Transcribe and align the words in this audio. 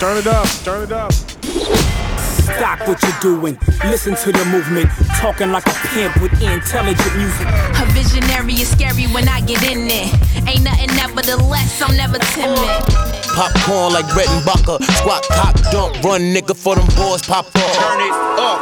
Turn 0.00 0.18
it 0.18 0.26
up, 0.26 0.46
turn 0.64 0.82
it 0.82 0.92
up. 0.92 1.12
Stop 1.12 2.86
what 2.86 3.00
you're 3.02 3.20
doing. 3.20 3.56
Listen 3.84 4.14
to 4.16 4.32
the 4.32 4.44
movement. 4.46 4.90
Talking 5.16 5.50
like 5.50 5.66
a 5.66 5.74
pimp 5.88 6.20
with 6.20 6.32
intelligent 6.42 7.16
music. 7.16 7.46
A 7.46 7.86
visionary 7.92 8.54
is 8.54 8.68
scary 8.68 9.06
when 9.06 9.28
I 9.28 9.40
get 9.40 9.62
in 9.62 9.88
there. 9.88 10.10
Ain't 10.46 10.62
nothing 10.62 10.94
nevertheless, 10.96 11.80
I'm 11.80 11.96
never 11.96 12.18
timid. 12.18 12.58
Popcorn 13.34 13.92
like 13.92 14.06
Brett 14.12 14.28
and 14.28 14.44
Bucker. 14.44 14.82
Squat, 14.82 15.24
cock, 15.32 15.54
dump, 15.70 16.02
run, 16.02 16.20
nigga, 16.20 16.54
for 16.56 16.74
them 16.74 16.86
boys 16.96 17.22
pop 17.22 17.46
up. 17.46 17.52
Turn 17.54 18.00
it 18.00 18.12
up. 18.38 18.60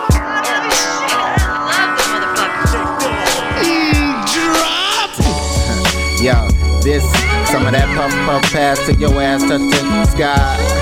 Yo, 6.22 6.48
this, 6.82 7.02
some 7.50 7.66
of 7.66 7.72
that 7.72 7.88
puff 7.96 8.12
puff 8.26 8.52
pass 8.52 8.78
to 8.86 8.94
your 8.94 9.20
ass 9.20 9.42
touch 9.42 9.60
the 9.60 10.06
sky. 10.06 10.81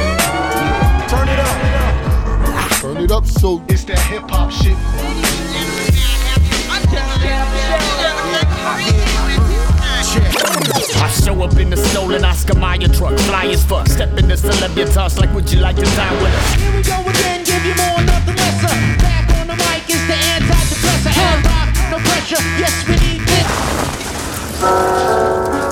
It 3.05 3.11
up 3.11 3.27
so 3.27 3.63
It's 3.69 3.85
that 3.85 3.99
hip 3.99 4.23
hop 4.29 4.51
shit. 4.51 4.77
I 11.03 11.09
show 11.09 11.43
up 11.43 11.57
in 11.57 11.71
the 11.71 11.77
stolen 11.77 12.25
Oscar 12.25 12.55
Mayer 12.59 12.89
truck, 12.89 13.19
fly 13.21 13.47
as 13.47 13.65
fuck. 13.65 13.87
Step 13.87 14.19
in 14.19 14.29
the 14.29 14.35
celebritas 14.35 15.19
like, 15.19 15.33
would 15.35 15.51
you 15.51 15.61
like 15.61 15.77
to 15.77 15.83
dine 15.83 16.23
with 16.23 16.33
us? 16.33 16.55
Here 16.55 16.73
we 16.77 16.83
go 16.83 17.01
again, 17.09 17.45
give 17.45 17.65
you 17.65 17.75
more, 17.75 18.03
nothing 18.05 18.37
lesser. 18.37 18.75
Back 18.99 19.31
on 19.39 19.47
the 19.47 19.55
mic 19.55 19.89
is 19.89 20.07
the 20.07 20.15
antidepressant. 20.15 21.17
And 21.17 21.45
rock, 21.47 21.69
no 21.91 21.99
pressure. 21.99 22.43
Yes, 22.59 22.85
we 22.87 22.97
need 22.97 23.21
this. 25.61 25.70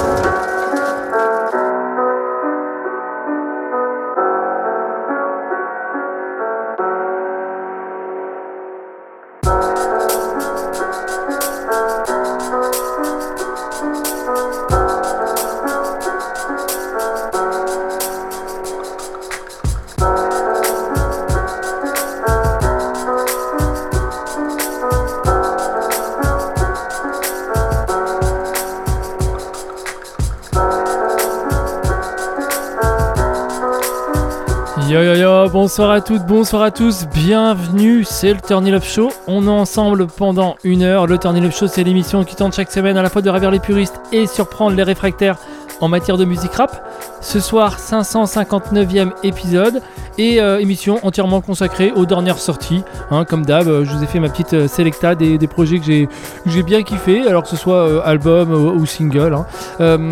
Bonsoir 35.79 35.95
à 35.95 36.01
toutes, 36.01 36.27
bonsoir 36.27 36.63
à 36.63 36.71
tous, 36.73 37.07
bienvenue, 37.15 38.03
c'est 38.03 38.33
le 38.33 38.41
Turn 38.41 38.67
Up 38.67 38.83
Show. 38.83 39.13
On 39.29 39.47
est 39.47 39.49
ensemble 39.49 40.09
pendant 40.09 40.57
une 40.65 40.83
heure. 40.83 41.07
Le 41.07 41.19
Turn 41.19 41.37
Up 41.37 41.53
Show, 41.53 41.69
c'est 41.69 41.85
l'émission 41.85 42.25
qui 42.25 42.35
tente 42.35 42.53
chaque 42.53 42.73
semaine 42.73 42.97
à 42.97 43.03
la 43.03 43.09
fois 43.09 43.23
de 43.23 43.31
ravir 43.31 43.53
les 43.53 43.61
puristes 43.61 44.01
et 44.11 44.27
surprendre 44.27 44.77
les 44.77 44.83
réfractaires 44.83 45.39
en 45.81 45.87
matière 45.87 46.17
de 46.17 46.25
musique 46.25 46.53
rap. 46.55 46.85
Ce 47.21 47.39
soir, 47.39 47.79
559e 47.79 49.13
épisode 49.23 49.81
et 50.19 50.41
euh, 50.41 50.59
émission 50.59 50.99
entièrement 51.05 51.41
consacrée 51.41 51.93
aux 51.93 52.07
dernières 52.07 52.39
sorties. 52.39 52.83
Hein, 53.13 53.25
comme 53.25 53.47
d'hab, 53.47 53.69
euh, 53.69 53.85
je 53.85 53.93
vous 53.93 54.03
ai 54.03 54.09
fait 54.09 54.19
ma 54.19 54.31
petite 54.31 54.55
euh, 54.55 54.67
sélecta 54.67 55.15
des, 55.15 55.39
projets 55.47 55.79
que 55.79 56.09
j'ai 56.47 56.63
bien 56.65 56.83
kiffé, 56.83 57.25
alors 57.29 57.45
que 57.45 57.51
ce 57.51 57.57
soit 57.57 58.05
album 58.05 58.53
ou 58.53 58.85
single. 58.85 59.33
hein. 59.79 60.09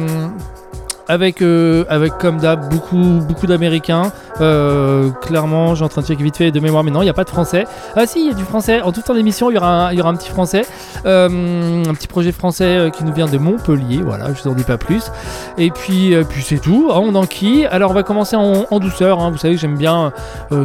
Avec, 1.09 1.41
euh, 1.41 1.85
avec 1.89 2.19
comme 2.19 2.39
d'hab 2.39 2.69
beaucoup, 2.69 3.21
beaucoup 3.27 3.47
d'américains. 3.47 4.11
Euh, 4.41 5.11
clairement, 5.23 5.77
j'ai 5.77 5.85
en 5.85 5.89
train 5.89 6.03
de 6.03 6.07
checker 6.07 6.23
vite 6.25 6.37
fait 6.37 6.51
de 6.51 6.59
mémoire, 6.59 6.83
mais 6.83 6.91
non, 6.91 7.01
il 7.01 7.05
n'y 7.05 7.11
a 7.11 7.15
pas 7.15 7.25
de 7.25 7.31
français. 7.31 7.65
Ah 7.95 8.07
si, 8.07 8.21
il 8.21 8.27
y 8.27 8.31
a 8.31 8.35
du 8.35 8.45
français. 8.45 8.81
En 8.83 8.91
tout 8.91 9.03
temps 9.03 9.15
d'émission, 9.15 9.51
il 9.51 9.55
y 9.55 9.57
aura 9.57 9.87
un, 9.87 9.93
il 9.93 9.99
y 9.99 10.01
aura 10.01 10.11
un 10.11 10.17
petit 10.17 10.31
français. 10.31 10.63
Euh, 11.07 11.85
un 11.87 11.95
petit 11.95 12.09
projet 12.09 12.33
français 12.33 12.91
qui 12.93 13.05
nous 13.05 13.13
vient 13.13 13.27
de 13.27 13.39
Montpellier. 13.39 14.01
Voilà, 14.03 14.35
je 14.35 14.43
vous 14.43 14.51
en 14.51 14.55
dis 14.55 14.65
pas 14.65 14.79
plus. 14.79 15.11
Et 15.59 15.71
puis, 15.71 16.13
puis 16.29 16.43
c'est 16.43 16.59
tout. 16.59 16.89
hein, 16.91 17.01
on 17.01 17.15
enquille. 17.15 17.67
Alors, 17.67 17.93
on 17.93 17.95
va 17.95 18.03
commencer 18.03 18.35
en, 18.35 18.79
douceur. 18.81 19.21
hein. 19.21 19.31
Vous 19.31 19.39
savez 19.39 19.55
que 19.55 19.61
j'aime 19.61 19.77
bien 19.77 20.13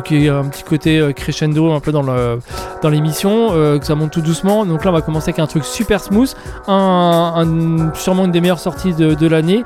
qu'il 0.05 0.21
y 0.21 0.25
ait 0.25 0.29
un 0.29 0.45
petit 0.45 0.63
côté 0.63 1.13
crescendo 1.15 1.71
un 1.71 1.79
peu 1.79 1.91
dans 1.91 2.89
l'émission, 2.89 3.49
que 3.49 3.85
ça 3.85 3.93
monte 3.93 4.11
tout 4.11 4.21
doucement. 4.21 4.65
Donc 4.65 4.83
là, 4.85 4.89
on 4.91 4.93
va 4.93 5.01
commencer 5.01 5.29
avec 5.29 5.39
un 5.39 5.47
truc 5.47 5.65
super 5.65 6.01
smooth. 6.01 6.35
Sûrement 6.65 8.25
une 8.25 8.31
des 8.31 8.41
meilleures 8.41 8.59
sorties 8.59 8.93
de, 8.93 9.27
l'année. 9.27 9.63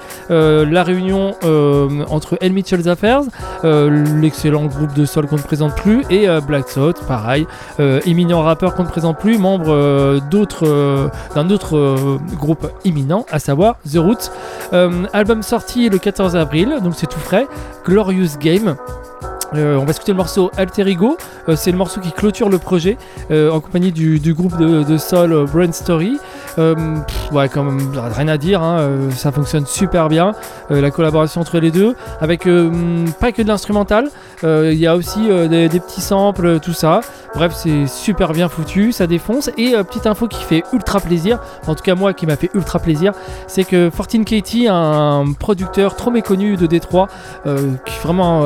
La 0.72 0.84
réunion 0.84 1.36
euh, 1.44 2.04
entre 2.10 2.38
El 2.42 2.54
Mitchell's 2.54 2.88
Affairs, 2.88 3.22
euh, 3.64 4.06
l'excellent 4.20 4.66
groupe 4.66 4.94
de 4.94 5.06
sol 5.06 5.28
qu'on 5.28 5.38
ne 5.38 5.42
présente 5.42 5.76
plus, 5.76 6.04
et 6.10 6.28
euh, 6.28 6.42
Black 6.42 6.66
Thought, 6.68 7.06
pareil, 7.08 7.48
euh, 7.80 8.00
éminent 8.06 8.42
rappeur 8.42 8.76
qu'on 8.76 8.84
ne 8.84 8.90
présente 8.90 9.18
plus, 9.20 9.38
membre 9.38 9.70
euh, 9.70 10.20
euh, 10.64 11.08
d'un 11.34 11.50
autre 11.50 11.78
euh, 11.78 12.18
groupe 12.38 12.68
éminent, 12.84 13.26
à 13.32 13.40
savoir 13.40 13.78
The 13.92 13.98
Roots. 13.98 14.32
Euh, 14.74 15.06
album 15.14 15.44
sorti 15.44 15.90
le 15.90 15.98
14 15.98 16.36
avril, 16.36 16.78
donc 16.84 16.94
c'est 16.96 17.08
tout 17.08 17.20
frais. 17.20 17.48
Glorious 17.86 18.38
Game. 18.40 18.76
Euh, 19.54 19.78
on 19.78 19.86
va 19.86 19.92
écouter 19.92 20.12
le 20.12 20.18
morceau 20.18 20.52
Alter 20.58 20.88
Ego, 20.90 21.18
Euh, 21.48 21.56
c'est 21.56 21.72
le 21.72 21.78
morceau 21.78 22.02
qui 22.02 22.12
clôture 22.12 22.50
le 22.50 22.58
projet 22.58 22.98
euh, 23.32 23.52
en 23.52 23.60
compagnie 23.60 23.92
du, 23.92 24.34
groupe 24.34 24.58
de, 24.58 24.84
de 24.84 24.98
sol 24.98 25.32
euh, 25.32 25.46
Brain 25.46 25.72
Story. 25.72 26.18
Euh, 26.58 26.76
ouais, 27.32 27.50
quand 27.50 27.64
même, 27.64 27.92
rien 27.96 28.28
à 28.28 28.38
dire, 28.38 28.62
hein, 28.62 28.80
euh, 28.80 29.12
ça 29.12 29.32
fonctionne 29.32 29.66
super 29.66 30.10
bien. 30.10 30.34
Euh, 30.72 30.82
la 30.82 30.92
collaboration 30.92 31.42
entre 31.42 31.60
les 31.60 31.72
deux, 31.72 31.96
avec 32.22 32.46
hum, 32.46 33.06
pas 33.20 33.32
que 33.32 33.42
de 33.42 33.48
l'instrumental, 33.48 34.10
il 34.44 34.78
y 34.78 34.86
a 34.86 34.96
aussi 34.96 35.28
des, 35.28 35.70
petits 35.80 36.02
samples, 36.02 36.60
tout 36.60 36.74
ça. 36.74 37.02
Bref, 37.34 37.54
c'est 37.56 37.88
super 37.88 38.32
bien 38.32 38.48
foutu, 38.48 38.92
ça 38.92 39.08
défonce. 39.08 39.50
Et 39.58 39.72
petite 39.72 40.06
info 40.06 40.28
qui 40.28 40.44
fait 40.44 40.64
ultra 40.72 41.00
plaisir, 41.00 41.40
en 41.66 41.74
tout 41.74 41.84
cas 41.84 41.96
moi 41.96 42.14
qui 42.14 42.28
m'a 42.28 42.36
fait 42.36 42.52
ultra 42.54 42.78
plaisir, 42.78 43.14
c'est 43.48 43.64
que 43.64 43.90
14 43.90 44.24
Katie, 44.24 44.68
un 44.70 45.26
producteur 45.40 45.96
trop 45.96 46.12
méconnu 46.12 46.58
de 46.58 46.68
Détroit, 46.68 47.08
qui 47.44 47.50
est 47.50 48.04
vraiment 48.04 48.44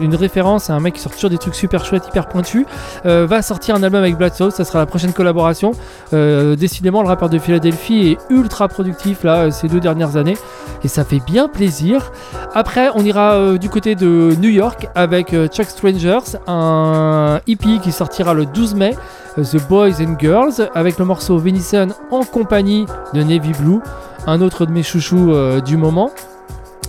une 0.00 0.14
référence, 0.14 0.70
un 0.70 0.80
mec 0.80 0.94
qui 0.94 1.00
sort 1.00 1.12
toujours 1.12 1.28
des 1.28 1.38
trucs 1.38 1.54
super 1.54 1.84
chouettes, 1.84 2.08
hyper 2.08 2.28
pointus, 2.28 2.64
va 3.04 3.42
sortir 3.42 3.74
un 3.74 3.82
album 3.82 4.00
avec 4.00 4.16
Black 4.16 4.34
ça 4.36 4.64
sera 4.64 4.78
la 4.78 4.86
prochaine 4.86 5.12
collaboration. 5.12 5.72
Décidément, 6.12 7.02
le 7.02 7.08
rappeur 7.08 7.28
de 7.28 7.35
Philadelphie 7.38 8.12
est 8.12 8.18
ultra 8.30 8.68
productif 8.68 9.24
là 9.24 9.44
euh, 9.46 9.50
ces 9.50 9.68
deux 9.68 9.80
dernières 9.80 10.16
années, 10.16 10.36
et 10.82 10.88
ça 10.88 11.04
fait 11.04 11.20
bien 11.20 11.48
plaisir. 11.48 12.12
Après, 12.54 12.90
on 12.94 13.04
ira 13.04 13.34
euh, 13.34 13.58
du 13.58 13.68
côté 13.68 13.94
de 13.94 14.34
New 14.40 14.50
York 14.50 14.88
avec 14.94 15.34
euh, 15.34 15.48
Chuck 15.48 15.66
Strangers, 15.66 16.38
un 16.46 17.40
EP 17.46 17.78
qui 17.82 17.92
sortira 17.92 18.34
le 18.34 18.46
12 18.46 18.74
mai. 18.74 18.94
The 19.36 19.68
Boys 19.68 20.00
and 20.00 20.16
Girls 20.18 20.70
avec 20.74 20.98
le 20.98 21.04
morceau 21.04 21.36
Venison 21.36 21.88
en 22.10 22.24
compagnie 22.24 22.86
de 23.12 23.22
Navy 23.22 23.52
Blue, 23.52 23.80
un 24.26 24.40
autre 24.40 24.64
de 24.64 24.72
mes 24.72 24.82
chouchous 24.82 25.30
du 25.60 25.76
moment. 25.76 26.10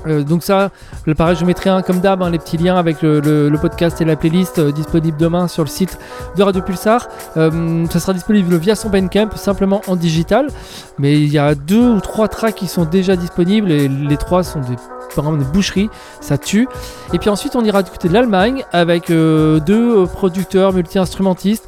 Euh, 0.06 0.24
donc 0.24 0.44
ça, 0.44 0.70
pareil, 1.18 1.36
je 1.40 1.46
mettrai 1.46 1.70
un 1.70 1.82
comme 1.82 2.00
d'hab, 2.00 2.22
hein, 2.22 2.30
les 2.30 2.40
petits 2.40 2.58
liens 2.58 2.78
avec 2.78 3.02
le, 3.02 3.52
podcast 3.62 4.00
et 4.02 4.06
la 4.06 4.16
playlist 4.16 4.60
euh, 4.60 4.72
disponible 4.72 5.18
demain 5.18 5.48
sur 5.48 5.64
le 5.64 5.70
site 5.70 5.98
de 6.36 6.44
Radio 6.44 6.62
Pulsar. 6.62 7.08
Euh, 7.38 7.86
ça 7.90 8.00
sera 8.00 8.14
disponible 8.14 8.56
via 8.58 8.76
son 8.76 8.90
Bandcamp, 8.90 9.30
simplement 9.36 9.82
en 9.88 9.96
digital. 9.96 10.48
Mais 11.00 11.14
il 11.14 11.32
y 11.32 11.38
a 11.38 11.56
deux 11.56 11.90
ou 11.90 12.00
trois 12.00 12.28
tracks 12.28 12.56
qui 12.56 12.68
sont 12.68 12.86
déjà 12.86 13.16
disponibles 13.16 13.72
et 13.72 13.88
les 13.88 14.18
trois 14.18 14.44
sont 14.44 14.60
des, 14.62 14.76
vraiment 15.16 15.38
des 15.38 15.46
boucheries, 15.46 15.90
ça 16.22 16.38
tue. 16.38 16.68
Et 17.14 17.20
puis 17.20 17.30
ensuite, 17.30 17.56
on 17.56 17.64
ira 17.64 17.84
du 17.84 17.92
côté 17.92 18.08
de 18.08 18.14
l'Allemagne 18.14 18.64
avec 18.72 19.10
euh, 19.10 19.60
deux 19.60 20.06
producteurs 20.06 20.74
multi-instrumentistes. 20.74 21.68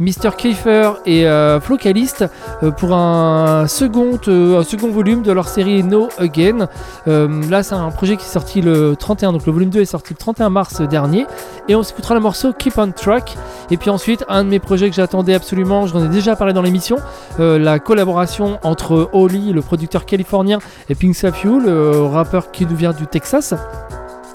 Mr. 0.00 0.36
Kiefer 0.36 0.92
et 1.06 1.26
euh, 1.26 1.60
Flo 1.60 1.76
Caliste 1.76 2.24
euh, 2.62 2.70
pour 2.70 2.94
un 2.94 3.66
second, 3.66 4.18
euh, 4.28 4.60
un 4.60 4.62
second 4.62 4.90
volume 4.90 5.22
de 5.22 5.32
leur 5.32 5.48
série 5.48 5.82
No 5.82 6.08
Again. 6.18 6.68
Euh, 7.08 7.42
là, 7.48 7.62
c'est 7.62 7.74
un 7.74 7.90
projet 7.90 8.16
qui 8.16 8.24
est 8.24 8.32
sorti 8.32 8.60
le 8.60 8.94
31, 8.96 9.32
donc 9.32 9.46
le 9.46 9.52
volume 9.52 9.70
2 9.70 9.80
est 9.80 9.84
sorti 9.84 10.14
le 10.14 10.18
31 10.18 10.50
mars 10.50 10.80
dernier. 10.82 11.26
Et 11.68 11.74
on 11.74 11.82
s'écoutera 11.82 12.14
le 12.14 12.20
morceau 12.20 12.52
Keep 12.52 12.78
on 12.78 12.92
Track. 12.92 13.36
Et 13.70 13.76
puis 13.76 13.90
ensuite, 13.90 14.24
un 14.28 14.44
de 14.44 14.48
mes 14.48 14.58
projets 14.58 14.88
que 14.88 14.96
j'attendais 14.96 15.34
absolument, 15.34 15.86
j'en 15.86 16.04
ai 16.04 16.08
déjà 16.08 16.36
parlé 16.36 16.52
dans 16.52 16.62
l'émission, 16.62 16.96
la 17.38 17.78
collaboration 17.78 18.58
entre 18.62 19.10
Oli, 19.12 19.52
le 19.52 19.60
producteur 19.60 20.06
californien, 20.06 20.58
et 20.88 20.94
Pink 20.94 21.14
Safiu, 21.14 21.60
le 21.60 22.04
rappeur 22.06 22.50
qui 22.50 22.64
nous 22.64 22.76
vient 22.76 22.92
du 22.92 23.06
Texas. 23.06 23.54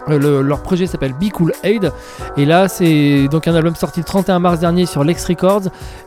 Euh, 0.09 0.19
le- 0.19 0.41
leur 0.41 0.61
projet 0.61 0.85
s'appelle 0.88 1.13
Be 1.13 1.29
Cool 1.31 1.53
Aid. 1.63 1.91
Et 2.38 2.45
là 2.45 2.67
c'est 2.67 3.27
donc 3.29 3.47
un 3.47 3.55
album 3.55 3.75
sorti 3.75 4.00
le 4.01 4.05
31 4.05 4.39
mars 4.39 4.59
dernier 4.59 4.85
sur 4.85 5.03
Lex 5.03 5.25
Records. 5.25 5.63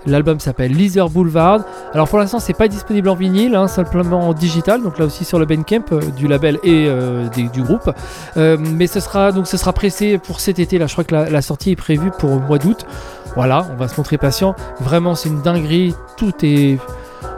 L'album 0.06 0.38
s'appelle 0.40 0.72
Leather 0.72 1.08
Boulevard. 1.08 1.60
Alors 1.94 2.08
pour 2.08 2.18
l'instant 2.18 2.38
c'est 2.38 2.52
pas 2.52 2.68
disponible 2.68 3.08
en 3.08 3.14
vinyle 3.14 3.54
hein, 3.54 3.68
simplement 3.68 4.28
en 4.28 4.32
digital. 4.34 4.82
Donc 4.82 4.98
là 4.98 5.06
aussi 5.06 5.24
sur 5.24 5.38
le 5.38 5.46
Bandcamp 5.46 5.84
euh, 5.92 6.00
du 6.16 6.28
label 6.28 6.58
et 6.62 6.86
euh, 6.88 7.26
du 7.28 7.62
groupe. 7.62 7.90
Mais 8.36 8.86
ce 8.86 9.00
sera 9.00 9.32
donc 9.32 9.46
ce 9.46 9.56
sera 9.56 9.72
pressé 9.72 10.18
pour 10.18 10.40
cet 10.40 10.58
été. 10.58 10.78
Là 10.78 10.86
je 10.86 10.92
crois 10.92 11.04
que 11.04 11.14
la, 11.14 11.30
la 11.30 11.42
sortie 11.42 11.70
est 11.70 11.76
prévue 11.76 12.10
pour 12.18 12.30
le 12.30 12.40
mois 12.40 12.58
d'août. 12.58 12.86
Voilà 13.34 13.66
on 13.72 13.76
va 13.76 13.88
se 13.88 13.96
montrer 13.96 14.18
patient. 14.18 14.54
Vraiment 14.80 15.14
c'est 15.14 15.28
une 15.28 15.40
dinguerie. 15.42 15.94
Tout 16.16 16.32
est 16.42 16.78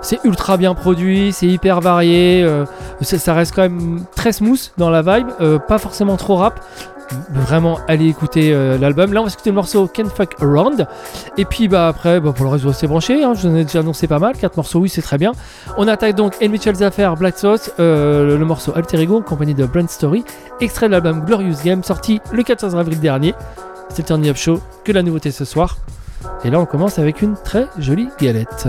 c'est 0.02 0.20
ultra 0.24 0.56
bien 0.56 0.74
produit, 0.74 1.32
c'est 1.32 1.46
hyper 1.46 1.80
varié, 1.80 2.42
euh, 2.42 2.64
ça, 3.02 3.34
reste 3.34 3.54
quand 3.54 3.62
même 3.62 4.04
très 4.14 4.32
smooth 4.32 4.72
dans 4.76 4.90
la 4.90 5.02
vibe, 5.02 5.28
euh, 5.40 5.58
pas 5.58 5.78
forcément 5.78 6.16
trop 6.16 6.36
rap. 6.36 6.60
Vraiment, 7.30 7.78
allez 7.88 8.06
écouter 8.06 8.52
euh, 8.52 8.76
l'album. 8.76 9.14
Là, 9.14 9.22
on 9.22 9.24
va 9.24 9.30
écouter 9.30 9.48
le 9.48 9.54
morceau 9.54 9.86
Can't 9.86 10.10
Fuck 10.14 10.42
Around. 10.42 10.86
Et 11.38 11.46
puis, 11.46 11.66
bah, 11.66 11.88
après, 11.88 12.20
bah, 12.20 12.32
pour 12.36 12.44
le 12.44 12.50
reste, 12.50 12.64
vous 12.64 12.68
restez 12.68 12.86
branchés. 12.86 13.24
Hein, 13.24 13.32
je 13.32 13.48
vous 13.48 13.54
en 13.54 13.56
ai 13.56 13.64
déjà 13.64 13.78
annoncé 13.78 14.06
pas 14.06 14.18
mal. 14.18 14.36
4 14.36 14.58
morceaux, 14.58 14.80
oui, 14.80 14.90
c'est 14.90 15.00
très 15.00 15.16
bien. 15.16 15.32
On 15.78 15.88
attaque 15.88 16.16
donc 16.16 16.34
Ed 16.42 16.50
Mitchell's 16.50 16.82
Affair, 16.82 17.16
Black 17.16 17.38
Sauce, 17.38 17.70
le 17.78 18.36
morceau 18.44 18.72
Alter 18.76 19.00
Ego, 19.00 19.22
compagnie 19.22 19.54
de 19.54 19.64
Brand 19.64 19.88
Story, 19.88 20.22
extrait 20.60 20.88
de 20.88 20.92
l'album 20.92 21.24
Glorious 21.24 21.56
Game, 21.64 21.82
sorti 21.82 22.20
le 22.30 22.42
14 22.42 22.76
avril 22.76 23.00
dernier. 23.00 23.34
C'est 23.88 24.02
le 24.02 24.04
Turn 24.04 24.26
Up 24.26 24.36
Show, 24.36 24.60
que 24.84 24.92
la 24.92 25.02
nouveauté 25.02 25.30
ce 25.30 25.46
soir. 25.46 25.78
Et 26.44 26.50
là, 26.50 26.60
on 26.60 26.66
commence 26.66 26.98
avec 26.98 27.22
une 27.22 27.36
très 27.42 27.68
jolie 27.78 28.08
galette. 28.20 28.68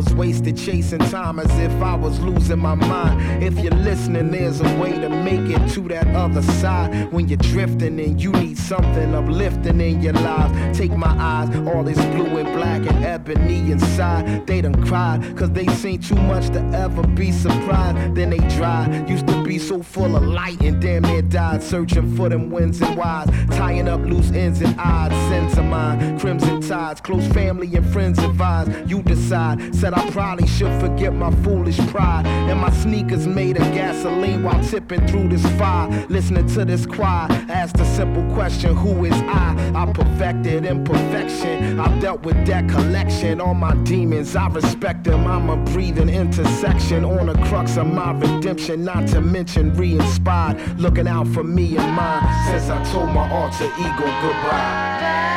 Was 0.00 0.14
wasted 0.14 0.56
chasing 0.56 0.98
time 0.98 1.38
as 1.38 1.50
if 1.58 1.72
I 1.82 1.94
was 1.94 2.18
losing 2.20 2.58
my 2.58 2.74
mind. 2.74 3.44
If 3.44 3.58
you're 3.58 3.80
listening, 3.90 4.30
there's 4.30 4.62
a 4.62 4.78
way 4.78 4.92
to 4.92 5.10
make 5.10 5.46
it 5.54 5.68
to 5.74 5.82
that 5.88 6.06
other 6.16 6.40
side. 6.40 7.12
When 7.12 7.28
you're 7.28 7.36
drifting 7.36 8.00
and 8.00 8.18
you 8.18 8.32
need 8.32 8.56
something 8.56 9.14
uplifting 9.14 9.78
in 9.78 10.00
your 10.00 10.14
life. 10.14 10.50
Take 10.74 10.92
my 10.92 11.14
eyes, 11.18 11.54
all 11.68 11.82
this 11.84 12.02
blue 12.14 12.38
and 12.38 12.50
black 12.54 12.80
and 12.90 13.04
ebony 13.04 13.72
inside. 13.72 14.46
They 14.46 14.62
done 14.62 14.82
cried, 14.86 15.36
cause 15.36 15.50
they 15.50 15.66
seen 15.66 16.00
too 16.00 16.14
much 16.14 16.46
to 16.54 16.60
ever 16.74 17.06
be 17.08 17.30
surprised. 17.30 18.14
Then 18.14 18.30
they 18.30 18.42
dry. 18.56 19.04
Used 19.06 19.26
so 19.70 19.80
full 19.84 20.16
of 20.16 20.24
light 20.24 20.60
and 20.62 20.82
damn 20.82 21.02
near 21.02 21.22
died. 21.22 21.62
Searching 21.62 22.16
for 22.16 22.28
them 22.28 22.50
wins 22.50 22.82
and 22.82 22.96
whys. 22.96 23.28
Tying 23.50 23.86
up 23.86 24.00
loose 24.00 24.32
ends 24.32 24.60
and 24.62 24.74
odds. 24.80 25.14
Sins 25.30 25.56
of 25.58 25.64
mine, 25.64 26.18
crimson 26.18 26.60
tides. 26.60 27.00
Close 27.00 27.24
family 27.28 27.72
and 27.76 27.86
friends 27.92 28.18
advise. 28.18 28.68
You 28.90 29.00
decide. 29.00 29.72
Said 29.72 29.94
I 29.94 30.10
probably 30.10 30.48
should 30.48 30.80
forget 30.80 31.14
my 31.14 31.30
foolish 31.44 31.78
pride. 31.86 32.26
And 32.26 32.58
my 32.58 32.72
sneakers 32.82 33.28
made 33.28 33.58
of 33.58 33.72
gasoline 33.72 34.42
while 34.42 34.60
tipping 34.64 35.06
through 35.06 35.28
this 35.28 35.46
fire. 35.56 35.88
Listening 36.08 36.48
to 36.48 36.64
this 36.64 36.84
choir. 36.84 37.28
Ask 37.48 37.76
the 37.76 37.84
simple 37.84 38.24
question, 38.34 38.74
who 38.74 39.04
is 39.04 39.14
I? 39.14 39.54
I 39.76 39.92
perfected 39.92 40.64
imperfection. 40.64 41.78
I've 41.78 42.00
dealt 42.00 42.24
with 42.24 42.44
that 42.46 42.68
collection. 42.68 43.40
All 43.40 43.54
my 43.54 43.76
demons, 43.84 44.34
I 44.34 44.48
respect 44.48 45.04
them. 45.04 45.28
I'm 45.28 45.48
a 45.48 45.56
breathing 45.72 46.08
intersection 46.08 47.04
on 47.04 47.26
the 47.26 47.34
crux 47.46 47.76
of 47.76 47.86
my 47.86 48.10
redemption. 48.18 48.84
Not 48.84 49.06
to 49.08 49.20
mention 49.20 49.59
re-inspired. 49.68 50.80
Looking 50.80 51.06
out 51.06 51.28
for 51.28 51.44
me 51.44 51.76
and 51.76 51.94
mine. 51.94 52.46
Since 52.46 52.70
I 52.70 52.82
told 52.92 53.10
my 53.10 53.28
alter 53.30 53.64
ego 53.64 54.06
goodbye. 54.22 55.29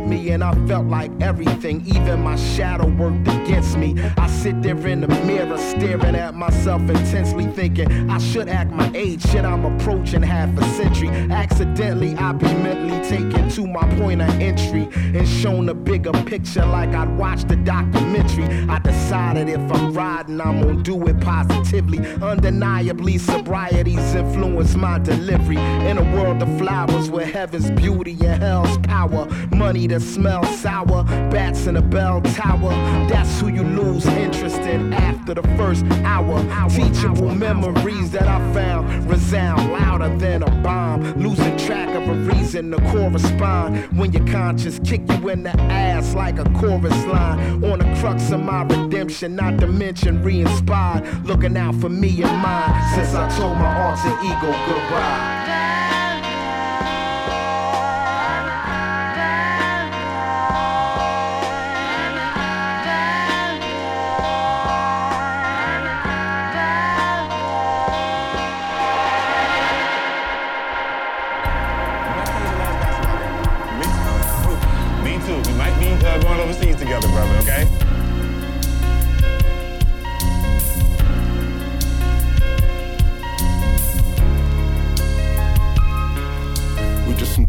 Me, 0.00 0.30
and 0.30 0.42
I 0.42 0.54
felt 0.66 0.86
like 0.86 1.10
everything, 1.20 1.82
even 1.86 2.22
my 2.22 2.36
shadow 2.36 2.86
worked 2.86 3.28
against 3.28 3.76
me. 3.76 4.00
I 4.16 4.26
sit 4.28 4.62
there 4.62 4.76
in 4.86 5.00
the 5.02 5.08
mirror, 5.08 5.56
staring 5.58 6.16
at 6.16 6.34
myself 6.34 6.82
intensely, 6.82 7.46
thinking 7.46 8.10
I 8.10 8.18
should 8.18 8.48
act 8.48 8.70
my 8.72 8.90
age. 8.94 9.22
Shit, 9.22 9.44
I'm 9.44 9.64
approaching 9.64 10.22
half 10.22 10.56
a 10.58 10.64
century. 10.70 11.08
Accidentally, 11.08 12.14
I 12.16 12.32
be 12.32 12.46
mentally 12.46 13.00
taken 13.08 13.48
to 13.50 13.66
my 13.66 13.86
point 13.96 14.22
of 14.22 14.30
entry 14.40 14.88
and 14.94 15.28
shown 15.28 15.68
a 15.68 15.74
bigger 15.74 16.12
picture, 16.24 16.64
like 16.64 16.90
I'd 16.90 17.16
watched 17.16 17.50
a 17.50 17.56
documentary. 17.56 18.44
I 18.68 18.78
decided 18.78 19.48
if 19.48 19.60
I'm 19.72 19.92
riding, 19.92 20.40
I'm 20.40 20.62
gonna 20.62 20.82
do 20.82 21.06
it 21.06 21.20
positively. 21.20 21.98
Undeniably, 22.22 23.18
sobriety's 23.18 24.14
influenced 24.14 24.76
my 24.76 24.98
delivery. 24.98 25.56
In 25.56 25.98
a 25.98 26.16
world 26.16 26.42
of 26.42 26.58
flowers 26.58 27.10
where 27.10 27.26
heaven's 27.26 27.70
beauty 27.70 28.12
and 28.24 28.42
hell's 28.42 28.78
power. 28.78 29.26
Money 29.54 29.81
that 29.88 30.00
smell 30.00 30.44
sour, 30.44 31.04
bats 31.30 31.66
in 31.66 31.76
a 31.76 31.82
bell 31.82 32.20
tower. 32.22 32.70
That's 33.08 33.40
who 33.40 33.48
you 33.48 33.62
lose 33.62 34.06
interest 34.06 34.60
in 34.60 34.92
after 34.92 35.34
the 35.34 35.42
first 35.56 35.84
hour. 36.04 36.42
Teachable 36.68 37.34
memories 37.34 38.10
that 38.12 38.26
I 38.26 38.38
found 38.52 39.10
resound 39.10 39.72
louder 39.72 40.16
than 40.18 40.42
a 40.42 40.50
bomb. 40.62 41.02
Losing 41.14 41.56
track 41.56 41.88
of 41.94 42.08
a 42.08 42.14
reason 42.32 42.70
to 42.70 42.78
correspond 42.90 43.98
when 43.98 44.12
your 44.12 44.26
conscience 44.26 44.80
kick 44.84 45.02
you 45.10 45.28
in 45.28 45.42
the 45.42 45.60
ass 45.60 46.14
like 46.14 46.38
a 46.38 46.44
chorus 46.58 47.04
line. 47.06 47.64
On 47.64 47.78
the 47.78 48.00
crux 48.00 48.30
of 48.30 48.40
my 48.40 48.62
redemption, 48.62 49.36
not 49.36 49.58
to 49.60 49.66
mention 49.66 50.22
re-inspired. 50.22 51.26
Looking 51.26 51.56
out 51.56 51.74
for 51.76 51.88
me 51.88 52.22
and 52.22 52.38
mine 52.42 52.94
since 52.94 53.14
I 53.14 53.28
told 53.36 53.56
my 53.56 53.90
alter 53.90 54.10
ego 54.24 54.52
goodbye. 54.66 55.61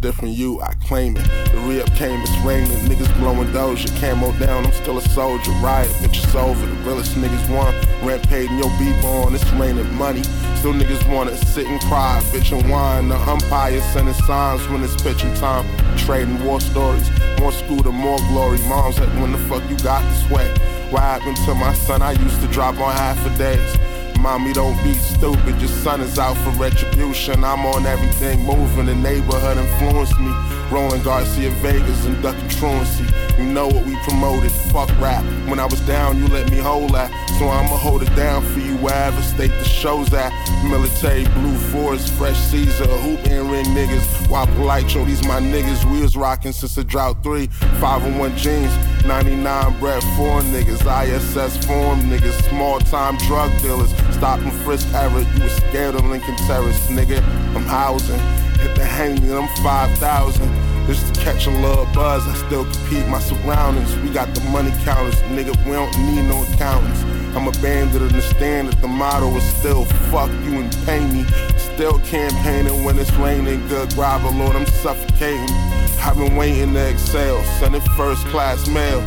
Different 0.03 0.35
you, 0.35 0.61
I 0.61 0.73
claim 0.85 1.15
it. 1.15 1.23
The 1.51 1.59
re-up 1.59 1.89
came, 1.95 2.19
it's 2.21 2.37
raining. 2.45 2.67
Niggas 2.89 3.17
blowing 3.19 3.47
doja, 3.47 3.89
camo 4.01 4.37
down, 4.37 4.65
I'm 4.65 4.71
still 4.73 4.97
a 4.97 5.01
soldier. 5.01 5.49
Riot, 5.63 5.89
bitch, 6.03 6.21
it's 6.21 6.35
over. 6.35 6.65
The 6.65 6.75
realest 6.83 7.15
niggas 7.15 7.49
won. 7.49 7.73
Rent 8.05 8.27
paid 8.27 8.49
and 8.49 8.59
your 8.59 8.69
beat 8.77 9.03
on, 9.05 9.33
it's 9.33 9.49
raining 9.53 9.91
money. 9.95 10.21
Still 10.59 10.73
niggas 10.73 11.09
wanna 11.09 11.35
sit 11.37 11.65
and 11.67 11.79
cry, 11.83 12.21
bitch 12.33 12.51
and 12.51 12.69
whine. 12.69 13.07
The 13.07 13.15
umpire 13.15 13.79
sending 13.93 14.13
signs 14.13 14.67
when 14.67 14.83
it's 14.83 15.01
pitching 15.01 15.33
time. 15.35 15.65
Trading 15.97 16.43
war 16.43 16.59
stories, 16.59 17.09
more 17.39 17.53
scooter, 17.53 17.93
more 17.93 18.19
glory. 18.27 18.59
Mom's 18.67 18.99
like, 18.99 19.09
when 19.21 19.31
the 19.31 19.39
fuck 19.49 19.63
you 19.69 19.77
got 19.77 20.03
this 20.11 20.29
way? 20.29 20.49
What 20.91 21.01
happened 21.01 21.37
to 21.45 21.55
my 21.55 21.73
son? 21.73 22.01
I 22.01 22.11
used 22.11 22.41
to 22.41 22.47
drop 22.47 22.77
on 22.77 22.91
half 22.91 23.25
a 23.25 23.37
days. 23.37 23.82
Mommy, 24.23 24.53
don't 24.53 24.81
be 24.85 24.93
stupid. 24.93 25.59
Your 25.59 25.67
son 25.67 25.99
is 25.99 26.17
out 26.17 26.37
for 26.37 26.51
retribution. 26.51 27.43
I'm 27.43 27.65
on 27.65 27.85
everything 27.85 28.45
moving. 28.45 28.85
The 28.85 28.95
neighborhood 28.95 29.57
influenced 29.57 30.17
me. 30.17 30.31
Rolling 30.71 31.03
Garcia 31.03 31.49
Vegas 31.61 32.05
and 32.05 32.23
ducking 32.23 32.47
truancy. 32.47 33.03
You 33.37 33.43
know 33.43 33.67
what 33.67 33.85
we 33.85 33.97
promoted. 33.97 34.49
Fuck 34.71 34.89
rap. 35.01 35.25
When 35.49 35.59
I 35.59 35.65
was 35.65 35.81
down, 35.81 36.19
you 36.19 36.27
let 36.29 36.49
me 36.49 36.57
hold 36.57 36.91
that. 36.91 37.11
So 37.37 37.49
I'ma 37.49 37.75
hold 37.75 38.01
it 38.01 38.15
down 38.15 38.43
for 38.43 38.59
you 38.59 38.77
wherever 38.77 39.21
state 39.21 39.49
the 39.49 39.65
show's 39.65 40.13
at. 40.13 40.31
Military, 40.63 41.25
Blue 41.25 41.57
Forest, 41.57 42.13
Fresh 42.13 42.37
Caesar, 42.37 42.85
hoop 42.85 43.19
and 43.27 43.51
ring 43.51 43.65
niggas. 43.65 44.29
Why 44.29 44.45
polite, 44.45 44.93
yo, 44.95 45.03
these 45.03 45.23
my 45.27 45.41
niggas. 45.41 45.83
We 45.91 46.01
was 46.01 46.15
rocking 46.15 46.53
since 46.53 46.75
the 46.75 46.83
drought 46.83 47.21
3. 47.23 47.47
501 47.47 48.37
jeans, 48.37 48.73
99 49.05 49.79
bread, 49.79 50.01
4 50.15 50.41
niggas. 50.43 50.83
ISS 51.03 51.65
form 51.65 51.99
niggas, 52.03 52.41
small 52.49 52.79
time 52.79 53.17
drug 53.17 53.51
dealers. 53.61 53.91
Stop 54.23 54.39
and 54.39 54.53
frisk 54.63 54.87
error. 54.93 55.19
You 55.19 55.43
was 55.43 55.51
scared 55.51 55.95
of 55.95 56.05
Lincoln 56.05 56.37
Terrace, 56.47 56.87
nigga. 56.87 57.21
I'm 57.57 57.65
housing. 57.65 58.17
Hit 58.61 58.73
the 58.73 58.85
hanging, 58.85 59.29
I'm 59.29 59.49
5,000. 59.61 60.87
Just 60.87 61.13
to 61.13 61.19
catch 61.19 61.45
a 61.45 61.49
little 61.49 61.85
buzz, 61.87 62.25
I 62.25 62.33
still 62.47 62.63
compete 62.63 63.05
my 63.09 63.19
surroundings. 63.19 63.93
We 63.97 64.11
got 64.11 64.33
the 64.33 64.39
money 64.49 64.71
counters, 64.85 65.21
nigga, 65.23 65.53
we 65.65 65.73
don't 65.73 65.91
need 66.05 66.21
no 66.21 66.41
accountants. 66.43 67.03
I'm 67.35 67.49
a 67.49 67.51
bandit, 67.61 68.01
understand 68.01 68.69
that 68.69 68.79
the 68.79 68.87
motto 68.87 69.27
is 69.35 69.43
still 69.57 69.83
fuck 70.09 70.31
you 70.45 70.61
and 70.61 70.71
pay 70.85 71.05
me. 71.05 71.25
Still 71.57 71.99
campaigning 71.99 72.85
when 72.85 72.99
it's 72.99 73.11
raining, 73.15 73.67
good 73.67 73.93
grabber, 73.93 74.31
Lord, 74.31 74.55
I'm 74.55 74.65
suffocating. 74.67 75.53
I've 75.99 76.15
been 76.15 76.37
waiting 76.37 76.71
to 76.75 76.79
exhale, 76.79 77.43
sending 77.59 77.81
first 77.97 78.25
class 78.27 78.69
mail. 78.69 79.03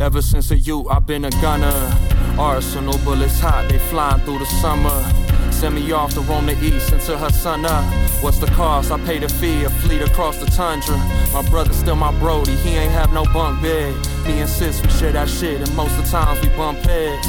Ever 0.00 0.22
since 0.22 0.50
a 0.50 0.56
youth, 0.56 0.88
I've 0.90 1.06
been 1.06 1.24
a 1.24 1.30
gunner. 1.30 2.09
Arsenal 2.40 2.96
bullets 3.04 3.38
hot, 3.38 3.68
they 3.68 3.78
flying 3.78 4.18
through 4.22 4.38
the 4.38 4.46
summer. 4.46 4.98
Send 5.52 5.74
me 5.74 5.92
off 5.92 6.14
to 6.14 6.22
roam 6.22 6.46
the 6.46 6.56
east 6.64 6.90
until 6.90 7.18
her 7.18 7.28
sun 7.28 7.66
up. 7.66 7.84
What's 8.22 8.38
the 8.38 8.46
cost? 8.46 8.90
I 8.90 8.98
pay 9.04 9.18
the 9.18 9.28
fee, 9.28 9.64
a 9.64 9.68
fleet 9.68 10.00
across 10.00 10.38
the 10.38 10.46
tundra. 10.46 10.96
My 11.34 11.42
brother 11.50 11.74
still 11.74 11.96
my 11.96 12.18
brody, 12.18 12.56
he 12.56 12.70
ain't 12.70 12.92
have 12.92 13.12
no 13.12 13.24
bunk 13.24 13.60
bed. 13.60 13.94
Me 14.24 14.40
and 14.40 14.48
sis, 14.48 14.80
we 14.80 14.88
share 14.88 15.12
that 15.12 15.28
shit, 15.28 15.60
and 15.60 15.76
most 15.76 15.98
of 15.98 16.04
the 16.06 16.10
times 16.10 16.40
we 16.40 16.48
bump 16.56 16.78
heads. 16.78 17.28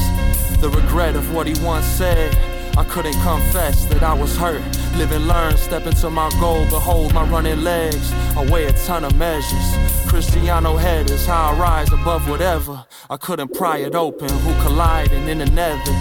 The 0.62 0.70
regret 0.70 1.18
of 1.18 1.34
what 1.36 1.46
he 1.46 1.62
once 1.62 1.86
said. 1.86 2.34
I 2.77 2.85
couldn't 2.85 3.19
confess 3.21 3.85
that 3.85 4.01
I 4.01 4.13
was 4.13 4.35
hurt. 4.37 4.61
Live 4.95 5.11
and 5.11 5.27
learn, 5.27 5.57
step 5.57 5.85
into 5.85 6.09
my 6.09 6.29
goal, 6.39 6.65
behold 6.69 7.13
my 7.13 7.27
running 7.27 7.63
legs. 7.63 8.13
I 8.35 8.45
weigh 8.49 8.65
a 8.65 8.73
ton 8.73 9.03
of 9.03 9.15
measures. 9.15 9.75
Cristiano 10.07 10.77
head 10.77 11.09
is 11.09 11.25
how 11.25 11.51
I 11.51 11.59
rise 11.59 11.91
above 11.91 12.29
whatever. 12.29 12.85
I 13.09 13.17
couldn't 13.17 13.53
pry 13.53 13.77
it 13.79 13.93
open. 13.93 14.29
Who 14.29 14.53
colliding 14.63 15.27
in 15.27 15.39
the 15.39 15.45
nether? 15.47 15.93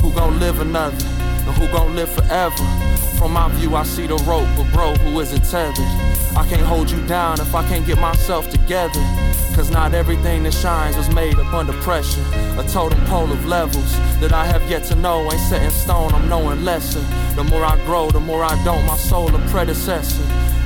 Who 0.00 0.12
gon' 0.12 0.40
live 0.40 0.60
another? 0.60 1.06
And 1.46 1.56
who 1.56 1.66
gon' 1.68 1.94
live 1.94 2.10
forever? 2.10 2.64
From 3.18 3.32
my 3.32 3.48
view, 3.52 3.76
I 3.76 3.84
see 3.84 4.06
the 4.06 4.16
rope, 4.16 4.48
but 4.56 4.70
bro, 4.72 4.94
who 4.94 5.20
isn't 5.20 5.44
tethered? 5.44 5.78
I 6.36 6.46
can't 6.48 6.66
hold 6.66 6.90
you 6.90 7.06
down 7.06 7.40
if 7.40 7.54
I 7.54 7.66
can't 7.68 7.86
get 7.86 7.98
myself 7.98 8.50
together. 8.50 9.00
Cause 9.54 9.70
not 9.70 9.94
everything 9.94 10.42
that 10.42 10.52
shines 10.52 10.96
was 10.96 11.08
made 11.14 11.38
up 11.38 11.54
under 11.54 11.72
pressure. 11.74 12.24
A 12.58 12.66
totem 12.68 12.98
pole 13.06 13.30
of 13.30 13.46
levels 13.46 13.92
that 14.18 14.32
I 14.32 14.44
have 14.44 14.68
yet 14.68 14.82
to 14.84 14.96
know 14.96 15.22
ain't 15.30 15.40
set 15.42 15.62
in 15.62 15.70
stone, 15.70 16.12
I'm 16.12 16.28
knowing 16.28 16.64
lesser. 16.64 16.98
The 17.36 17.44
more 17.44 17.64
I 17.64 17.76
grow, 17.86 18.10
the 18.10 18.18
more 18.18 18.42
I 18.42 18.62
don't, 18.64 18.84
my 18.84 18.96
soul 18.96 19.32
a 19.32 19.38
predecessor. 19.50 20.24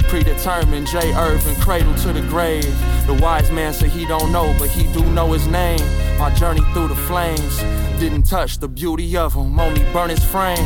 Predetermined, 0.08 0.86
J. 0.86 1.12
Irvin, 1.14 1.54
cradle 1.56 1.94
to 1.96 2.14
the 2.14 2.22
grave. 2.22 2.74
The 3.06 3.18
wise 3.20 3.50
man 3.50 3.74
said 3.74 3.90
he 3.90 4.06
don't 4.06 4.32
know, 4.32 4.56
but 4.58 4.70
he 4.70 4.90
do 4.94 5.04
know 5.12 5.32
his 5.32 5.46
name. 5.46 5.80
My 6.18 6.34
journey 6.34 6.62
through 6.72 6.88
the 6.88 6.96
flames 6.96 7.58
didn't 8.00 8.22
touch 8.22 8.56
the 8.56 8.68
beauty 8.68 9.18
of 9.18 9.34
him, 9.34 9.60
only 9.60 9.82
burn 9.92 10.08
his 10.08 10.24
frame. 10.24 10.64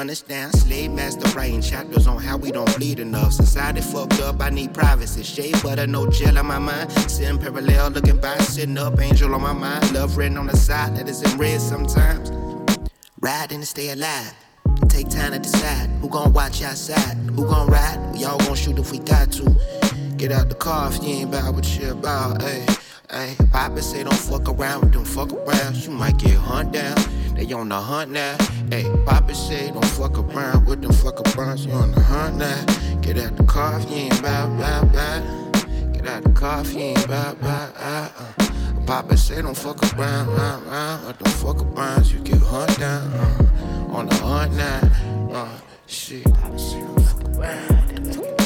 Understand. 0.00 0.52
Slave 0.56 0.90
master 0.90 1.28
writing 1.36 1.60
chapters 1.60 2.06
on 2.06 2.20
how 2.20 2.36
we 2.36 2.50
don't 2.50 2.74
bleed 2.76 2.98
enough. 2.98 3.32
Society 3.32 3.82
fucked 3.82 4.20
up, 4.20 4.40
I 4.40 4.50
need 4.50 4.72
privacy. 4.72 5.22
Shea 5.22 5.52
butter, 5.62 5.86
no 5.86 6.08
gel 6.08 6.38
on 6.38 6.46
my 6.46 6.58
mind. 6.58 6.90
Sitting 7.10 7.38
parallel, 7.38 7.90
looking 7.90 8.16
by, 8.16 8.36
sitting 8.38 8.78
up, 8.78 8.98
angel 8.98 9.34
on 9.34 9.42
my 9.42 9.52
mind. 9.52 9.92
Love 9.92 10.16
written 10.16 10.38
on 10.38 10.46
the 10.46 10.56
side 10.56 10.96
that 10.96 11.08
is 11.08 11.22
in 11.22 11.38
red 11.38 11.60
sometimes. 11.60 12.30
Riding 13.20 13.60
to 13.60 13.66
stay 13.66 13.90
alive. 13.90 14.34
Take 14.88 15.10
time 15.10 15.32
to 15.32 15.38
decide 15.38 15.90
who 16.00 16.08
gon' 16.08 16.32
watch 16.32 16.62
outside, 16.62 17.16
who 17.36 17.46
gon' 17.46 17.68
ride. 17.68 17.98
We 18.14 18.24
all 18.24 18.38
gon' 18.38 18.56
shoot 18.56 18.78
if 18.78 18.90
we 18.90 18.98
got 18.98 19.30
to. 19.32 19.56
Get 20.16 20.32
out 20.32 20.48
the 20.48 20.54
car 20.54 20.90
if 20.90 21.02
you 21.02 21.10
ain't 21.10 21.28
about 21.28 21.54
what 21.54 21.78
you 21.78 21.92
about, 21.92 22.40
ayy. 22.40 22.66
Ayy, 23.08 23.50
Papa 23.50 23.82
say 23.82 24.04
don't 24.04 24.14
fuck 24.14 24.48
around, 24.48 24.92
don't 24.92 25.04
fuck 25.04 25.32
around. 25.32 25.76
You 25.76 25.90
might 25.90 26.16
get 26.16 26.34
hunt 26.34 26.72
down. 26.72 26.96
They 27.40 27.54
on 27.54 27.70
the 27.70 27.80
hunt 27.80 28.10
now. 28.10 28.36
Hey, 28.70 28.84
Papa 29.06 29.34
say 29.34 29.70
don't 29.70 29.82
fuck 29.82 30.18
around 30.18 30.66
with 30.66 30.82
them 30.82 30.92
fuck 30.92 31.16
arounds. 31.16 31.66
You 31.66 31.72
on 31.72 31.90
the 31.90 32.00
hunt 32.02 32.36
now. 32.36 32.66
Get 33.00 33.16
out 33.16 33.34
the 33.34 33.44
car 33.44 33.80
you 33.80 33.96
ain't 33.96 34.22
bout, 34.22 34.58
bout, 34.58 34.92
bout. 34.92 35.22
Get 35.94 36.06
out 36.06 36.22
the 36.22 36.32
car 36.32 36.62
you 36.66 36.78
ain't 36.80 37.08
bout, 37.08 37.40
bout, 37.40 37.72
uh. 37.78 38.10
Papa 38.84 39.16
say 39.16 39.40
don't 39.40 39.56
fuck 39.56 39.82
around, 39.94 40.28
round, 40.28 40.66
round. 40.66 41.06
Or 41.06 41.12
don't 41.14 41.32
fuck 41.32 41.62
around, 41.62 42.12
you 42.12 42.18
get 42.18 42.42
hunt 42.42 42.78
down. 42.78 43.10
Uh, 43.10 43.96
on 43.96 44.06
the 44.06 44.14
hunt 44.16 44.52
now. 44.52 45.32
Uh, 45.32 45.48
shit. 45.86 46.24
Papa 46.24 46.58
say 46.58 46.78
don't 46.78 47.00
fuck 47.00 47.38
around. 47.38 48.39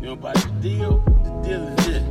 You 0.00 0.06
know 0.06 0.12
about 0.14 0.34
the 0.34 0.48
deal? 0.62 0.98
The 0.98 1.30
deal 1.46 1.68
is 1.68 1.76
this. 1.86 2.02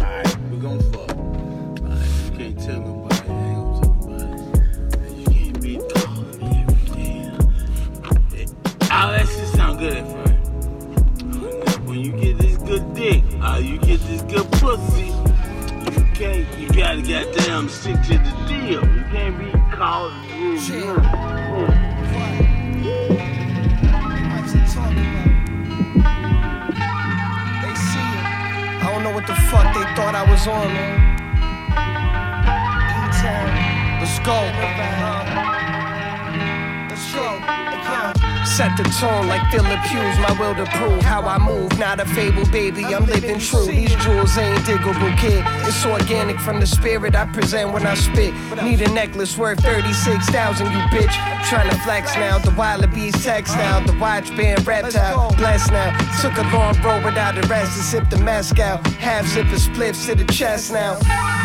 Alright, 0.00 0.36
we 0.50 0.56
gon' 0.56 0.80
fuck. 0.90 1.10
Alright, 1.14 2.08
you 2.24 2.30
can't 2.38 2.58
tell 2.58 2.80
nobody. 2.80 3.28
I 3.28 3.32
ain't 3.44 3.56
gonna 3.60 3.78
tell 3.78 3.92
nobody. 4.00 4.34
You 5.20 5.26
can't 5.26 5.60
be 5.60 5.72
calling 5.92 6.38
me 6.38 6.64
every 6.66 6.86
day. 8.30 8.46
Oh, 8.84 9.08
that 9.10 9.26
shit 9.28 9.48
sound 9.48 9.80
good 9.80 9.98
at 9.98 10.06
first. 10.06 11.80
When 11.80 12.00
you 12.00 12.12
get 12.12 12.38
this 12.38 12.56
good 12.56 12.94
dick, 12.94 13.22
uh, 13.42 13.60
you 13.62 13.76
get 13.80 14.00
this 14.00 14.22
good 14.22 14.50
pussy, 14.52 15.08
you 15.08 16.06
can't, 16.14 16.58
you 16.58 16.68
gotta 16.68 17.02
goddamn 17.02 17.68
stick 17.68 18.00
to 18.04 18.16
the 18.16 18.32
deal. 18.48 18.82
You 18.82 19.04
can't 19.12 19.36
be 19.38 19.52
calling 19.76 20.18
me. 20.22 20.34
What 29.26 29.36
the 29.36 29.42
fuck 29.42 29.74
they 29.74 29.84
thought 29.94 30.14
I 30.14 30.22
was 30.30 30.46
on, 30.46 30.68
man. 30.74 31.14
Let's 34.00 34.18
go. 34.18 34.34
Let's 36.90 38.18
go. 38.18 38.23
Set 38.44 38.76
the 38.76 38.84
tone 39.00 39.26
like 39.26 39.42
Philip 39.50 39.80
Hughes, 39.80 40.18
my 40.18 40.36
will 40.38 40.54
to 40.54 40.66
prove 40.76 41.02
how 41.02 41.22
I 41.22 41.38
move. 41.38 41.78
Not 41.78 41.98
a 41.98 42.04
fable, 42.04 42.44
baby, 42.46 42.84
I'm 42.84 43.06
living 43.06 43.38
true. 43.38 43.64
These 43.64 43.94
jewels 43.96 44.36
ain't 44.36 44.58
diggable, 44.60 45.16
kid. 45.18 45.42
It's 45.66 45.84
organic 45.86 46.38
from 46.38 46.60
the 46.60 46.66
spirit 46.66 47.16
I 47.16 47.24
present 47.26 47.72
when 47.72 47.86
I 47.86 47.94
spit. 47.94 48.34
Need 48.62 48.82
a 48.82 48.90
necklace 48.90 49.38
worth 49.38 49.60
36,000, 49.60 50.66
you 50.66 50.78
bitch. 50.92 51.48
Trying 51.48 51.70
to 51.70 51.76
flex 51.80 52.14
now, 52.16 52.38
the 52.38 52.50
Wallabies 52.52 53.14
text 53.24 53.56
now, 53.56 53.80
the 53.80 53.96
watch 53.98 54.28
band 54.36 54.66
reptile. 54.66 55.34
Blessed 55.36 55.72
now. 55.72 55.96
Took 56.20 56.36
a 56.36 56.42
long 56.54 56.80
road 56.82 57.04
without 57.04 57.42
a 57.42 57.48
rest 57.48 57.76
to 57.78 57.82
sip 57.82 58.10
the 58.10 58.18
mezcal. 58.18 58.78
Half 58.98 59.26
zip 59.26 59.46
of 59.46 59.58
spliffs 59.58 60.06
to 60.06 60.14
the 60.14 60.24
chest 60.32 60.70
now. 60.70 60.98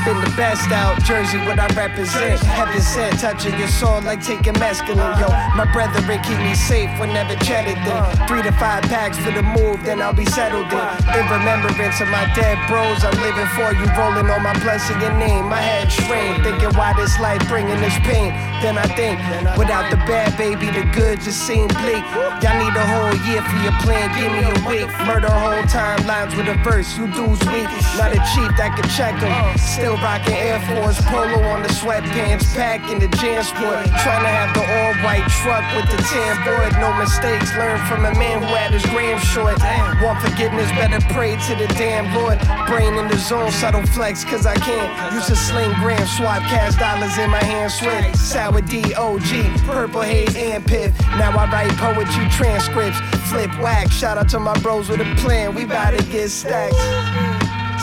Been 0.05 0.21
the 0.21 0.33
best 0.38 0.71
out, 0.71 1.03
Jersey, 1.03 1.38
what 1.43 1.59
I 1.59 1.67
represent. 1.75 2.39
Heaven 2.41 2.81
sent, 2.81 3.19
touching 3.19 3.57
your 3.59 3.67
soul 3.67 4.01
like 4.01 4.23
taking 4.23 4.53
mescaline, 4.53 5.19
yo. 5.19 5.27
My 5.59 5.67
brethren 5.73 6.07
keep 6.23 6.39
me 6.39 6.55
safe 6.55 6.89
whenever 6.99 7.35
chatted 7.43 7.75
then. 7.83 8.01
Three 8.27 8.41
to 8.41 8.51
five 8.53 8.83
packs 8.88 9.19
for 9.19 9.31
the 9.31 9.43
move, 9.43 9.83
then 9.83 10.01
I'll 10.01 10.15
be 10.15 10.25
settled 10.25 10.71
in. 10.71 10.88
In 11.19 11.25
remembrance 11.27 11.99
of 11.99 12.07
my 12.07 12.25
dead 12.33 12.57
bros, 12.71 13.03
I'm 13.03 13.17
living 13.19 13.49
for 13.59 13.75
you, 13.75 13.85
rolling 13.99 14.31
on 14.31 14.41
my 14.41 14.55
blessing 14.63 14.99
your 15.01 15.13
name. 15.19 15.45
My 15.51 15.59
head 15.59 15.91
strained, 15.91 16.43
thinking 16.43 16.71
why 16.79 16.93
this 16.95 17.19
life 17.19 17.43
bringing 17.49 17.79
this 17.83 17.97
pain. 18.07 18.31
Then 18.63 18.77
I 18.77 18.88
think, 18.95 19.19
without 19.57 19.91
the 19.91 19.97
bad 20.07 20.35
baby, 20.38 20.71
the 20.71 20.88
good 20.95 21.21
just 21.21 21.43
seem 21.45 21.67
bleak. 21.67 22.03
Y'all 22.39 22.55
need 22.55 22.75
a 22.75 22.85
whole 22.88 23.15
year 23.27 23.43
for 23.43 23.59
your 23.62 23.75
plan, 23.83 24.07
give 24.15 24.31
me 24.31 24.47
a 24.47 24.55
week. 24.63 24.88
Murder 25.05 25.31
whole 25.31 25.63
timelines 25.67 26.35
with 26.35 26.47
a 26.47 26.55
verse, 26.63 26.97
you 26.97 27.07
dudes 27.12 27.43
weak. 27.51 27.67
Not 27.99 28.15
a 28.15 28.21
chief 28.31 28.51
that 28.55 28.75
can 28.79 28.88
check 28.95 29.19
them. 29.19 29.35
Still 29.57 29.88
rocking 29.97 30.36
Air 30.36 30.60
Force, 30.67 30.99
polo 31.06 31.41
on 31.49 31.63
the 31.63 31.69
sweatpants, 31.69 32.45
packing 32.56 32.99
the 32.99 33.08
jam 33.17 33.43
sport. 33.43 33.86
Trying 34.04 34.23
to 34.23 34.32
have 34.32 34.54
the 34.54 34.62
all 34.62 34.93
white 35.02 35.25
truck 35.41 35.63
with 35.75 35.89
the 35.89 35.97
tan 36.10 36.36
board. 36.45 36.73
No 36.80 36.93
mistakes, 36.97 37.56
learned 37.56 37.82
from 37.88 38.06
a 38.06 38.13
man 38.17 38.39
who 38.41 38.54
had 38.54 38.71
his 38.71 38.86
gram 38.88 39.19
short. 39.19 39.58
Want 40.02 40.21
forgiveness, 40.21 40.69
better 40.71 40.99
pray 41.13 41.38
to 41.47 41.56
the 41.56 41.67
damn 41.73 42.13
Lord. 42.13 42.39
Brain 42.67 42.93
in 42.95 43.08
the 43.08 43.17
zone, 43.17 43.52
subtle 43.52 43.86
flex, 43.88 44.23
cause 44.23 44.45
I 44.45 44.56
can't. 44.56 45.13
Used 45.13 45.28
to 45.28 45.36
sling 45.36 45.73
grams, 45.80 46.12
swap 46.17 46.41
cash 46.49 46.75
dollars 46.75 47.17
in 47.17 47.30
my 47.30 47.43
hand, 47.43 47.71
sweat. 47.71 48.15
Sour 48.15 48.62
D, 48.62 48.93
OG, 48.93 49.65
purple 49.65 50.02
haze, 50.02 50.36
and 50.36 50.65
piff. 50.65 50.97
Now 51.17 51.32
I 51.38 51.49
write 51.52 51.71
poetry 51.78 52.28
transcripts, 52.30 52.99
flip 53.30 53.52
whack. 53.60 53.91
Shout 53.91 54.17
out 54.17 54.30
to 54.30 54.39
my 54.39 54.58
bros 54.60 54.89
with 54.89 55.02
a 55.02 55.15
plan, 55.15 55.56
we 55.56 55.65
bout 55.65 55.97
to 55.97 56.04
get 56.06 56.30
stacked. 56.30 56.75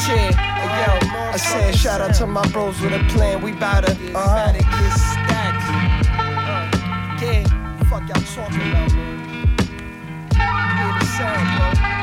Yo, 0.06 0.55
I 0.78 1.36
said 1.36 1.74
shout 1.74 2.00
out 2.00 2.14
to 2.16 2.26
my 2.26 2.46
bros 2.48 2.80
with 2.80 2.92
a 2.92 3.04
plan, 3.08 3.42
we 3.42 3.52
bout 3.52 3.84
to, 3.84 3.92
uh-huh. 3.92 4.52
stacked. 4.96 5.64
Uh, 6.18 7.24
yeah, 7.24 7.82
fuck 7.84 8.02
y'all 8.08 8.22
talking 8.34 8.70
about, 8.70 8.92
man. 8.92 9.46
Hear 10.36 10.98
the 10.98 11.04
sound, 11.06 11.80
bro. 11.80 11.95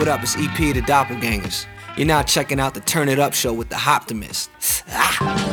What 0.00 0.08
up? 0.08 0.22
It's 0.22 0.34
EP 0.34 0.56
the 0.56 0.80
Doppelgangers. 0.80 1.66
You're 1.98 2.06
now 2.06 2.22
checking 2.22 2.58
out 2.58 2.72
the 2.72 2.80
Turn 2.80 3.10
It 3.10 3.18
Up 3.18 3.34
show 3.34 3.52
with 3.52 3.68
the 3.68 3.76
Optimist. 3.76 4.50
Ah. 4.88 5.49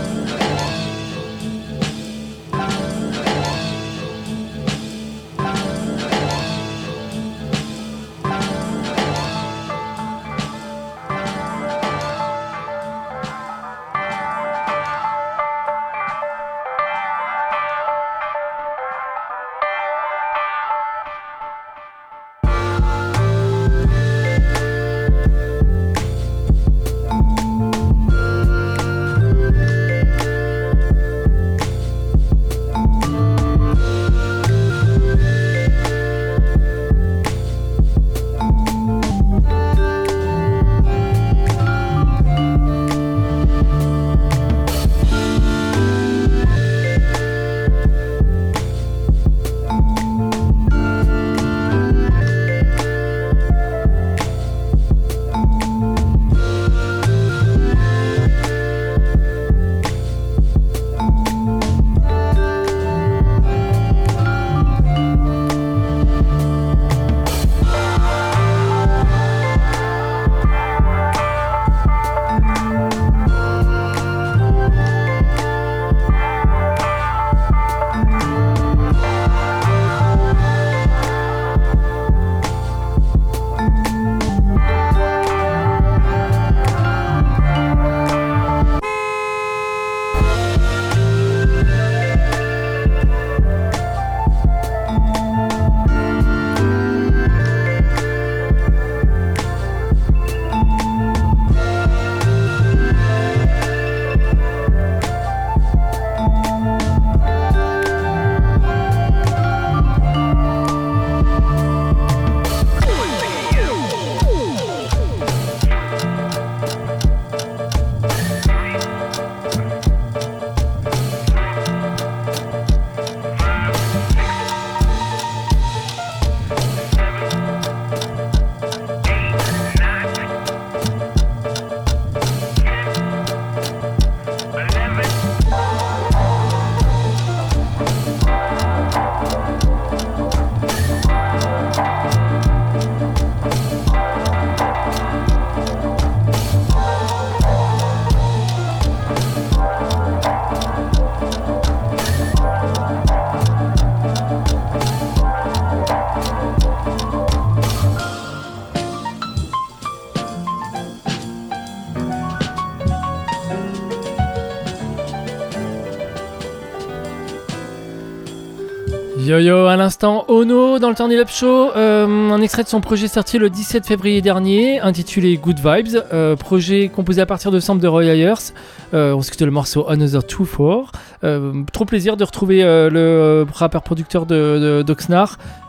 À 169.70 169.78
l'instant, 169.78 170.26
Ono 170.28 170.80
dans 170.80 170.90
le 170.90 170.96
Turn 170.96 171.12
Up 171.12 171.30
Show, 171.30 171.72
euh, 171.76 172.30
un 172.30 172.42
extrait 172.42 172.64
de 172.64 172.68
son 172.68 172.82
projet 172.82 173.08
sorti 173.08 173.38
le 173.38 173.50
17 173.50 173.86
février 173.86 174.22
dernier, 174.22 174.80
intitulé 174.80 175.38
Good 175.38 175.60
Vibes, 175.60 176.04
euh, 176.14 176.36
projet 176.36 176.90
composé 176.90 177.22
à 177.22 177.26
partir 177.26 177.52
de 177.52 177.60
samples 177.60 177.82
de 177.82 177.88
Roy 177.88 178.06
Ayers. 178.06 178.54
Euh, 178.94 179.14
on 179.14 179.22
s'écoute 179.22 179.42
le 179.42 179.52
morceau 179.52 179.90
Another 179.90 180.22
2-4. 180.22 180.92
Euh, 181.24 181.64
trop 181.74 181.86
plaisir 181.86 182.18
de 182.18 182.24
retrouver 182.24 182.62
le 182.64 183.46
rappeur 183.54 183.84
producteur 183.84 184.26
de, 184.26 184.84
de 184.86 184.94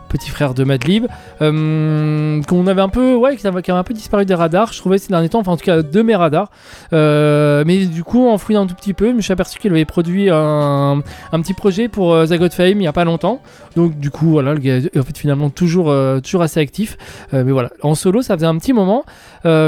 petit 0.09 0.31
frère 0.31 0.55
de 0.55 0.65
Madlib, 0.65 1.07
euh, 1.43 2.43
qu'on 2.43 2.67
avait 2.67 2.81
un 2.81 2.89
peu, 2.89 3.15
ouais, 3.15 3.37
qui 3.37 3.47
avait, 3.47 3.71
un 3.71 3.85
peu 3.85 3.95
disparu 3.95 4.25
des 4.25 4.35
radars, 4.35 4.73
je 4.73 4.79
trouvais 4.79 4.99
ces 4.99 5.09
derniers 5.09 5.29
temps, 5.29 5.41
enfin 5.41 5.53
en 5.53 5.57
tout 5.57 5.65
cas 5.65 5.83
de 5.83 6.03
mes 6.03 6.17
radars. 6.17 6.51
Euh, 6.93 7.65
mais 7.67 7.87
du 7.87 8.05
coup, 8.05 8.29
en 8.29 8.39
fouillant 8.39 8.63
un 8.63 8.67
tout 8.67 8.75
petit 8.75 8.95
peu, 8.95 9.11
je 9.11 9.15
me 9.15 9.21
suis 9.21 9.33
aperçu 9.33 9.59
qu'il 9.59 9.71
avait 9.71 9.85
produit 9.85 10.29
un, 10.31 11.03
petit 11.43 11.55
projet 11.55 11.89
pour 11.89 12.13
euh, 12.13 12.27
The 12.27 12.35
God 12.35 12.53
Fame 12.53 12.81
il 12.81 12.85
y 12.85 12.87
a 12.87 12.93
pas 12.93 13.05
longtemps. 13.05 13.41
Donc 13.77 13.99
du 13.99 14.11
coup, 14.11 14.31
voilà, 14.31 14.55
le 14.55 14.61
gars 14.61 14.77
est 14.77 14.99
en 14.99 15.03
fait 15.03 15.17
finalement 15.17 15.51
toujours, 15.51 15.91
euh, 15.91 16.21
toujours 16.21 16.43
assez 16.43 16.61
actif. 16.61 16.97
Euh, 17.35 17.45
mais 17.45 17.53
voilà, 17.53 17.71
en 17.83 17.95
solo, 17.95 18.23
ça 18.23 18.35
faisait 18.35 18.47
un 18.47 18.59
petit 18.59 18.73
moment. 18.73 19.05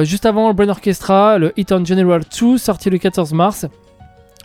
Juste 0.02 0.26
avant 0.26 0.48
le 0.48 0.54
Brain 0.54 0.68
Orchestra, 0.68 1.38
le 1.38 1.52
Hit 1.56 1.72
General 1.84 2.22
2, 2.40 2.58
sorti 2.58 2.90
le 2.90 2.98
14 2.98 3.32
mars. 3.32 3.66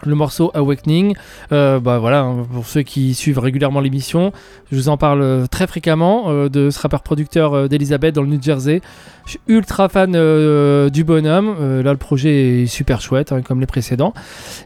Le 0.03 0.13
morceau 0.13 0.51
Awakening, 0.53 1.15
euh, 1.51 1.79
bah 1.79 1.99
voilà, 1.99 2.21
hein, 2.21 2.45
pour 2.51 2.65
ceux 2.65 2.81
qui 2.81 3.13
suivent 3.13 3.39
régulièrement 3.39 3.79
l'émission, 3.79 4.33
je 4.69 4.75
vous 4.75 4.89
en 4.89 4.97
parle 4.97 5.21
euh, 5.21 5.47
très 5.47 5.67
fréquemment 5.67 6.25
euh, 6.27 6.49
de 6.49 6.69
ce 6.69 6.79
rappeur-producteur 6.79 7.53
euh, 7.53 7.67
d'Elizabeth 7.67 8.13
dans 8.13 8.21
le 8.21 8.27
New 8.27 8.41
Jersey. 8.41 8.81
Je 9.25 9.31
suis 9.31 9.39
ultra 9.47 9.87
fan 9.89 10.11
du 10.91 11.03
bonhomme. 11.03 11.55
Là, 11.81 11.91
le 11.91 11.97
projet 11.97 12.63
est 12.63 12.65
super 12.67 13.01
chouette, 13.01 13.31
hein, 13.31 13.41
comme 13.41 13.59
les 13.59 13.65
précédents. 13.65 14.13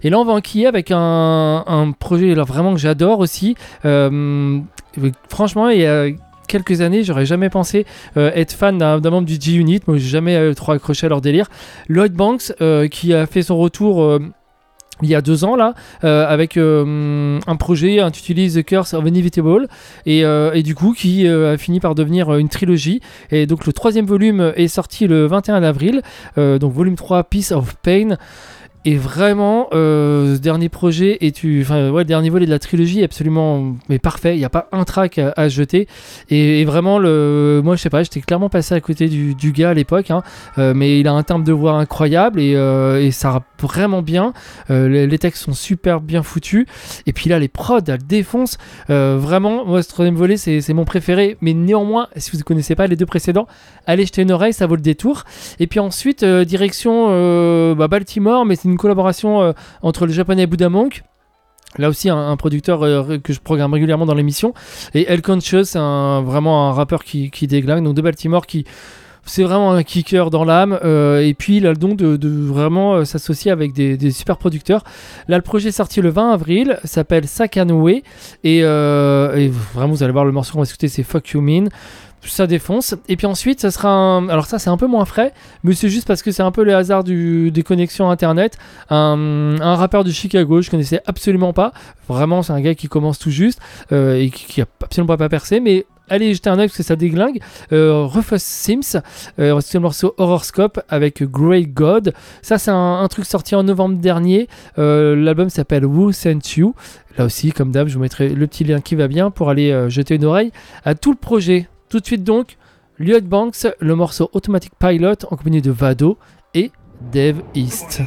Et 0.03 0.09
là, 0.09 0.19
on 0.19 0.25
va 0.25 0.33
enquiller 0.33 0.67
avec 0.67 0.91
un, 0.91 1.93
projet 1.97 2.35
là, 2.35 2.43
vraiment 2.43 2.73
que 2.73 2.79
j'adore 2.79 3.19
aussi. 3.19 3.55
Franchement, 3.83 5.69
il 5.69 5.79
y 5.79 5.85
a 5.85 6.07
quelques 6.49 6.81
années, 6.81 7.05
j'aurais 7.05 7.25
jamais 7.25 7.49
pensé 7.49 7.85
être 8.17 8.51
fan 8.51 8.77
d'un 8.77 8.99
membre 8.99 9.27
du 9.27 9.37
G-Unit. 9.39 9.79
Moi, 9.87 9.97
j'ai 9.97 10.09
jamais 10.09 10.53
trop 10.55 10.73
accroché 10.73 11.05
à 11.05 11.09
leur 11.09 11.21
délire. 11.21 11.47
Lloyd 11.87 12.11
Banks, 12.11 12.51
qui 12.91 13.13
a 13.13 13.27
fait 13.27 13.43
son 13.43 13.57
retour. 13.57 14.19
Il 15.01 15.09
y 15.09 15.15
a 15.15 15.21
deux 15.21 15.43
ans 15.43 15.55
là 15.55 15.73
euh, 16.03 16.25
avec 16.27 16.57
euh, 16.57 17.39
un 17.45 17.55
projet 17.55 17.99
intitulé 17.99 18.49
The 18.49 18.63
Curse 18.63 18.93
of 18.93 19.07
Inevitable 19.07 19.67
et, 20.05 20.25
euh, 20.25 20.53
et 20.53 20.63
du 20.63 20.75
coup 20.75 20.93
qui 20.93 21.27
a 21.27 21.57
fini 21.57 21.79
par 21.79 21.95
devenir 21.95 22.33
une 22.35 22.49
trilogie. 22.49 23.01
Et 23.31 23.45
donc 23.45 23.65
le 23.65 23.73
troisième 23.73 24.05
volume 24.05 24.53
est 24.55 24.67
sorti 24.67 25.07
le 25.07 25.25
21 25.25 25.63
avril 25.63 26.01
donc 26.37 26.73
volume 26.73 26.95
3 26.95 27.25
Piece 27.25 27.51
of 27.51 27.75
Pain 27.83 28.17
et 28.85 28.95
vraiment, 28.95 29.67
euh, 29.73 30.37
dernier 30.37 30.69
projet 30.69 31.17
et 31.21 31.31
tu, 31.31 31.61
enfin 31.61 31.89
ouais, 31.89 32.01
le 32.01 32.05
dernier 32.05 32.29
volet 32.29 32.45
de 32.45 32.51
la 32.51 32.59
trilogie 32.59 33.01
est 33.01 33.03
absolument 33.03 33.75
mais 33.89 33.99
parfait. 33.99 34.35
Il 34.35 34.39
n'y 34.39 34.45
a 34.45 34.49
pas 34.49 34.69
un 34.71 34.85
track 34.85 35.19
à, 35.19 35.49
jeter. 35.49 35.87
Et, 36.29 36.63
vraiment, 36.63 36.97
le, 36.97 37.61
moi 37.63 37.75
je 37.75 37.81
sais 37.81 37.89
pas, 37.89 38.03
j'étais 38.03 38.21
clairement 38.21 38.47
passé 38.47 38.73
à 38.75 38.79
côté 38.79 39.09
du, 39.09 39.35
du 39.35 39.51
gars 39.51 39.71
à 39.71 39.73
l'époque, 39.73 40.11
hein. 40.11 40.23
Euh, 40.57 40.73
mais 40.73 40.99
il 40.99 41.07
a 41.07 41.13
un 41.13 41.23
timbre 41.23 41.43
de 41.43 41.51
voix 41.51 41.73
incroyable 41.73 42.39
et, 42.39 42.55
euh, 42.55 43.03
et 43.03 43.11
ça 43.11 43.31
rappe 43.31 43.45
vraiment 43.61 44.01
bien. 44.01 44.33
Euh, 44.69 45.05
les, 45.05 45.19
textes 45.19 45.43
sont 45.43 45.53
super 45.53 45.99
bien 45.99 46.23
foutus. 46.23 46.65
Et 47.05 47.11
puis 47.11 47.29
là, 47.29 47.39
les 47.39 47.49
prods, 47.49 47.79
elles 47.87 47.97
défoncent. 48.05 48.57
Vraiment, 48.87 49.65
moi 49.65 49.83
ce 49.83 49.89
troisième 49.89 50.15
volet 50.15 50.37
c'est 50.37 50.73
mon 50.73 50.85
préféré. 50.85 51.37
Mais 51.41 51.53
néanmoins, 51.53 52.07
si 52.15 52.31
vous 52.31 52.37
ne 52.37 52.43
connaissez 52.43 52.75
pas 52.75 52.87
les 52.87 52.95
deux 52.95 53.05
précédents, 53.05 53.47
allez 53.85 54.05
jeter 54.05 54.21
une 54.21 54.31
oreille, 54.31 54.53
ça 54.53 54.67
vaut 54.67 54.75
le 54.75 54.81
détour. 54.81 55.25
Et 55.59 55.67
puis 55.67 55.81
ensuite, 55.81 56.23
direction 56.23 57.07
bah, 57.75 57.87
Baltimore, 57.89 58.45
mais 58.45 58.55
c'est 58.55 58.68
une 58.69 58.77
collaboration 58.77 59.41
euh, 59.41 59.51
entre 59.81 60.05
le 60.05 60.13
japonais 60.13 60.47
Buddha 60.47 60.69
Monk. 60.69 61.03
Là 61.77 61.89
aussi, 61.89 62.09
un, 62.09 62.35
producteur 62.35 62.83
euh, 62.83 63.19
que 63.19 63.31
je 63.31 63.39
programme 63.39 63.73
régulièrement 63.73 64.07
dans 64.07 64.15
l'émission. 64.15 64.53
Et 64.95 65.05
El 65.07 65.21
Conscious, 65.21 65.73
vraiment 65.75 66.69
un 66.69 66.73
rappeur 66.73 67.03
qui, 67.03 67.29
qui 67.29 67.45
déglingue, 67.45 67.83
donc 67.83 67.95
de 67.95 68.01
Baltimore, 68.01 68.47
qui 68.47 68.65
c'est 69.25 69.43
vraiment 69.43 69.73
un 69.73 69.83
kicker 69.83 70.29
dans 70.29 70.43
l'âme. 70.43 70.77
euh, 70.83 71.21
et 71.21 71.33
puis, 71.33 71.57
il 71.57 71.67
a 71.67 71.71
le 71.71 71.77
don 71.77 71.95
de, 71.95 72.29
vraiment 72.29 72.95
euh, 72.95 73.05
s'associer 73.05 73.51
avec 73.51 73.73
des, 73.73 74.11
super 74.11 74.37
producteurs. 74.37 74.83
Là, 75.27 75.37
le 75.37 75.43
projet 75.43 75.69
est 75.69 75.73
sorti 75.73 76.01
le 76.01 76.09
20 76.09 76.31
avril, 76.31 76.79
s'appelle 76.83 77.27
Sakanoe. 77.27 78.01
Et, 78.43 78.63
euh, 78.63 79.35
et 79.35 79.49
vraiment, 79.73 79.93
vous 79.93 80.03
allez 80.03 80.13
voir 80.13 80.25
le 80.25 80.31
morceau 80.31 80.53
qu'on 80.53 80.59
va 80.59 80.65
écouter, 80.65 80.87
c'est 80.87 81.03
Fuck 81.03 81.29
You 81.29 81.41
Mean 81.41 81.69
ça 82.21 82.47
défonce. 82.47 82.95
Et 83.07 83.15
puis 83.15 83.27
ensuite, 83.27 83.61
ça 83.61 83.71
sera 83.71 83.89
un... 83.89 84.27
Alors 84.27 84.45
ça, 84.45 84.59
c'est 84.59 84.69
un 84.69 84.75
peu 84.75 84.87
moins 84.87 85.05
frais, 85.05 85.33
mais 85.63 85.73
c'est 85.73 85.87
juste 85.87 86.05
parce 86.05 86.21
que 86.21 86.31
c'est 86.31 86.43
un 86.43 86.51
peu 86.51 86.65
le 86.65 86.75
hasard 86.75 87.05
des 87.05 87.63
connexions 87.65 88.09
Internet. 88.11 88.57
Un... 88.89 89.55
rappeur 89.75 90.03
de 90.03 90.11
Chicago, 90.11 90.61
je 90.61 90.69
connaissais 90.69 91.01
absolument 91.05 91.53
pas. 91.53 91.71
Vraiment, 92.09 92.43
c'est 92.43 92.51
un 92.51 92.59
gars 92.59 92.75
qui 92.75 92.89
commence 92.89 93.19
tout 93.19 93.31
juste 93.31 93.61
et 93.91 94.29
qui, 94.33 94.45
qui 94.47 94.61
a 94.61 94.65
absolument 94.83 95.15
pas 95.15 95.29
percé, 95.29 95.61
mais... 95.61 95.85
Allez 96.09 96.33
jeter 96.33 96.49
un 96.49 96.59
œil 96.59 96.67
parce 96.67 96.77
que 96.77 96.83
ça 96.83 96.95
déglingue. 96.95 97.39
Euh, 97.71 98.05
Rufus 98.05 98.39
Sims, 98.39 99.01
euh, 99.39 99.59
c'est 99.61 99.75
le 99.75 99.81
morceau 99.81 100.13
Horoscope 100.17 100.81
avec 100.89 101.23
Great 101.23 101.73
God. 101.73 102.13
Ça, 102.41 102.57
c'est 102.57 102.71
un, 102.71 102.99
un 103.01 103.07
truc 103.07 103.25
sorti 103.25 103.55
en 103.55 103.63
novembre 103.63 103.97
dernier. 103.97 104.47
Euh, 104.77 105.15
L'album 105.15 105.49
s'appelle 105.49 105.85
Who 105.85 106.11
Sent 106.11 106.39
You. 106.57 106.73
Là 107.17 107.25
aussi, 107.25 107.51
comme 107.51 107.71
d'hab, 107.71 107.87
je 107.87 107.95
vous 107.95 108.01
mettrai 108.01 108.29
le 108.29 108.47
petit 108.47 108.63
lien 108.63 108.81
qui 108.81 108.95
va 108.95 109.07
bien 109.07 109.31
pour 109.31 109.49
aller 109.49 109.89
jeter 109.89 110.15
une 110.15 110.25
oreille 110.25 110.51
à 110.85 110.95
tout 110.95 111.11
le 111.11 111.17
projet. 111.17 111.67
Tout 111.89 111.99
de 111.99 112.05
suite 112.05 112.23
donc, 112.23 112.57
Lloyd 112.97 113.25
Banks, 113.25 113.67
le 113.79 113.95
morceau 113.95 114.29
Automatic 114.33 114.73
Pilot 114.79 115.25
en 115.29 115.35
compagnie 115.35 115.61
de 115.61 115.71
Vado 115.71 116.17
et 116.53 116.71
Dave 117.11 117.41
East. 117.55 118.01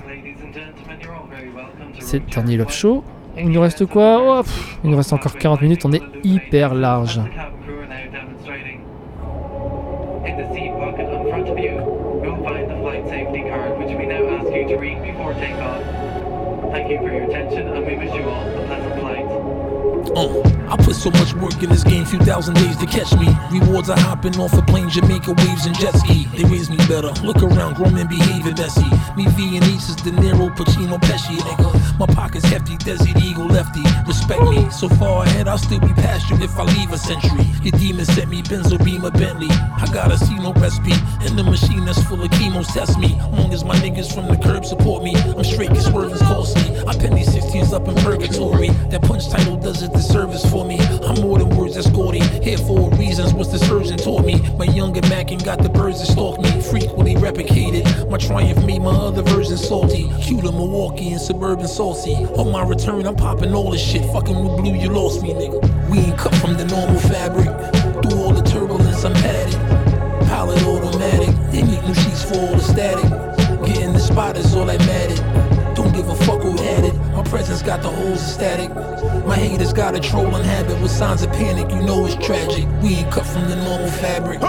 C'est 2.00 2.26
Turny 2.26 2.56
Love 2.56 2.70
Show. 2.72 3.04
Il 3.36 3.50
nous 3.50 3.60
reste 3.60 3.86
quoi 3.86 4.20
Oh, 4.22 4.42
pff, 4.42 4.78
Il 4.84 4.90
nous 4.90 4.96
reste 4.96 5.12
encore 5.12 5.36
40 5.38 5.62
minutes, 5.62 5.84
on 5.84 5.92
est 5.92 6.02
hyper 6.22 6.74
large. 6.74 7.18
In 10.24 10.36
the 10.36 10.54
seat 10.54 10.72
pocket 10.78 11.08
in 11.08 11.28
front 11.28 11.48
of 11.48 11.58
you, 11.58 11.72
you'll 12.22 12.42
find 12.44 12.70
the 12.70 12.76
flight 12.80 13.08
safety 13.08 13.42
card, 13.48 13.76
which 13.78 13.96
we 13.96 14.06
now 14.06 14.22
ask 14.38 14.46
you 14.54 14.68
to 14.68 14.76
read 14.76 15.02
before 15.02 15.34
takeoff. 15.34 15.82
Thank 16.72 16.90
you 16.90 16.98
for 16.98 17.12
your 17.12 17.24
attention, 17.24 17.68
and 17.68 17.84
we 17.84 17.96
wish 17.96 18.14
you 18.14 18.22
all 18.28 18.46
a 18.46 18.66
pleasant 18.66 18.94
flight. 18.94 19.01
Uh, 20.16 20.42
I 20.68 20.76
put 20.76 20.96
so 20.96 21.10
much 21.10 21.34
work 21.34 21.62
in 21.62 21.70
this 21.70 21.84
game, 21.84 22.04
few 22.04 22.18
thousand 22.20 22.54
days 22.54 22.76
to 22.78 22.86
catch 22.86 23.12
me. 23.14 23.28
Rewards 23.50 23.88
are 23.88 23.98
hopping 23.98 24.38
off 24.38 24.52
a 24.54 24.62
plane, 24.62 24.88
Jamaica 24.88 25.32
waves 25.32 25.66
and 25.66 25.78
jet 25.78 25.94
ski. 25.94 26.26
They 26.36 26.44
raise 26.44 26.68
me 26.70 26.76
better. 26.88 27.12
Look 27.22 27.42
around, 27.42 27.76
grown 27.76 27.94
men 27.94 28.08
behaving 28.08 28.56
messy. 28.56 28.88
Me 29.16 29.26
V 29.36 29.56
and 29.56 29.64
East 29.66 29.90
is 29.90 29.96
De 29.96 30.10
Niro, 30.10 30.54
Pacino, 30.56 30.98
Pesci, 31.00 31.36
nigga. 31.36 31.98
My 31.98 32.06
pockets 32.06 32.44
hefty, 32.46 32.76
the 32.76 33.22
Eagle 33.22 33.46
lefty. 33.46 33.82
Respect 34.06 34.42
me. 34.42 34.68
So 34.70 34.88
far 34.88 35.24
ahead, 35.24 35.46
I'll 35.46 35.58
still 35.58 35.80
be 35.80 35.92
past 35.94 36.30
you 36.30 36.36
if 36.42 36.58
I 36.58 36.64
leave 36.64 36.92
a 36.92 36.98
century. 36.98 37.46
Your 37.62 37.78
demon 37.78 38.04
sent 38.04 38.28
me 38.30 38.42
Benzo 38.42 38.82
Beamer 38.82 39.10
Bentley. 39.10 39.50
I 39.50 39.86
gotta 39.92 40.16
see 40.18 40.34
no 40.36 40.52
recipe. 40.54 40.94
In 41.26 41.36
the 41.36 41.44
machine 41.44 41.84
that's 41.84 42.02
full 42.02 42.22
of 42.22 42.30
chemos, 42.32 42.72
test 42.72 42.98
me. 42.98 43.18
Long 43.32 43.52
as 43.52 43.64
my 43.64 43.76
niggas 43.76 44.12
from 44.12 44.26
the 44.26 44.36
curb 44.36 44.64
support 44.64 45.04
me, 45.04 45.14
I'm 45.14 45.44
straight, 45.44 45.68
cause 45.68 45.86
swerve 45.86 46.12
is 46.12 46.22
costly. 46.22 46.76
I 46.86 46.96
pen 46.96 47.14
these 47.14 47.28
16s 47.28 47.72
up 47.72 47.86
in 47.88 47.94
purgatory. 47.96 48.70
That 48.90 49.02
punch 49.02 49.28
title 49.28 49.56
does 49.56 49.82
it 49.82 49.91
the 49.92 50.00
service 50.00 50.44
for 50.50 50.64
me. 50.64 50.78
I'm 51.02 51.20
more 51.20 51.38
than 51.38 51.50
words 51.56 51.74
that's 51.74 51.90
gaudy. 51.90 52.20
Here 52.42 52.58
for 52.58 52.90
reasons, 52.90 53.34
what 53.34 53.50
the 53.50 53.58
surgeon 53.58 53.98
taught 53.98 54.24
me. 54.24 54.40
My 54.56 54.64
younger 54.64 55.00
Mackin 55.08 55.38
got 55.38 55.62
the 55.62 55.68
birds 55.68 56.00
that 56.00 56.12
stalk 56.12 56.40
me. 56.40 56.60
Frequently 56.60 57.14
replicated. 57.14 58.10
My 58.10 58.18
triumph 58.18 58.64
made 58.64 58.82
my 58.82 58.90
other 58.90 59.22
version 59.22 59.56
salty. 59.56 60.10
Cue 60.20 60.40
to 60.40 60.52
Milwaukee 60.52 61.12
and 61.12 61.20
suburban 61.20 61.68
saucy. 61.68 62.14
On 62.36 62.50
my 62.50 62.62
return, 62.62 63.06
I'm 63.06 63.16
popping 63.16 63.54
all 63.54 63.70
this 63.70 63.82
shit. 63.82 64.04
Fucking 64.12 64.38
with 64.38 64.56
blue, 64.60 64.74
you 64.74 64.88
lost 64.88 65.22
me, 65.22 65.34
nigga. 65.34 65.60
We 65.90 65.98
ain't 65.98 66.18
cut 66.18 66.34
from 66.36 66.54
the 66.54 66.64
normal 66.64 67.00
fabric. 67.00 67.48
Through 68.02 68.18
all 68.18 68.32
the 68.32 68.42
turbulence, 68.42 69.04
I'm 69.04 69.14
padded. 69.14 70.28
Pilot 70.28 70.62
automatic. 70.64 71.34
They 71.50 71.62
need 71.62 71.82
new 71.82 71.94
sheets 71.94 72.24
for 72.24 72.38
all 72.38 72.54
the 72.54 72.60
static. 72.60 73.04
Getting 73.66 73.92
the 73.92 74.00
spot 74.00 74.36
is 74.36 74.54
all 74.54 74.66
that 74.66 74.80
mattered. 74.80 75.74
Don't 75.74 75.94
give 75.94 76.08
a 76.08 76.14
fuck 76.14 76.42
who 76.42 76.56
had 76.56 76.84
it. 76.84 76.94
My 77.14 77.22
presence 77.22 77.62
got 77.62 77.82
the 77.82 77.88
holes 77.88 78.20
static. 78.34 78.70
Haters 79.72 79.84
got 79.84 79.94
a 79.94 80.00
trolling 80.00 80.44
habit 80.44 80.80
with 80.80 80.90
signs 80.90 81.22
of 81.22 81.32
panic. 81.32 81.70
You 81.70 81.82
know 81.82 82.04
it's 82.06 82.14
tragic. 82.24 82.68
We 82.82 82.96
ain't 82.96 83.10
cut 83.10 83.24
from 83.24 83.48
the 83.48 83.56
normal 83.56 83.90
fabric. 83.90 84.40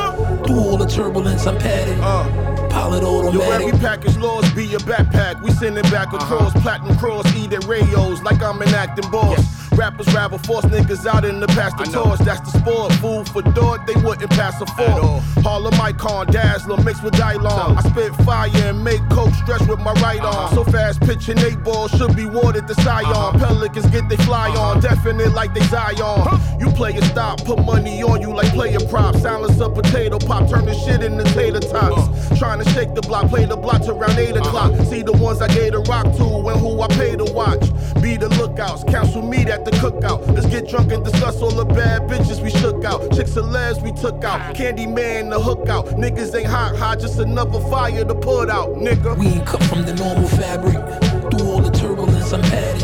Through 0.46 0.60
all 0.60 0.78
the 0.78 0.86
turbulence, 0.86 1.48
I'm 1.48 1.58
padded. 1.58 1.98
Uh. 2.02 2.70
Pilot 2.70 3.04
Yo, 3.04 3.20
automatic. 3.20 3.68
every 3.68 3.80
package 3.80 4.18
laws 4.18 4.52
be 4.54 4.66
your 4.66 4.80
backpack. 4.82 5.42
We 5.42 5.52
send 5.52 5.78
it 5.78 5.90
back 5.92 6.12
across, 6.14 6.50
uh-huh. 6.56 6.62
platinum 6.62 6.98
cross, 6.98 7.26
eat 7.36 7.54
at 7.54 7.64
radios 7.66 8.22
like 8.24 8.42
I'm 8.42 8.62
an 8.62 8.70
acting 8.70 9.10
boss. 9.12 9.40
Rappers 9.76 10.14
ravel 10.14 10.38
force 10.38 10.66
niggas 10.66 11.06
out 11.06 11.26
in 11.26 11.40
the 11.40 11.48
past 11.48 11.78
the 11.78 11.86
torch. 11.86 12.20
That's 12.20 12.40
the 12.52 12.60
sport. 12.60 12.94
Food 12.94 13.28
for 13.30 13.42
thought, 13.54 13.86
they 13.88 13.96
wouldn't 14.02 14.30
pass 14.32 14.62
a 14.62 14.66
fork. 14.66 15.24
Harlem 15.44 15.74
icon, 15.82 16.28
dazzler 16.28 16.78
mixed 16.84 17.04
with 17.04 17.14
Dylon. 17.14 17.78
I 17.78 17.82
spit 17.90 18.16
fire 18.26 18.50
and 18.54 18.84
make 18.84 19.02
coke 19.10 19.34
stretch 19.34 19.68
with 19.68 19.80
my 19.80 19.94
right 19.94 20.22
arm. 20.22 20.54
So 20.54 20.64
fast 20.64 21.02
pitching 21.02 21.40
eight 21.40 21.64
ball 21.64 21.88
should 21.88 22.16
be 22.16 22.26
watered 22.26 22.68
to 22.68 22.76
Sion. 22.76 23.40
Pelicans 23.40 23.88
get 23.88 24.08
they 24.10 24.18
fly 24.18 24.50
on, 24.50 24.80
definite 24.80 25.34
like 25.34 25.54
they 25.54 25.64
Zion. 25.64 26.40
You 26.60 26.70
play 26.72 26.96
a 26.96 27.04
stop, 27.06 27.44
put 27.44 27.60
money 27.66 28.04
on 28.04 28.22
you 28.22 28.34
like 28.34 28.52
player 28.54 28.80
props. 28.90 29.22
Silence 29.22 29.60
a 29.60 29.70
potato 29.70 30.20
pop, 30.20 30.50
turn 30.50 30.66
the 30.66 30.74
shit 30.74 31.04
into 31.04 31.24
tater 31.34 31.60
tots. 31.60 32.38
Trying 32.38 32.64
to 32.64 32.70
shake 32.72 32.94
the 32.94 33.02
block, 33.02 33.30
play 33.30 33.46
the 33.46 33.58
blocks 33.58 33.88
around 33.88 34.18
8 34.18 34.38
o'clock. 34.38 34.76
See 34.88 35.02
the 35.02 35.14
ones 35.14 35.42
I 35.42 35.48
gave 35.48 35.72
the 35.72 35.80
rock 35.80 36.06
to 36.18 36.26
and 36.50 36.60
who 36.60 36.80
I 36.82 36.88
pay 36.90 37.16
to 37.16 37.26
watch. 37.34 37.64
Be 38.02 38.18
the 38.18 38.30
lookouts, 38.30 38.84
counsel 38.84 39.22
me 39.22 39.44
that 39.46 39.63
at 39.66 39.72
the 39.72 39.78
cookout. 39.78 40.28
Let's 40.34 40.48
get 40.48 40.68
drunk 40.68 40.92
and 40.92 41.04
discuss 41.04 41.42
all 41.42 41.52
the 41.52 41.66
bad 41.66 42.04
bitches 42.10 42.42
we 42.42 42.50
shook 42.50 42.84
out. 42.84 43.14
Chicks 43.14 43.36
and 43.38 43.52
labs 43.52 43.82
we 43.82 43.92
took 43.92 44.24
out. 44.24 44.56
Candy 44.56 44.88
man 44.88 45.30
the 45.30 45.40
hook 45.40 45.70
out. 45.70 45.86
Niggas 45.88 46.36
ain't 46.36 46.48
hot, 46.48 46.76
hot, 46.76 47.00
just 47.00 47.20
another 47.20 47.60
fire 47.70 48.04
to 48.04 48.16
put 48.16 48.50
out, 48.50 48.70
nigga. 48.76 49.18
We 49.18 49.28
ain't 49.28 49.46
cut 49.46 49.64
from 49.64 49.84
the 49.86 49.94
normal 49.96 50.28
fabric. 50.28 50.76
Through 51.32 51.48
all 51.48 51.62
the 51.62 51.72
turbulence, 51.72 52.34
I'm 52.34 52.42
padded. 52.42 52.84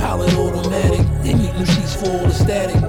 Pilot 0.00 0.34
automatic. 0.34 1.06
They 1.22 1.34
make 1.34 1.54
new 1.56 1.66
sheets 1.66 1.94
for 1.94 2.10
all 2.10 2.26
the 2.26 2.32
static. 2.32 2.80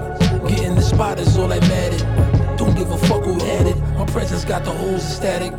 Getting 0.48 0.76
the 0.76 0.82
spot 0.82 1.20
is 1.20 1.38
all 1.38 1.48
that 1.48 1.62
mattered. 1.62 2.58
Don't 2.58 2.76
give 2.76 2.92
a 2.92 2.98
fuck 2.98 3.26
presence 4.18 4.46
got 4.46 4.66
the 4.66 4.72
holes 4.72 5.08
static. 5.08 5.56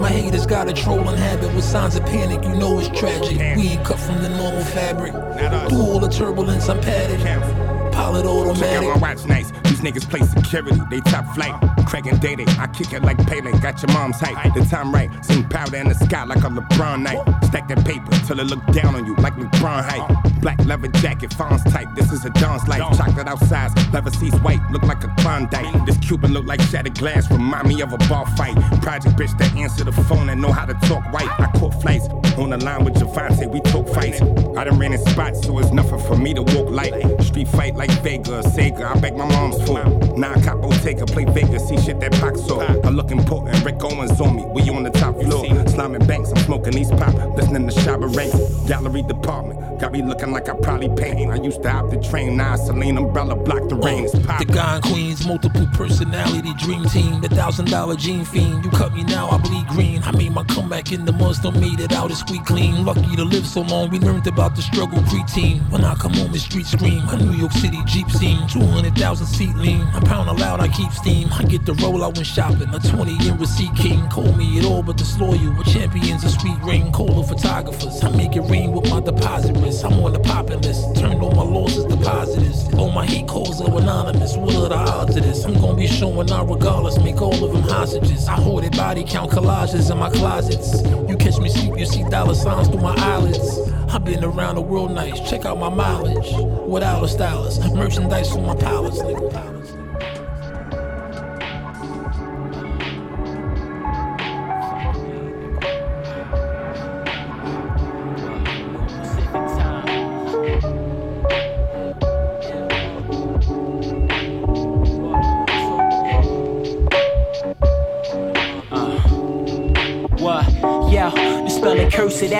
My 0.00 0.08
haters 0.08 0.46
got 0.46 0.66
a 0.66 0.72
trolling 0.72 1.18
habit 1.18 1.54
with 1.54 1.62
signs 1.62 1.94
of 1.94 2.06
panic. 2.06 2.42
You 2.42 2.56
know 2.56 2.78
it's 2.78 2.88
tragic. 2.98 3.36
We 3.54 3.68
ain't 3.68 3.84
cut 3.84 3.98
from 3.98 4.22
the 4.22 4.30
normal 4.30 4.64
fabric. 4.64 5.12
Through 5.68 5.82
all 5.82 6.00
the 6.00 6.08
turbulence, 6.08 6.70
I'm 6.70 6.80
padded. 6.80 7.20
Pilot 7.92 8.22
Check 8.22 8.30
automatic. 8.30 8.88
out 8.88 9.00
my 9.00 9.08
watch 9.08 9.26
nice. 9.26 9.50
These 9.64 9.80
niggas 9.80 10.08
play 10.08 10.20
security, 10.20 10.80
they 10.88 11.00
top 11.00 11.34
flight. 11.34 11.52
Cracking 11.86 12.16
day 12.16 12.36
I 12.58 12.66
kick 12.68 12.94
it 12.94 13.02
like 13.02 13.18
Pele. 13.26 13.52
Got 13.60 13.82
your 13.82 13.92
mom's 13.92 14.18
height. 14.18 14.54
The 14.54 14.64
time 14.64 14.90
right. 14.90 15.10
Sing 15.22 15.46
powder 15.46 15.76
in 15.76 15.88
the 15.88 15.94
sky 15.94 16.24
like 16.24 16.38
a 16.38 16.48
LeBron 16.48 17.02
night. 17.02 17.20
Stack 17.44 17.68
that 17.68 17.84
paper 17.84 18.10
till 18.26 18.40
it 18.40 18.46
look 18.46 18.64
down 18.72 18.94
on 18.94 19.04
you 19.04 19.16
like 19.16 19.34
LeBron 19.34 19.84
height. 19.84 20.37
Black 20.40 20.64
leather 20.64 20.88
jacket, 20.88 21.30
Fonz 21.30 21.62
type. 21.72 21.88
This 21.94 22.12
is 22.12 22.24
a 22.24 22.30
John's 22.30 22.66
life. 22.68 22.80
Chocolate 22.96 23.26
outside, 23.26 23.70
leather 23.92 24.10
seats 24.10 24.36
white. 24.40 24.60
Look 24.70 24.82
like 24.82 25.02
a 25.04 25.14
Klondike. 25.18 25.86
This 25.86 25.98
Cuban 25.98 26.32
look 26.32 26.46
like 26.46 26.60
shattered 26.62 26.98
glass. 26.98 27.30
Remind 27.30 27.68
me 27.68 27.80
of 27.82 27.92
a 27.92 27.98
bar 28.08 28.26
fight. 28.36 28.54
Project 28.82 29.16
bitch 29.16 29.36
that 29.38 29.54
answer 29.56 29.84
the 29.84 29.92
phone 29.92 30.28
and 30.28 30.40
know 30.40 30.52
how 30.52 30.66
to 30.66 30.74
talk 30.86 31.04
white. 31.12 31.28
I 31.40 31.50
caught 31.58 31.80
flights 31.82 32.08
on 32.38 32.50
the 32.50 32.58
line 32.58 32.84
with 32.84 32.94
Javante. 32.94 33.50
We 33.50 33.60
talk 33.60 33.88
fights. 33.88 34.20
I 34.56 34.64
done 34.64 34.78
ran 34.78 34.92
in 34.92 34.98
spots, 35.06 35.44
so 35.44 35.58
it's 35.58 35.70
nothing 35.72 35.98
for 36.00 36.16
me 36.16 36.34
to 36.34 36.42
walk 36.42 36.70
light. 36.70 36.92
Street 37.22 37.48
fight 37.48 37.74
like 37.74 37.90
Vega 38.02 38.38
or 38.38 38.42
Sega. 38.42 38.84
I 38.84 38.98
beg 39.00 39.16
my 39.16 39.26
mom's 39.26 39.62
for. 39.66 39.84
Now 40.16 40.32
I 40.32 40.40
cop 40.40 40.60
Bottega, 40.60 41.06
play 41.06 41.24
Vegas, 41.24 41.68
see 41.68 41.78
shit 41.78 42.00
that 42.00 42.12
Pac 42.12 42.36
saw. 42.36 42.60
I 42.60 42.90
look 42.90 43.10
important, 43.10 43.64
Rick 43.64 43.82
Owens 43.82 44.20
on 44.20 44.36
me. 44.36 44.44
We 44.46 44.68
on 44.70 44.82
the 44.82 44.90
top 44.90 45.14
floor. 45.20 45.46
Slamming 45.68 46.06
banks, 46.06 46.30
I'm 46.30 46.38
smoking 46.44 46.72
these 46.72 46.90
pop. 46.90 47.14
Listening 47.36 47.68
to 47.68 47.74
Shabba 47.74 48.14
Ranks. 48.16 48.38
Gallery 48.68 49.02
department. 49.02 49.80
Got 49.80 49.92
me 49.92 50.02
looking 50.02 50.27
like 50.32 50.48
I 50.48 50.54
probably 50.54 50.88
paint. 50.88 51.30
I 51.30 51.36
used 51.36 51.62
to 51.62 51.70
hop 51.70 51.90
the 51.90 51.98
train, 52.00 52.36
now 52.36 52.56
Celine 52.56 52.96
umbrella 52.96 53.36
block 53.36 53.68
the 53.68 53.76
rain. 53.76 54.06
The 54.06 54.76
in 54.76 54.82
Queens, 54.82 55.26
multiple 55.26 55.66
personality, 55.72 56.52
dream 56.58 56.84
team, 56.86 57.20
the 57.20 57.28
thousand 57.28 57.70
dollar 57.70 57.96
gene 57.96 58.24
fiend. 58.24 58.64
You 58.64 58.70
cut 58.70 58.94
me 58.94 59.04
now, 59.04 59.28
I 59.28 59.38
bleed 59.38 59.66
green. 59.68 60.02
I 60.02 60.12
made 60.12 60.32
my 60.32 60.44
comeback 60.44 60.92
in 60.92 61.04
the 61.04 61.12
still 61.32 61.52
made 61.52 61.80
it 61.80 61.92
out, 61.92 62.10
it's 62.10 62.20
squeak 62.20 62.44
clean. 62.44 62.84
Lucky 62.84 63.16
to 63.16 63.24
live 63.24 63.46
so 63.46 63.60
long, 63.62 63.90
we 63.90 63.98
learned 63.98 64.26
about 64.26 64.56
the 64.56 64.62
struggle 64.62 64.98
preteen. 65.02 65.60
When 65.70 65.84
I 65.84 65.94
come 65.94 66.14
home, 66.14 66.32
the 66.32 66.38
street 66.38 66.66
scream. 66.66 67.02
A 67.08 67.16
New 67.16 67.32
York 67.32 67.52
City 67.52 67.78
Jeep 67.86 68.10
scene, 68.10 68.46
200,000 68.48 69.26
seat 69.26 69.54
lean. 69.56 69.82
I 69.94 70.00
pound 70.00 70.28
aloud, 70.28 70.60
I 70.60 70.68
keep 70.68 70.90
steam. 70.92 71.28
I 71.32 71.44
get 71.44 71.64
the 71.64 71.74
roll 71.74 72.04
out 72.04 72.16
when 72.16 72.24
shopping, 72.24 72.68
a 72.74 72.78
20 72.78 73.28
in 73.28 73.38
receipt 73.38 73.74
king. 73.76 74.08
Call 74.08 74.32
me 74.32 74.58
it 74.58 74.64
all 74.64 74.82
but 74.82 74.96
disloyal. 74.96 75.52
With 75.56 75.68
champions 75.68 76.24
of 76.24 76.30
sweet 76.30 76.58
ring, 76.62 76.90
cola 76.92 77.22
photographers. 77.26 78.02
I 78.02 78.10
make 78.10 78.36
it 78.36 78.42
rain 78.42 78.72
with 78.72 78.90
my 78.90 79.00
deposit 79.00 79.56
risk. 79.58 79.84
I'm 79.84 79.92
on 80.04 80.12
the 80.12 80.17
poppin' 80.22 80.60
list. 80.60 80.96
Turned 80.96 81.22
all 81.22 81.32
my 81.32 81.42
losses 81.42 81.84
to 81.86 81.96
positives. 81.96 82.72
All 82.74 82.90
my 82.90 83.06
hate 83.06 83.26
calls 83.26 83.60
are 83.60 83.78
anonymous. 83.78 84.36
What 84.36 84.54
are 84.54 84.68
the 84.68 84.76
odds 84.76 85.16
of 85.16 85.22
this? 85.22 85.44
I'm 85.44 85.54
gonna 85.54 85.76
be 85.76 85.86
showing 85.86 86.30
out 86.30 86.48
regardless. 86.48 86.98
Make 86.98 87.20
all 87.20 87.44
of 87.44 87.52
them 87.52 87.62
hostages. 87.62 88.28
I 88.28 88.34
hoarded 88.34 88.76
body 88.76 89.04
count 89.04 89.30
collages 89.30 89.90
in 89.90 89.98
my 89.98 90.10
closets. 90.10 90.82
You 91.08 91.16
catch 91.16 91.38
me 91.38 91.48
sleep, 91.48 91.78
you 91.78 91.86
see 91.86 92.04
dollar 92.04 92.34
signs 92.34 92.68
through 92.68 92.80
my 92.80 92.94
eyelids. 92.96 93.58
I've 93.90 94.04
been 94.04 94.22
around 94.24 94.56
the 94.56 94.62
world 94.62 94.92
nice. 94.92 95.18
Check 95.28 95.44
out 95.44 95.58
my 95.58 95.68
mileage. 95.68 96.32
Without 96.66 97.02
a 97.02 97.08
stylist. 97.08 97.62
Merchandise 97.74 98.30
for 98.30 98.40
my 98.40 98.54
palace, 98.54 98.98
nigga. 99.00 99.32
What? 99.32 99.77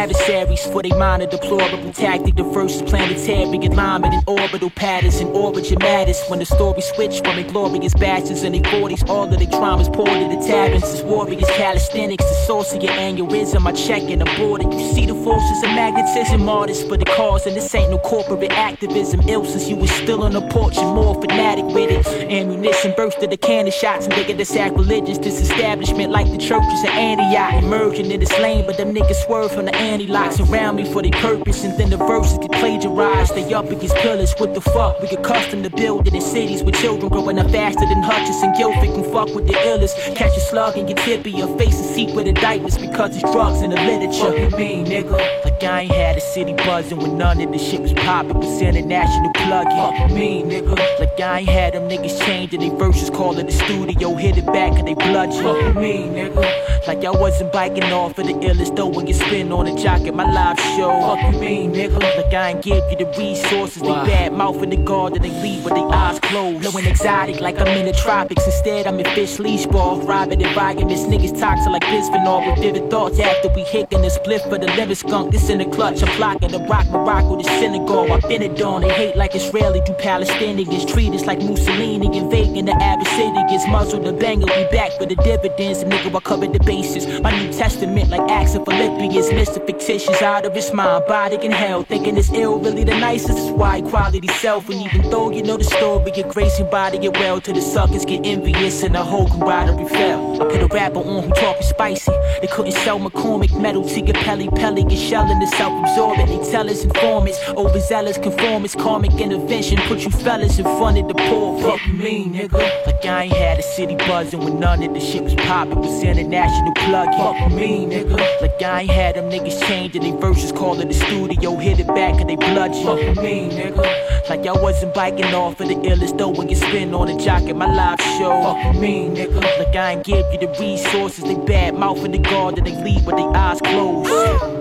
Dispelling 0.07 0.38
adversaries 0.59 0.73
for 0.73 0.83
they 0.83 0.97
mind 0.99 1.23
a 1.23 1.27
deplorable 1.27 1.93
tactic. 1.93 2.37
The 2.37 2.43
verses 2.43 2.83
planetary 2.83 3.67
alignment 3.67 4.15
in 4.15 4.23
orbital 4.27 4.71
patterns 4.71 5.17
and 5.17 5.31
origin 5.31 5.79
matters. 5.81 6.21
When 6.29 6.39
the 6.39 6.47
story 6.47 6.81
switch 6.81 7.21
from 7.21 7.39
inglorious 7.39 7.95
bastards 7.95 8.43
in 8.43 8.53
their 8.53 8.63
40s, 8.63 9.09
all 9.09 9.25
of 9.25 9.39
the 9.39 9.47
traumas 9.47 9.93
poured 9.93 10.09
to 10.09 10.37
the 10.37 10.47
taverns. 10.47 10.85
As 10.85 11.03
warriors, 11.03 11.49
calisthenics, 11.57 12.25
the 12.25 12.79
your 12.81 12.93
aneurysm. 12.93 13.67
I 13.67 13.73
check 13.73 14.03
and 14.03 14.23
aboard 14.23 14.63
it. 14.63 14.73
You 14.73 14.93
see 14.93 15.07
the 15.07 15.15
forces 15.15 15.63
of 15.63 15.71
magnetism, 15.71 16.49
artists 16.49 16.85
for 16.85 16.97
the 16.97 17.05
cause. 17.05 17.47
And 17.47 17.57
this 17.57 17.75
ain't 17.75 17.91
no 17.91 17.99
corporate 17.99 18.53
activism. 18.53 19.21
Ill 19.29 19.45
since 19.45 19.69
you 19.69 19.77
was 19.77 19.91
still 19.91 20.23
on 20.23 20.33
the 20.33 20.47
porch 20.49 20.77
and 20.77 20.95
more 20.95 21.21
fanatic 21.21 21.65
with 21.67 21.91
it. 21.91 22.07
Ammunition 22.31 22.95
burst 22.97 23.19
of 23.19 23.31
the 23.31 23.37
cannon 23.37 23.73
shots 23.73 24.07
and 24.07 24.15
bigger 24.15 24.35
the 24.35 24.45
sacrilegious 24.45 25.19
disestablishment 25.19 26.11
like 26.11 26.31
the 26.31 26.39
churches 26.39 26.83
of 26.85 26.91
Antioch. 26.91 27.63
Emerging 27.63 28.11
in 28.11 28.21
this 28.21 28.33
lane, 28.39 28.65
but 28.67 28.77
them 28.77 28.95
niggas 28.95 29.25
swerve 29.27 29.53
from 29.53 29.67
the 29.67 29.75
anti-locks 29.75 30.41
around 30.49 30.77
me 30.77 30.85
for 30.93 31.03
their 31.03 31.13
purpose. 31.13 31.65
And 31.65 31.79
then 31.79 31.91
the 31.91 31.97
verses 31.97 32.39
get 32.39 32.53
plagiarized. 32.53 33.35
They 33.35 33.53
up 33.55 33.71
against 33.71 33.97
pillars. 33.97 34.35
What 34.39 34.55
the 34.55 34.61
fuck? 34.61 35.01
We 35.01 35.09
get 35.09 35.23
custom 35.23 35.63
to 35.63 35.71
building 35.71 36.15
in 36.15 36.21
cities 36.21 36.63
with 36.63 36.75
children 36.77 37.11
growing 37.11 37.39
up 37.39 37.51
faster 37.51 37.87
than 37.87 38.03
Hutchinson. 38.03 38.55
Guilford 38.57 38.95
can 38.95 39.05
fuck 39.13 39.35
with 39.35 39.47
the 39.47 39.55
illest. 39.55 40.15
Catch 40.15 40.37
a 40.37 40.41
slug 40.41 40.77
and 40.77 40.89
get 40.89 40.99
tippy. 40.99 41.31
Your 41.31 41.57
face 41.59 41.79
is 41.79 41.89
seat 41.95 42.15
with 42.15 42.27
indictments 42.27 42.79
because 42.79 43.17
it's 43.17 43.31
drugs 43.33 43.63
in 43.63 43.71
the 43.71 43.77
literature. 43.77 44.31
What 44.31 44.51
you 44.53 44.57
mean, 44.57 44.87
nigga? 44.87 45.48
Like 45.59 45.71
I 45.71 45.81
ain't 45.81 45.93
had 45.93 46.17
a 46.17 46.21
city 46.21 46.53
buzzing 46.53 46.99
when 46.99 47.19
none 47.19 47.41
of 47.41 47.51
the 47.51 47.59
shit 47.59 47.81
was 47.81 47.93
popping. 47.93 48.39
Was 48.39 48.63
international 48.63 49.33
plug-in. 49.33 49.73
Fuck 49.73 50.13
mean, 50.13 50.47
nigga? 50.47 51.01
Like 51.01 51.19
I 51.19 51.41
ain't 51.41 51.49
had 51.49 51.75
them 51.75 51.89
niggas 51.89 52.25
changing 52.25 52.61
they 52.61 52.69
verses, 52.69 53.11
calling 53.11 53.47
the 53.47 53.51
studio, 53.51 54.15
hit 54.15 54.39
it 54.39 54.47
back 54.47 54.79
and 54.79 54.87
they 54.87 54.95
bludgeon. 54.95 55.43
Fuck 55.43 55.75
mean, 55.75 56.13
nigga? 56.13 56.87
Like 56.87 57.05
I 57.05 57.11
wasn't 57.11 57.53
biking 57.53 57.83
off 57.93 58.17
of 58.19 58.27
the 58.29 58.35
illest 58.35 58.77
though 58.77 58.87
when 58.87 59.09
you 59.09 59.15
spin 59.15 59.51
on 59.51 59.67
a 59.67 59.77
jock 59.77 60.03
at 60.03 60.15
my 60.15 60.31
live 60.31 60.61
show. 60.77 60.93
Fuck 61.01 61.35
you 61.35 61.41
mean, 61.41 61.73
nigga? 61.73 61.99
Like 61.99 62.33
I 62.33 62.51
ain't 62.51 62.63
give 62.63 62.85
you 62.93 62.97
the 62.97 63.07
resources. 63.19 63.83
They 63.83 63.89
bad 63.89 64.35
mouth 64.35 64.63
in 64.63 64.71
the 64.71 64.77
garden, 64.77 65.21
they 65.23 65.43
leave 65.43 65.65
with 65.65 65.75
their 65.75 65.89
eyes 65.93 66.21
closed. 66.21 66.71
Blowing 66.71 66.87
exotic 66.87 67.41
like 67.41 67.59
I'm 67.59 67.67
in 67.67 67.87
the 67.87 67.93
tropics. 67.93 68.47
Instead, 68.47 68.87
I'm 68.87 69.01
in 69.01 69.07
fish 69.07 69.41
leash 69.41 69.67
ball, 69.67 70.01
robbing 70.03 70.41
and. 70.41 70.89
This 70.89 71.03
niggas 71.03 71.39
toxic 71.39 71.73
like 71.73 71.83
bisphenol 71.83 72.47
with 72.47 72.63
vivid 72.63 72.91
thoughts 72.91 73.19
after 73.19 73.49
we 73.55 73.63
hickin' 73.65 74.03
the 74.03 74.11
split 74.11 74.43
for 74.43 74.57
the 74.57 74.69
liver 74.77 74.95
skunk. 74.95 75.33
This 75.33 75.48
in 75.49 75.59
the 75.59 75.65
clutch, 75.65 76.03
I'm 76.03 76.17
blocking 76.17 76.51
the 76.51 76.59
rock 76.61 76.87
Morocco, 76.89 77.37
the 77.37 77.45
Senegal. 77.45 78.13
I've 78.13 78.23
been 78.29 78.43
it 78.43 78.61
on. 78.61 78.83
They 78.83 78.91
hate 78.91 79.17
like 79.17 79.35
Israeli, 79.35 79.81
do 79.81 79.93
Palestinians. 79.95 80.91
Treat 80.91 81.13
us 81.15 81.25
like 81.27 81.41
Mussolini, 81.41 82.07
invading 82.17 82.67
the 82.67 82.73
Abyssinians. 82.73 83.67
Muzzle 83.69 84.01
the 84.01 84.13
banger, 84.13 84.47
we 84.47 84.65
back 84.71 84.93
for 84.99 85.07
the 85.07 85.17
dividends. 85.17 85.81
And 85.81 85.93
nigga, 85.93 86.15
I 86.15 86.21
covered 86.21 86.53
the 86.53 86.61
bases. 86.61 87.21
My 87.21 87.31
New 87.31 87.53
Testament, 87.53 88.11
like 88.11 88.31
Acts 88.31 88.55
of 88.55 88.65
Philippians. 88.65 89.29
Mr. 89.31 89.65
Fictitious, 89.65 90.21
out 90.23 90.45
of 90.45 90.55
his 90.55 90.73
mind, 90.73 91.05
body 91.07 91.37
in 91.45 91.53
hell. 91.53 91.83
Thinking 91.83 92.17
it's 92.17 92.31
ill, 92.33 92.59
really 92.59 92.85
the 92.85 92.99
nicest. 92.99 93.39
Is 93.39 93.51
why 93.51 93.81
quality 93.83 94.29
self. 94.29 94.69
And 94.69 94.83
even 94.83 95.11
though 95.11 95.31
you 95.31 95.43
know 95.43 95.57
the 95.57 95.65
story, 95.65 96.13
your 96.15 96.29
grace 96.29 96.59
and 96.59 96.71
body 96.71 96.99
get 96.99 97.17
well. 97.19 97.41
To 97.41 97.53
the 97.53 97.63
suckers 97.63 98.05
get 98.05 98.27
envious, 98.27 98.83
and 98.83 98.95
the 98.95 99.03
whole 99.03 99.29
camaraderie 99.29 99.89
fell. 99.89 100.43
I 100.43 100.45
put 100.51 100.63
a 100.63 100.67
rapper 100.67 100.99
on 100.99 101.25
who 101.25 101.31
talking 101.31 101.63
spicy. 101.63 102.13
They 102.41 102.49
couldn't 102.49 102.73
sell 102.73 102.99
McCormick 102.99 103.59
metal 103.61 103.85
to 103.89 104.01
get 104.03 104.17
Pelly 104.17 104.49
Pelly. 104.51 104.85
Get 104.85 104.99
shelling 104.99 105.38
self 105.47 105.73
absorbing. 105.83 106.27
They 106.27 106.51
tell 106.51 106.69
us 106.69 106.85
informants, 106.85 107.39
overzealous 107.49 108.19
conformist, 108.19 108.79
karmic 108.79 109.13
intervention. 109.21 109.79
Put 109.89 110.01
you 110.05 110.11
fellas 110.11 110.59
in 110.59 110.65
front 110.65 110.99
of 110.99 111.09
the 111.09 111.15
poor. 111.15 111.61
Fuck 111.61 111.87
mean, 111.93 112.35
nigga? 112.35 112.87
Like 112.87 113.05
I 113.05 113.25
ain't 113.25 113.33
had 113.35 113.59
a 113.59 113.63
city 113.63 113.97
buzzing 113.97 114.41
when 114.41 114.59
none 114.61 114.83
of 114.83 114.95
the 114.95 115.01
shit 115.01 115.23
was 115.23 115.35
popping. 115.35 115.81
Was 115.81 116.03
international 116.03 116.73
plug. 116.75 117.09
Fuck 117.15 117.53
mean, 117.53 117.91
nigga? 117.91 118.17
Like 118.41 118.63
I 118.63 118.83
ain't 118.83 118.91
had 118.91 119.17
them 119.17 119.31
niggas 119.31 119.61
changing 119.67 120.03
they 120.03 120.11
verses, 120.13 120.53
calling 120.53 120.89
the 120.89 120.95
studio, 120.95 121.57
hit 121.57 121.81
it 121.81 121.87
back 121.89 122.21
and 122.21 122.29
they 122.29 122.37
bludgeon. 122.37 122.85
Fuck 122.85 123.23
mean, 123.23 123.51
nigga? 123.51 124.29
Like 124.29 124.47
I 124.47 124.53
wasn't 124.53 124.95
biking 124.95 125.35
off 125.35 125.61
of 125.61 125.69
the 125.69 125.75
illest 125.75 126.19
though 126.19 126.29
when 126.29 126.49
you 126.49 126.57
spin 126.57 126.95
on 126.95 127.09
a 127.09 127.19
jock 127.19 127.43
at 127.45 127.57
my 127.57 127.73
live 127.73 128.01
show. 128.19 128.43
Fuck 128.43 128.77
mean, 128.77 129.15
nigga? 129.15 129.41
Like 129.59 129.75
I 129.75 129.93
ain't 129.93 130.05
give 130.05 130.25
you 130.33 130.39
the 130.39 130.49
resources. 130.61 131.25
They 131.25 131.35
bad 131.35 131.75
mouth 131.75 132.05
in 132.05 132.13
the 132.13 132.19
garden, 132.19 132.65
they 132.65 132.75
leave 132.83 133.07
with 133.07 133.17
their 133.17 133.37
eyes 133.37 133.61
closed. 133.61 134.58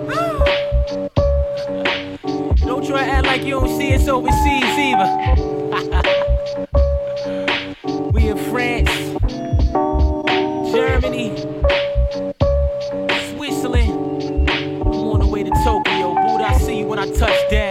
Don't 2.65 2.85
try 2.85 3.03
to 3.05 3.11
act 3.11 3.27
like 3.27 3.43
you 3.43 3.51
don't 3.51 3.77
see 3.77 3.93
us 3.93 4.07
overseas 4.07 4.63
either. 4.87 5.07
we 8.11 8.29
in 8.29 8.37
France, 8.49 8.89
Germany, 10.71 11.35
Switzerland. 13.31 14.49
I'm 14.49 14.93
on 14.93 15.19
the 15.19 15.27
way 15.27 15.43
to 15.43 15.51
Tokyo. 15.65 16.13
Buddha, 16.15 16.45
I 16.47 16.57
see 16.57 16.79
you 16.79 16.85
when 16.85 16.99
I 16.99 17.11
touch 17.11 17.49
down. 17.51 17.66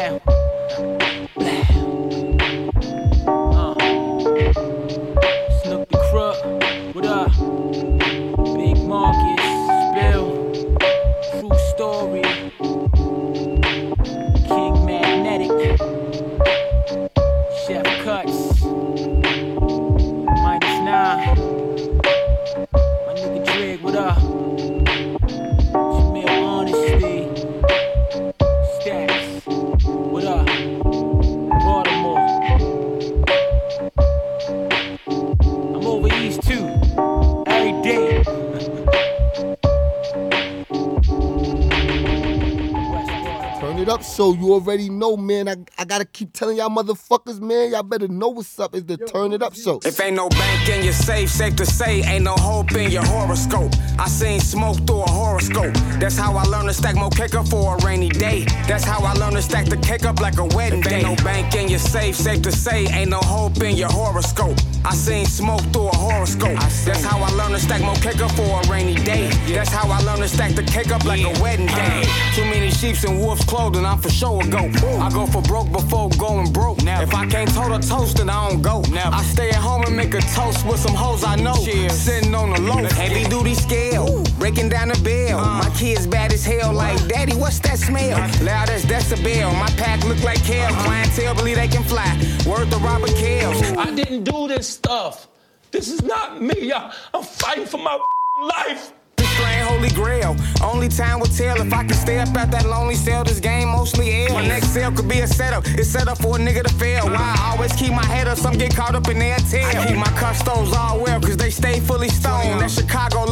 Already 44.66 44.90
know, 45.16 45.22
man. 45.22 45.48
I, 45.48 45.82
I 45.82 45.84
gotta 45.84 46.04
keep 46.04 46.32
telling 46.32 46.56
y'all 46.56 46.70
motherfuckers, 46.70 47.40
man. 47.40 47.72
Y'all 47.72 47.82
better 47.82 48.08
know 48.08 48.28
what's 48.28 48.58
up. 48.58 48.74
is 48.74 48.84
the 48.84 48.96
Turn 48.96 49.32
It 49.32 49.42
Up 49.42 49.54
Show. 49.54 49.80
If 49.84 50.00
ain't 50.00 50.16
no 50.16 50.28
bank 50.28 50.68
in 50.68 50.84
your 50.84 50.92
safe, 50.92 51.30
safe 51.30 51.56
to 51.56 51.66
say, 51.66 52.02
ain't 52.02 52.24
no 52.24 52.34
hope 52.34 52.72
in 52.72 52.90
your 52.90 53.04
horoscope. 53.04 53.72
I 53.98 54.08
seen 54.08 54.40
smoke 54.40 54.76
through 54.86 55.02
a 55.02 55.10
horoscope. 55.10 55.74
That's 55.98 56.16
how 56.16 56.36
I 56.36 56.42
learned 56.44 56.68
to 56.68 56.74
stack 56.74 56.96
more 56.96 57.10
cake 57.10 57.34
up 57.34 57.48
for 57.48 57.76
a 57.76 57.84
rainy 57.84 58.08
day. 58.08 58.44
That's 58.68 58.84
how 58.84 59.00
I 59.04 59.12
learned 59.14 59.36
to 59.36 59.42
stack 59.42 59.66
the 59.66 59.76
cake 59.78 60.04
up 60.04 60.20
like 60.20 60.38
a 60.38 60.44
wedding 60.44 60.80
if 60.80 60.88
day. 60.88 60.96
Ain't 60.96 61.18
no 61.18 61.24
bank 61.24 61.54
in 61.54 61.68
your 61.68 61.78
safe, 61.78 62.16
safe 62.16 62.42
to 62.42 62.52
say, 62.52 62.86
ain't 62.86 63.10
no 63.10 63.18
hope 63.20 63.62
in 63.62 63.76
your 63.76 63.90
horoscope. 63.90 64.56
I 64.84 64.94
seen 64.94 65.26
smoke 65.26 65.62
through 65.72 65.88
a 65.88 65.96
horoscope. 65.96 66.58
That's 66.84 67.02
how 67.02 67.20
I 67.20 67.30
learned 67.30 67.54
to 67.54 67.60
stack 67.60 67.80
more 67.80 67.96
cake 67.96 68.20
up 68.20 68.30
for 68.32 68.60
a 68.60 68.70
rainy 68.70 68.94
day. 68.94 69.28
That's 69.48 69.70
how 69.70 69.90
I 69.90 70.00
learned 70.02 70.22
to 70.22 70.28
stack 70.28 70.54
the 70.54 70.62
cake 70.62 70.90
up 70.92 71.04
like 71.04 71.22
a 71.22 71.42
wedding 71.42 71.66
day. 71.66 72.02
Uh-huh. 72.02 72.36
Too 72.36 72.44
many 72.44 72.70
sheeps 72.70 73.04
in 73.04 73.18
wolf's 73.18 73.44
clothing, 73.44 73.84
I'm 73.84 73.98
for 73.98 74.10
sure 74.10 74.42
a 74.42 74.48
go. 74.48 74.66
I 75.06 75.10
go 75.10 75.24
for 75.24 75.40
broke 75.42 75.70
before 75.70 76.10
going 76.18 76.52
broke. 76.52 76.78
If 76.82 77.14
I 77.14 77.26
can't 77.26 77.48
tote 77.54 77.70
a 77.70 77.78
toast, 77.78 78.16
then 78.16 78.28
I 78.28 78.50
don't 78.50 78.60
go. 78.60 78.82
I 78.92 79.22
stay 79.22 79.50
at 79.50 79.54
home 79.54 79.84
and 79.84 79.96
make 79.96 80.12
a 80.14 80.20
toast 80.20 80.66
with 80.66 80.80
some 80.80 80.96
hoes 80.96 81.22
I 81.22 81.36
know. 81.36 81.54
Sitting 81.54 82.34
on 82.34 82.50
the 82.50 82.60
low, 82.60 82.82
heavy 82.88 83.22
duty 83.28 83.54
scale, 83.54 84.24
breaking 84.40 84.68
down 84.68 84.88
the 84.88 84.98
bill. 85.04 85.38
Uh. 85.38 85.62
My 85.62 85.70
kids 85.76 86.08
bad 86.08 86.32
as 86.32 86.44
hell, 86.44 86.72
like 86.72 86.98
daddy, 87.06 87.36
what's 87.36 87.60
that 87.60 87.78
smell? 87.78 88.18
Loud 88.44 88.68
as 88.68 88.84
decibel. 88.84 89.52
My 89.60 89.68
pack 89.76 90.02
look 90.04 90.20
like 90.24 90.42
kale. 90.42 90.70
Uh-huh. 90.72 90.84
Clientele 90.86 91.34
believe 91.36 91.56
they 91.56 91.68
can 91.68 91.84
fly. 91.84 92.10
Word 92.44 92.68
to 92.72 92.78
Robert 92.78 93.14
Kells. 93.14 93.62
I 93.78 93.94
didn't 93.94 94.24
do 94.24 94.48
this 94.48 94.68
stuff. 94.68 95.28
This 95.70 95.88
is 95.88 96.02
not 96.02 96.42
me. 96.42 96.72
I, 96.72 96.92
I'm 97.14 97.22
fighting 97.22 97.66
for 97.66 97.78
my 97.78 97.96
life. 98.42 98.92
Strain 99.36 99.64
holy 99.64 99.90
grail. 99.90 100.36
Only 100.62 100.88
time 100.88 101.20
will 101.20 101.26
tell 101.26 101.60
if 101.60 101.72
I 101.72 101.84
can 101.84 101.94
stay 101.94 102.18
up 102.18 102.34
at 102.36 102.50
that 102.50 102.64
lonely 102.66 102.94
cell. 102.94 103.24
This 103.24 103.40
game 103.40 103.68
mostly 103.68 104.26
L. 104.26 104.34
My 104.34 104.46
next 104.46 104.68
cell 104.68 104.90
could 104.90 105.08
be 105.08 105.20
a 105.20 105.26
setup. 105.26 105.64
It's 105.66 105.88
set 105.88 106.08
up 106.08 106.18
for 106.18 106.36
a 106.36 106.38
nigga 106.38 106.62
to 106.62 106.74
fail. 106.74 107.04
Why 107.06 107.34
I 107.38 107.52
always 107.52 107.72
keep 107.72 107.92
my 107.92 108.04
head 108.04 108.28
up, 108.28 108.38
some 108.38 108.54
get 108.54 108.74
caught 108.74 108.94
up 108.94 109.08
in 109.08 109.18
their 109.18 109.36
tail. 109.38 109.66
I 109.66 109.86
keep 109.86 109.96
my 109.96 110.12
custos 110.20 110.72
all 110.72 111.00
well, 111.00 111.20
cause 111.20 111.36
they 111.36 111.50
stay 111.50 111.80
fully 111.80 112.08
stoned. 112.08 112.60
That 112.60 112.70
Chicago 112.70 113.25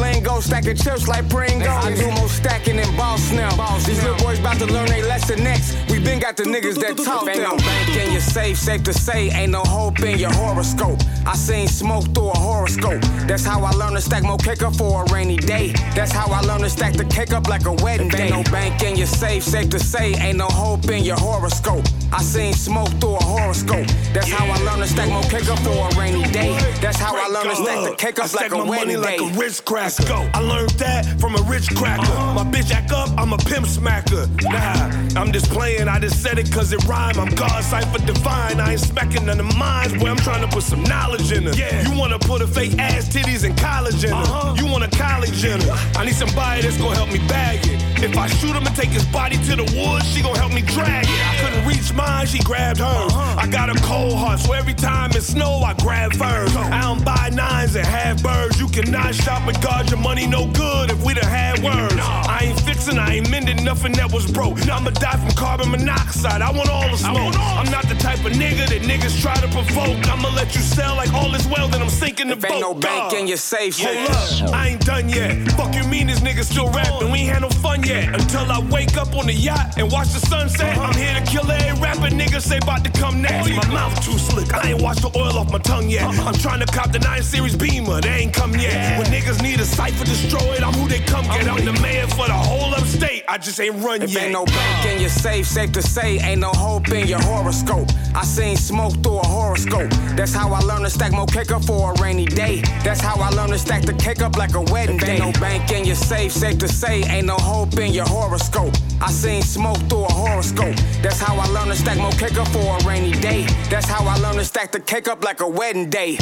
lingo, 0.65 0.75
stacking 0.75 0.77
chips 0.77 1.09
like 1.09 1.29
Pringles. 1.29 1.69
I 1.69 1.95
do 1.95 2.11
more 2.13 2.29
stacking 2.29 2.77
than 2.77 2.97
boss 2.97 3.31
now. 3.33 3.51
These 3.79 4.03
little 4.03 4.17
boys 4.25 4.39
about 4.39 4.59
to 4.59 4.67
learn 4.67 4.87
their 4.87 5.07
lesson 5.07 5.43
next. 5.43 5.77
We 5.91 5.99
been 5.99 6.21
got 6.21 6.37
the 6.37 6.45
niggas 6.45 6.79
that 6.81 6.97
talk 6.97 7.29
Ain't 7.29 7.43
no 7.43 7.57
bank 7.57 7.97
in 7.97 8.13
your 8.13 8.21
safe, 8.21 8.59
safe 8.59 8.83
to 8.85 8.93
say, 8.93 9.31
ain't 9.31 9.53
no 9.53 9.63
hope 9.63 10.01
in 10.01 10.19
your 10.19 10.33
horoscope. 10.33 11.01
I 11.27 11.35
seen 11.35 11.69
smoke 11.69 12.05
through 12.15 12.31
a 12.31 12.39
horoscope. 12.39 13.01
That's 13.27 13.45
how 13.45 13.63
I 13.65 13.71
learned 13.73 13.97
to 13.97 14.03
stack 14.03 14.23
more 14.23 14.39
cake 14.39 14.63
up 14.63 14.77
for 14.77 15.05
a 15.05 15.13
rainy 15.13 15.37
day. 15.37 15.73
That's 15.95 16.13
how 16.13 16.27
I 16.31 16.41
learned 16.41 16.65
to 16.65 16.71
stack 16.71 16.95
the 16.95 17.05
cake 17.05 17.33
up 17.33 17.49
like 17.49 17.67
a 17.67 17.73
wedding 17.73 18.09
day. 18.09 18.25
Ain't 18.25 18.47
no 18.47 18.53
bank 18.53 18.83
in 18.83 18.97
your 18.97 19.07
safe, 19.07 19.43
safe 19.43 19.71
to 19.71 19.79
say, 19.79 20.15
ain't 20.15 20.39
no 20.39 20.49
hope 20.49 20.89
in 20.91 21.05
your 21.05 21.19
horoscope. 21.19 21.85
I 22.13 22.23
seen 22.23 22.53
smoke 22.53 22.91
through 23.01 23.17
a 23.17 23.25
horoscope. 23.25 23.87
That's 24.13 24.31
how 24.31 24.47
I 24.47 24.57
learned 24.65 24.83
to 24.83 24.89
stack 24.89 25.09
more 25.09 25.23
cake 25.23 25.49
up 25.49 25.59
for 25.61 25.89
a 25.89 25.99
rainy 25.99 26.23
day. 26.31 26.57
That's 26.81 26.99
how 26.99 27.17
I 27.17 27.27
learned 27.29 27.51
to 27.51 27.57
stack 27.57 27.91
the 27.91 27.97
cake 27.97 28.19
up 28.19 28.33
like 28.35 28.53
a 28.53 28.59
my 28.59 28.65
money 28.65 28.97
wedding 28.97 29.01
like 29.01 29.19
day. 29.19 29.31
a 29.31 29.39
rich 29.39 29.65
cracker. 29.65 30.31
I 30.35 30.41
learned 30.55 30.71
that 30.79 31.21
from 31.21 31.35
a 31.35 31.43
rich 31.43 31.69
cracker. 31.75 32.15
My 32.35 32.45
bitch 32.45 32.71
act 32.71 32.93
up, 32.93 33.11
I'm 33.19 33.33
a 33.33 33.39
pimp 33.39 33.67
smacker. 33.67 34.25
Nah, 34.43 35.21
I'm 35.21 35.33
just 35.33 35.51
playing, 35.51 35.89
I 35.89 35.99
just 35.99 36.23
said 36.23 36.39
it 36.39 36.51
cause 36.53 36.73
it 36.73 36.83
rhyme. 36.85 37.19
I'm 37.19 37.35
God 37.35 37.63
cipher 37.65 38.05
divine. 38.05 38.61
I 38.61 38.73
ain't 38.73 38.81
smacking 38.81 39.27
none 39.27 39.41
of 39.41 39.57
mines, 39.57 39.93
boy. 39.95 40.09
I'm 40.09 40.17
trying 40.17 40.43
to 40.43 40.49
put 40.49 40.63
some 40.63 40.83
knowledge 40.85 41.33
in 41.33 41.45
her. 41.45 41.55
You 41.55 41.99
wanna 41.99 42.19
put 42.19 42.43
a 42.43 42.47
fake 42.47 42.79
ass 42.79 43.09
titties 43.09 43.45
and 43.45 43.57
college 43.59 44.05
in 44.05 44.11
her. 44.11 44.17
Uh-huh. 44.17 44.55
You 44.59 44.67
want 44.71 44.85
a 44.85 44.91
college 44.97 45.45
in 45.45 45.61
her. 45.61 45.75
I 45.97 46.05
need 46.05 46.15
somebody 46.15 46.63
that's 46.63 46.79
gonna 46.79 46.97
help 46.97 47.11
me 47.11 47.19
bag 47.29 47.61
it. 47.67 47.85
If 48.03 48.17
I 48.17 48.27
shoot 48.27 48.55
him 48.55 48.67
and 48.67 48.77
take 48.77 48.91
his 48.91 49.07
body 49.07 49.37
to 49.49 49.57
the 49.57 49.67
woods, 49.77 50.07
she 50.13 50.23
gon' 50.23 50.37
help 50.37 50.53
me 50.53 50.63
drag 50.63 51.07
it. 51.09 51.24
I 51.55 51.59
couldn't 51.59 51.69
reach 51.69 51.93
mine, 51.95 52.27
she 52.27 52.39
grabbed 52.41 52.81
hers. 52.81 53.13
I 53.15 53.47
got 53.51 53.71
a 53.71 53.81
cold 53.83 54.15
heart, 54.15 54.41
so 54.41 54.53
every 54.53 54.75
time 54.75 55.11
it 55.13 55.23
snow, 55.23 55.61
I 55.61 55.75
grab 55.75 56.13
furs. 56.15 56.55
I 56.57 56.81
don't 56.81 57.05
buy 57.05 57.31
nines 57.33 57.77
and 57.77 57.87
half 57.87 58.23
birds. 58.23 58.59
You 58.59 58.69
cannot 58.69 59.15
shop 59.15 59.47
and 59.47 59.61
guard 59.63 59.89
your 59.91 60.01
money 60.01 60.27
no 60.27 60.47
good 60.53 60.91
if 60.91 61.05
we 61.05 61.15
done 61.15 61.25
had 61.25 61.63
words. 61.63 61.95
I 61.99 62.41
ain't 62.43 62.61
fixing, 62.61 62.99
I 62.99 63.15
ain't 63.17 63.31
mending 63.31 63.63
nothing 63.65 63.93
that 63.93 64.13
was 64.13 64.31
broke. 64.31 64.59
I'ma 64.69 64.91
die 64.91 65.17
from 65.17 65.31
carbon 65.33 65.71
monoxide. 65.71 66.43
I 66.43 66.51
want 66.51 66.69
all 66.71 66.89
the 66.91 66.97
smoke. 66.97 67.35
I'm 67.39 67.71
not 67.71 67.89
the 67.89 67.95
type 67.95 68.25
of 68.25 68.33
nigga 68.33 68.67
that 68.69 68.83
niggas 68.83 69.21
try 69.23 69.35
to 69.37 69.49
provoke. 69.49 69.99
I'ma 70.11 70.31
let 70.31 70.55
you 70.57 70.61
sell 70.61 70.97
like 70.97 71.13
all 71.15 71.33
is 71.35 71.47
well, 71.47 71.69
then 71.69 71.83
I'm 71.83 71.89
sinking 71.89 72.29
the 72.29 72.35
If 72.35 72.43
boat. 72.43 72.51
ain't 72.53 72.61
no 72.63 72.75
bank 72.75 73.13
in 73.13 73.29
your 73.29 73.37
safe, 73.37 73.79
Hold 73.79 74.11
up, 74.51 74.55
I 74.55 74.69
ain't 74.71 74.85
done 74.85 75.09
yet. 75.09 75.53
Fuck 75.53 75.75
you 75.75 75.85
mean 75.85 76.09
this 76.09 76.21
nigga 76.21 76.43
still 76.45 76.69
rapping? 76.71 77.13
We 77.13 77.21
ain't 77.21 77.33
had 77.33 77.43
no 77.43 77.51
fun 77.51 77.83
yet. 77.85 78.13
Until 78.15 78.51
I 78.51 78.61
wake 78.71 78.97
up 78.97 79.15
on 79.15 79.27
the 79.27 79.33
yacht 79.35 79.79
and 79.79 79.91
watch 79.93 80.09
the 80.13 80.21
sunset. 80.27 80.77
I'm 80.79 80.95
here 80.95 81.15
to 81.15 81.25
kill 81.31 81.44
every 81.51 81.81
rapper 81.83 82.09
nigga 82.15 82.41
say 82.41 82.59
about 82.59 82.85
to 82.85 82.91
come 82.91 83.21
next. 83.23 83.51
My 83.51 83.67
mouth 83.73 83.95
too 84.05 84.19
slick, 84.19 84.53
I 84.55 84.71
ain't 84.71 84.83
washed 84.83 85.03
the 85.03 85.11
oil 85.19 85.39
off 85.39 85.51
my 85.53 85.59
tongue 85.59 85.89
yet. 85.89 86.03
Uh-uh. 86.05 86.29
I'm 86.29 86.35
trying 86.35 86.61
to 86.61 86.67
cop 86.67 86.93
the 86.93 86.99
9 86.99 87.23
Series 87.23 87.57
Beamer, 87.57 88.01
they 88.01 88.09
ain't 88.25 88.33
come 88.33 88.53
yet. 88.55 88.99
When 88.99 89.07
niggas 89.09 89.43
need 89.43 89.61
a 89.61 89.65
cipher 89.65 90.05
destroyed, 90.05 90.63
I'm 90.63 90.73
who 90.75 90.89
they 90.89 91.01
come 91.01 91.25
get. 91.25 91.49
I'm 91.49 91.65
the 91.65 91.73
mayor 91.81 92.07
for 92.09 92.27
the 92.27 92.33
whole 92.35 92.75
upstate, 92.75 93.25
I 93.29 93.39
just 93.39 93.61
ain't 93.61 93.77
run 93.85 94.03
If 94.03 94.13
yet. 94.13 94.25
ain't 94.25 94.33
no 94.33 94.45
bank 94.45 94.87
in 94.87 95.01
your 95.01 95.11
safe, 95.11 95.47
safe 95.47 95.73
to 95.73 95.83
say, 95.83 96.19
ain't 96.21 96.41
no 96.41 96.51
hope 96.51 96.89
in 96.89 97.07
your 97.07 97.21
horoscope. 97.23 97.89
I 98.15 98.25
seen 98.25 98.57
smoke 98.57 98.95
through 99.03 99.19
a 99.19 99.27
horoscope. 99.27 99.91
That's 100.17 100.33
how 100.33 100.53
I 100.53 100.61
learned 100.61 100.85
to 100.85 100.91
stack 100.91 101.13
more 101.13 101.27
cake 101.27 101.51
up 101.51 101.65
for 101.65 101.93
a 101.93 102.03
rainy 102.03 102.27
day. 102.27 102.63
That's 102.85 103.01
how 103.01 103.17
I 103.21 103.31
learned 103.31 103.53
to 103.53 103.59
stack 103.59 103.83
the 103.83 103.95
cake 103.95 104.23
up 104.23 104.37
like 104.37 104.55
a 104.55 104.61
wedding 104.73 104.99
day. 104.99 105.17
Ain't 105.17 105.21
no 105.21 105.33
bank 105.41 105.71
in 105.73 105.85
your 105.85 105.97
safe, 105.97 106.33
safe 106.33 106.59
to 106.59 106.69
say, 106.69 107.03
ain't 107.05 107.27
no 107.27 107.37
hope 107.37 107.77
in 107.79 107.93
your 107.93 108.07
horoscope. 108.07 108.75
I 109.01 109.11
seen 109.11 109.43
smoke 109.43 109.79
through 109.89 110.05
a 110.05 110.13
horoscope. 110.13 110.77
That's 111.03 111.19
how 111.21 111.34
I 111.41 111.47
learned 111.49 111.71
to 111.73 111.77
stack 111.77 111.99
more 111.99 112.11
cake 112.13 112.37
up 112.39 112.49
for 112.49 112.79
a 112.79 112.85
rainy 112.85 113.13
day. 113.13 113.47
That's 113.71 113.87
how 113.87 114.05
I 114.07 114.17
learned 114.19 114.39
to 114.39 114.45
stack 114.45 114.73
the 114.73 114.81
cake 114.81 115.09
up 115.09 115.25
like 115.25 115.41
a 115.41 115.49
wedding 115.49 115.91
day. 115.91 116.19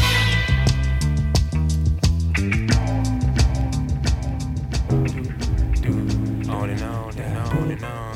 On 6.48 6.70
and 6.70 6.82
on 6.82 7.18
and 7.18 7.38
on 7.38 7.70
and 7.70 7.84
on. 7.84 8.12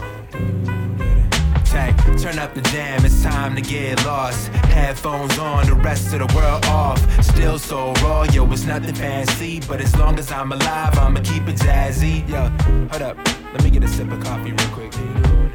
Check, 1.65 1.97
turn 2.19 2.39
up 2.39 2.55
the 2.55 2.63
jam, 2.73 3.05
it's 3.05 3.23
time 3.23 3.55
to 3.57 3.63
get 3.63 4.05
lost. 4.05 4.49
Headphones 4.49 5.39
on, 5.39 5.67
the 5.67 5.75
rest 5.75 6.13
of 6.15 6.21
the 6.21 6.35
world 6.35 6.65
off. 6.67 6.99
Still 7.23 7.59
so 7.59 7.93
raw, 8.03 8.25
yo, 8.25 8.51
it's 8.53 8.65
nothing 8.65 8.95
fancy. 8.95 9.61
But 9.61 9.81
as 9.81 9.97
long 9.97 10.19
as 10.19 10.31
I'm 10.31 10.53
alive, 10.53 10.99
I'ma 10.99 11.21
keep 11.21 11.49
it 11.49 11.57
jazzy. 11.57 12.29
Yo, 12.29 12.49
hold 12.89 13.03
up, 13.03 13.17
let 13.53 13.63
me 13.63 13.71
get 13.71 13.83
a 13.85 13.89
sip 13.89 14.11
of 14.11 14.23
coffee 14.23 14.53
real 14.53 14.71
quick. 14.71 14.95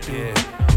Yeah. 0.09 0.70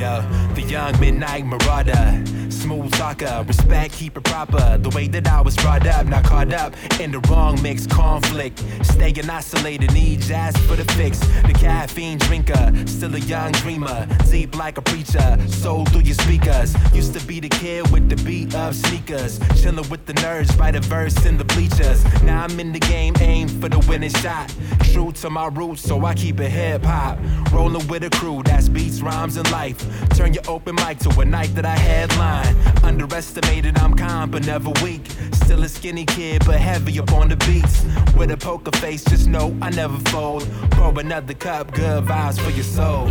The 0.00 0.64
young 0.66 0.98
midnight 0.98 1.44
marauder, 1.44 2.24
smooth 2.48 2.90
talker, 2.92 3.44
respect, 3.46 3.92
keep 3.92 4.16
it 4.16 4.24
proper. 4.24 4.78
The 4.78 4.88
way 4.90 5.08
that 5.08 5.28
I 5.28 5.42
was 5.42 5.54
brought 5.56 5.86
up, 5.86 6.06
not 6.06 6.24
caught 6.24 6.54
up 6.54 6.74
in 6.98 7.12
the 7.12 7.18
wrong 7.28 7.60
mix, 7.60 7.86
conflict. 7.86 8.64
Staying 8.82 9.28
isolated, 9.28 9.92
need 9.92 10.22
jazz 10.22 10.56
for 10.66 10.74
the 10.74 10.90
fix. 10.94 11.18
The 11.18 11.52
caffeine 11.52 12.16
drinker, 12.16 12.72
still 12.86 13.14
a 13.14 13.18
young 13.18 13.52
dreamer, 13.52 14.06
deep 14.30 14.56
like 14.56 14.78
a 14.78 14.82
preacher, 14.82 15.36
soul 15.48 15.84
through 15.84 16.00
your 16.00 16.14
speakers. 16.14 16.74
Used 16.94 17.12
to 17.12 17.26
be 17.26 17.38
the 17.38 17.50
kid 17.50 17.90
with 17.90 18.08
the 18.08 18.16
beat 18.24 18.54
of 18.54 18.74
sneakers, 18.74 19.38
chilling 19.60 19.86
with 19.90 20.06
the 20.06 20.14
nerds, 20.14 20.58
write 20.58 20.76
a 20.76 20.80
verse 20.80 21.26
in 21.26 21.36
the 21.36 21.44
bleachers. 21.60 22.02
Now 22.22 22.44
I'm 22.44 22.58
in 22.58 22.72
the 22.72 22.78
game, 22.78 23.14
aim 23.20 23.48
for 23.48 23.68
the 23.68 23.78
winning 23.80 24.10
shot. 24.10 24.52
True 24.92 25.12
to 25.12 25.30
my 25.30 25.46
roots, 25.48 25.82
so 25.82 26.04
I 26.04 26.14
keep 26.14 26.40
it 26.40 26.50
hip 26.50 26.82
hop. 26.82 27.18
Rolling 27.52 27.86
with 27.88 28.02
a 28.04 28.10
crew 28.10 28.42
that's 28.42 28.68
beats, 28.68 29.00
rhymes, 29.02 29.36
and 29.36 29.50
life. 29.50 29.78
Turn 30.16 30.32
your 30.32 30.42
open 30.48 30.74
mic 30.76 30.98
to 31.00 31.20
a 31.20 31.24
night 31.24 31.54
that 31.54 31.66
I 31.66 31.76
headline. 31.76 32.56
Underestimated, 32.82 33.78
I'm 33.78 33.94
calm 33.94 34.30
but 34.30 34.46
never 34.46 34.70
weak. 34.82 35.02
Still 35.32 35.62
a 35.62 35.68
skinny 35.68 36.06
kid, 36.06 36.44
but 36.46 36.56
heavy 36.56 36.98
up 36.98 37.12
on 37.12 37.28
the 37.28 37.36
beats. 37.36 37.84
With 38.16 38.30
a 38.30 38.36
poker 38.36 38.72
face, 38.78 39.04
just 39.04 39.28
know 39.28 39.56
I 39.60 39.70
never 39.70 39.98
fold. 40.10 40.48
Pour 40.72 40.98
another 40.98 41.34
cup, 41.34 41.72
good 41.72 42.04
vibes 42.04 42.38
for 42.40 42.50
your 42.50 42.64
soul. 42.64 43.08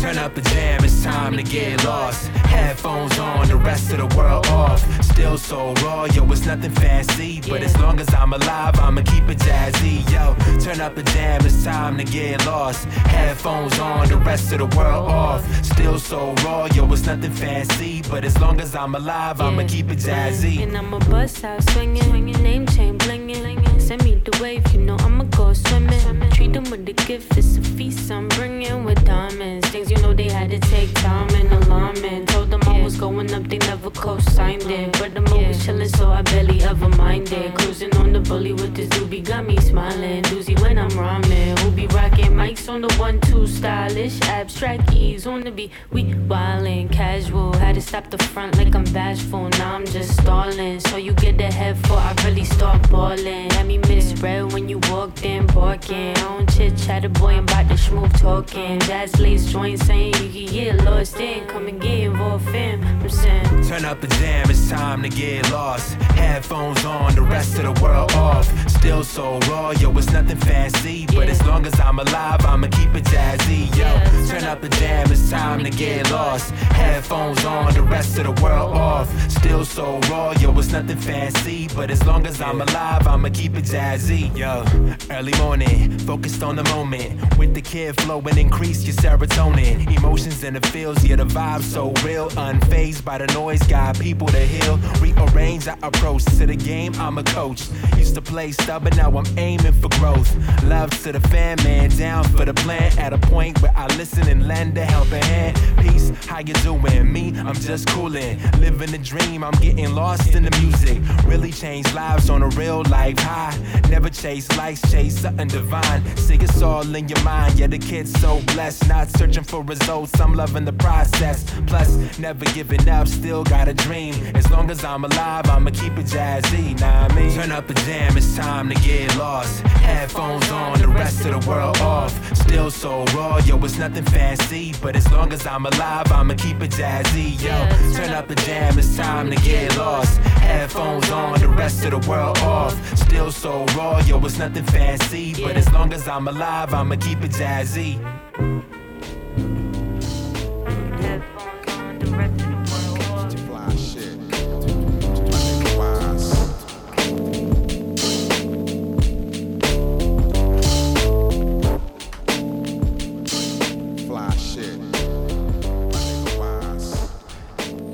Turn 0.00 0.18
up 0.18 0.34
the 0.34 0.42
jam, 0.52 0.84
it's 0.84 1.02
time 1.02 1.36
to 1.36 1.42
get 1.42 1.84
lost. 1.84 2.28
Headphones 2.52 3.18
on, 3.18 3.48
the 3.48 3.56
rest 3.56 3.92
of 3.92 3.98
the 3.98 4.16
world 4.16 4.46
off. 4.48 4.80
Still 5.04 5.38
so 5.38 5.72
raw, 5.84 6.04
yo, 6.06 6.30
it's 6.32 6.46
nothing 6.46 6.72
fancy. 6.72 7.40
But 7.48 7.62
it's 7.62 7.76
long 7.78 7.91
as 8.00 8.14
I'm 8.14 8.32
alive, 8.32 8.78
I'ma 8.78 9.02
keep 9.02 9.28
it 9.28 9.38
jazzy, 9.38 9.96
yo. 10.12 10.34
Turn 10.60 10.80
up 10.80 10.94
the 10.94 11.02
jam, 11.02 11.44
it's 11.44 11.64
time 11.64 11.98
to 11.98 12.04
get 12.04 12.44
lost. 12.46 12.84
Headphones 13.14 13.78
on, 13.78 14.08
the 14.08 14.16
rest 14.18 14.52
of 14.52 14.58
the 14.58 14.76
world 14.76 15.10
off. 15.10 15.42
Still 15.64 15.98
so 15.98 16.32
raw, 16.44 16.66
yo, 16.74 16.90
it's 16.92 17.06
nothing 17.06 17.32
fancy. 17.32 18.02
But 18.10 18.24
as 18.24 18.38
long 18.40 18.60
as 18.60 18.74
I'm 18.74 18.94
alive, 18.94 19.40
I'ma 19.40 19.64
keep 19.66 19.90
it 19.90 19.98
jazzy. 19.98 20.62
And 20.62 20.76
I'ma 20.76 20.98
bust 21.10 21.44
out 21.44 21.62
swinging, 21.70 22.02
swinging, 22.04 22.42
name 22.42 22.66
chain 22.66 22.98
blinging. 22.98 23.80
Send 23.80 24.04
me 24.04 24.14
the 24.14 24.38
wave, 24.40 24.64
you 24.72 24.80
know 24.80 24.96
I'ma 25.00 25.24
go 25.24 25.52
swimming. 25.52 26.30
Treat 26.30 26.52
them 26.52 26.64
with 26.70 26.88
a 26.88 26.92
gift, 26.92 27.36
it's 27.36 27.56
a 27.56 27.62
feast 27.62 28.10
I'm 28.10 28.28
bringing 28.28 28.84
with 28.84 29.04
diamonds. 29.04 29.68
Things 29.68 29.90
you 29.90 29.98
know 29.98 30.14
they 30.14 30.30
had 30.30 30.50
to 30.50 30.58
take 30.60 30.94
time 30.94 31.28
and 31.34 31.52
alignment. 31.52 32.28
Told 32.28 32.50
them 32.50 32.61
Was 32.82 32.96
going 32.96 33.32
up, 33.32 33.44
they 33.44 33.58
never 33.58 33.90
co-signed 33.90 34.64
it. 34.64 34.92
But 34.98 35.16
I'm 35.16 35.26
always 35.28 35.64
chillin', 35.64 35.96
so 35.96 36.10
I 36.10 36.22
barely 36.22 36.62
ever 36.62 36.88
mind 36.88 37.30
minded. 37.30 37.54
Cruising 37.54 37.94
on 37.96 38.12
the 38.12 38.20
bully 38.20 38.52
with 38.52 38.74
this 38.74 38.88
doobie, 38.88 39.24
got 39.24 39.46
me 39.46 39.56
smiling. 39.58 40.22
Doozy 40.24 40.60
when 40.60 40.78
I'm 40.78 40.94
rhyming. 40.98 41.56
Who 41.58 41.70
be 41.70 41.86
rocking 41.88 42.32
mics 42.32 42.68
on 42.68 42.80
the 42.82 42.92
one, 42.94 43.20
two, 43.20 43.31
stylish. 43.46 44.20
Abstract 44.22 44.92
ease 44.92 45.26
on 45.26 45.42
the 45.42 45.50
beat. 45.50 45.70
We 45.90 46.04
wildin', 46.04 46.90
casual. 46.90 47.52
Had 47.54 47.74
to 47.76 47.80
stop 47.80 48.10
the 48.10 48.18
front 48.18 48.56
like 48.56 48.74
I'm 48.74 48.84
bashful. 48.84 49.48
Now 49.50 49.74
I'm 49.74 49.86
just 49.86 50.20
stalling. 50.20 50.80
So 50.80 50.96
you 50.96 51.12
get 51.14 51.38
the 51.38 51.50
head 51.50 51.76
for 51.86 51.94
I 51.94 52.14
really 52.24 52.44
start 52.44 52.90
ballin'. 52.90 53.50
Had 53.50 53.66
me 53.66 53.78
misread 53.78 54.52
when 54.52 54.68
you 54.68 54.78
walked 54.90 55.24
in, 55.24 55.46
barking. 55.46 56.16
I 56.16 56.36
don't 56.36 56.52
chit 56.54 56.76
chat, 56.76 57.04
a 57.04 57.08
boy, 57.08 57.34
I'm 57.34 57.44
about 57.44 57.68
to 57.68 57.76
smooth 57.76 58.16
talking. 58.18 58.80
Jazz 58.80 59.18
lace 59.18 59.50
joint 59.50 59.80
saying 59.80 60.14
you 60.14 60.46
can 60.46 60.54
get 60.54 60.84
lost 60.84 61.18
in. 61.18 61.46
Come 61.46 61.68
and 61.68 61.80
get 61.80 62.00
involved, 62.00 62.48
fam. 62.50 62.82
I'm 62.82 63.08
saying. 63.08 63.64
Turn 63.68 63.84
up 63.84 64.00
the 64.00 64.08
jam, 64.08 64.50
it's 64.50 64.68
time 64.70 65.02
to 65.02 65.08
get 65.08 65.50
lost. 65.50 65.94
Headphones 66.18 66.84
on, 66.84 67.14
the 67.14 67.22
rest 67.22 67.58
of 67.58 67.74
the 67.74 67.82
world 67.82 68.12
off. 68.12 68.46
Still 68.68 69.04
so 69.04 69.38
raw, 69.48 69.70
yo, 69.70 69.96
it's 69.96 70.10
nothing 70.12 70.36
fancy. 70.38 71.06
But 71.06 71.28
as 71.28 71.44
long 71.46 71.66
as 71.66 71.78
I'm 71.80 71.98
alive, 71.98 72.44
I'ma 72.44 72.68
keep 72.68 72.94
it 72.94 73.04
jazzy, 73.36 73.76
yo. 73.76 74.28
Turn 74.28 74.44
up 74.44 74.60
the 74.60 74.68
jam, 74.68 75.10
it's 75.10 75.30
time 75.30 75.64
to 75.64 75.70
get 75.70 76.10
lost. 76.10 76.50
Headphones 76.50 77.44
on, 77.44 77.72
the 77.74 77.82
rest 77.82 78.18
of 78.18 78.24
the 78.24 78.42
world 78.42 78.74
off. 78.74 79.08
Still 79.30 79.64
so 79.64 79.98
raw, 80.10 80.32
yo, 80.32 80.56
it's 80.58 80.72
nothing 80.72 80.96
fancy. 80.96 81.68
But 81.74 81.90
as 81.90 82.04
long 82.06 82.26
as 82.26 82.40
I'm 82.40 82.60
alive, 82.60 83.06
I'ma 83.06 83.28
keep 83.30 83.56
it 83.56 83.64
jazzy, 83.64 84.36
yo. 84.36 84.64
Early 85.10 85.32
morning, 85.38 85.98
focused 86.00 86.42
on 86.42 86.56
the 86.56 86.64
moment. 86.64 87.38
With 87.38 87.54
the 87.54 87.62
kid 87.62 88.00
flowing, 88.00 88.22
and 88.28 88.38
increase 88.38 88.84
your 88.84 88.94
serotonin. 88.94 89.96
Emotions 89.96 90.44
in 90.44 90.54
the 90.54 90.60
fields, 90.68 91.04
yeah, 91.06 91.16
the 91.16 91.24
vibe 91.24 91.62
so 91.62 91.92
real. 92.04 92.28
Unfazed 92.30 93.04
by 93.04 93.18
the 93.18 93.26
noise, 93.34 93.62
got 93.64 93.98
people 93.98 94.28
to 94.28 94.40
heal. 94.40 94.76
Rearrange 95.00 95.68
our 95.68 95.78
approach 95.82 96.24
to 96.24 96.46
the 96.46 96.56
game, 96.56 96.94
I'm 96.96 97.18
a 97.18 97.24
coach. 97.24 97.68
Used 97.96 98.14
to 98.14 98.22
play 98.22 98.52
stubborn, 98.52 98.96
now 98.96 99.10
I'm 99.16 99.38
aiming 99.38 99.72
for 99.72 99.88
growth. 99.98 100.30
Love 100.64 100.90
to 101.02 101.12
the 101.12 101.20
fan, 101.28 101.56
man, 101.64 101.90
down 101.90 102.24
for 102.24 102.44
the 102.44 102.54
plan. 102.54 102.96
At 102.98 103.12
a 103.12 103.18
point 103.22 103.60
where 103.62 103.72
I 103.76 103.86
listen 103.96 104.28
and 104.28 104.46
lend 104.46 104.76
a 104.78 104.84
helping 104.84 105.22
hand. 105.22 105.56
Peace, 105.78 106.10
how 106.26 106.38
you 106.38 106.54
doing? 106.54 107.12
Me, 107.12 107.32
I'm 107.38 107.54
just 107.54 107.88
coolin'. 107.88 108.38
Living 108.60 108.94
a 108.94 108.98
dream, 108.98 109.44
I'm 109.44 109.58
getting 109.60 109.94
lost 109.94 110.34
in 110.34 110.44
the 110.44 110.50
music. 110.60 110.98
Really 111.24 111.52
change 111.52 111.92
lives 111.94 112.30
on 112.30 112.42
a 112.42 112.48
real 112.48 112.82
life 112.84 113.18
high. 113.18 113.56
Never 113.88 114.10
chase 114.10 114.48
likes, 114.56 114.80
chase 114.90 115.18
something 115.20 115.48
divine. 115.48 116.04
See, 116.16 116.36
it's 116.36 116.62
all 116.62 116.94
in 116.94 117.08
your 117.08 117.22
mind. 117.22 117.58
Yeah, 117.58 117.66
the 117.66 117.78
kid's 117.78 118.12
so 118.20 118.40
blessed. 118.54 118.88
Not 118.88 119.08
searching 119.10 119.44
for 119.44 119.62
results, 119.62 120.18
I'm 120.20 120.34
loving 120.34 120.64
the 120.64 120.72
process. 120.72 121.44
Plus, 121.66 122.18
never 122.18 122.44
giving 122.46 122.88
up, 122.88 123.08
still 123.08 123.44
got 123.44 123.68
a 123.68 123.74
dream. 123.74 124.14
As 124.34 124.50
long 124.50 124.70
as 124.70 124.84
I'm 124.84 125.04
alive, 125.04 125.48
I'ma 125.48 125.70
keep 125.70 125.96
it 125.98 126.06
jazzy. 126.06 126.78
Nah, 126.80 127.06
I 127.06 127.14
mean, 127.14 127.32
turn 127.32 127.52
up 127.52 127.66
the 127.66 127.74
jam, 127.74 128.16
it's 128.16 128.36
time 128.36 128.68
to 128.68 128.74
get 128.76 129.16
lost. 129.16 129.60
Headphones 129.60 130.48
on, 130.50 130.78
the 130.78 130.88
rest 130.88 131.24
of 131.24 131.40
the 131.40 131.48
world 131.48 131.78
off. 131.78 132.12
Still 132.36 132.70
so 132.70 133.04
raw, 133.14 133.38
yo, 133.38 133.58
it's 133.64 133.78
nothing 133.78 134.04
fancy. 134.04 134.74
But 134.82 134.96
as 134.96 135.10
long 135.10 135.32
as 135.32 135.46
I'm 135.46 135.66
alive, 135.66 136.10
I'ma 136.10 136.34
keep 136.34 136.60
it 136.62 136.70
jazzy, 136.70 137.40
yo. 137.42 137.56
Turn 137.94 138.10
up 138.10 138.28
the 138.28 138.34
jam, 138.34 138.78
it's 138.78 138.96
time 138.96 139.30
to 139.30 139.36
get 139.36 139.76
lost. 139.76 140.18
Headphones 140.18 141.10
on, 141.10 141.40
the 141.40 141.48
rest 141.48 141.84
of 141.84 141.90
the 141.90 142.08
world 142.08 142.38
off. 142.38 142.74
Still 142.96 143.30
so 143.30 143.64
raw, 143.76 144.00
yo, 144.00 144.18
it's 144.24 144.38
nothing 144.38 144.64
fancy. 144.64 145.34
But 145.42 145.56
as 145.56 145.70
long 145.72 145.92
as 145.92 146.08
I'm 146.08 146.28
alive, 146.28 146.74
I'ma 146.74 146.96
keep 146.96 147.22
it 147.22 147.32
jazzy. 147.32 147.98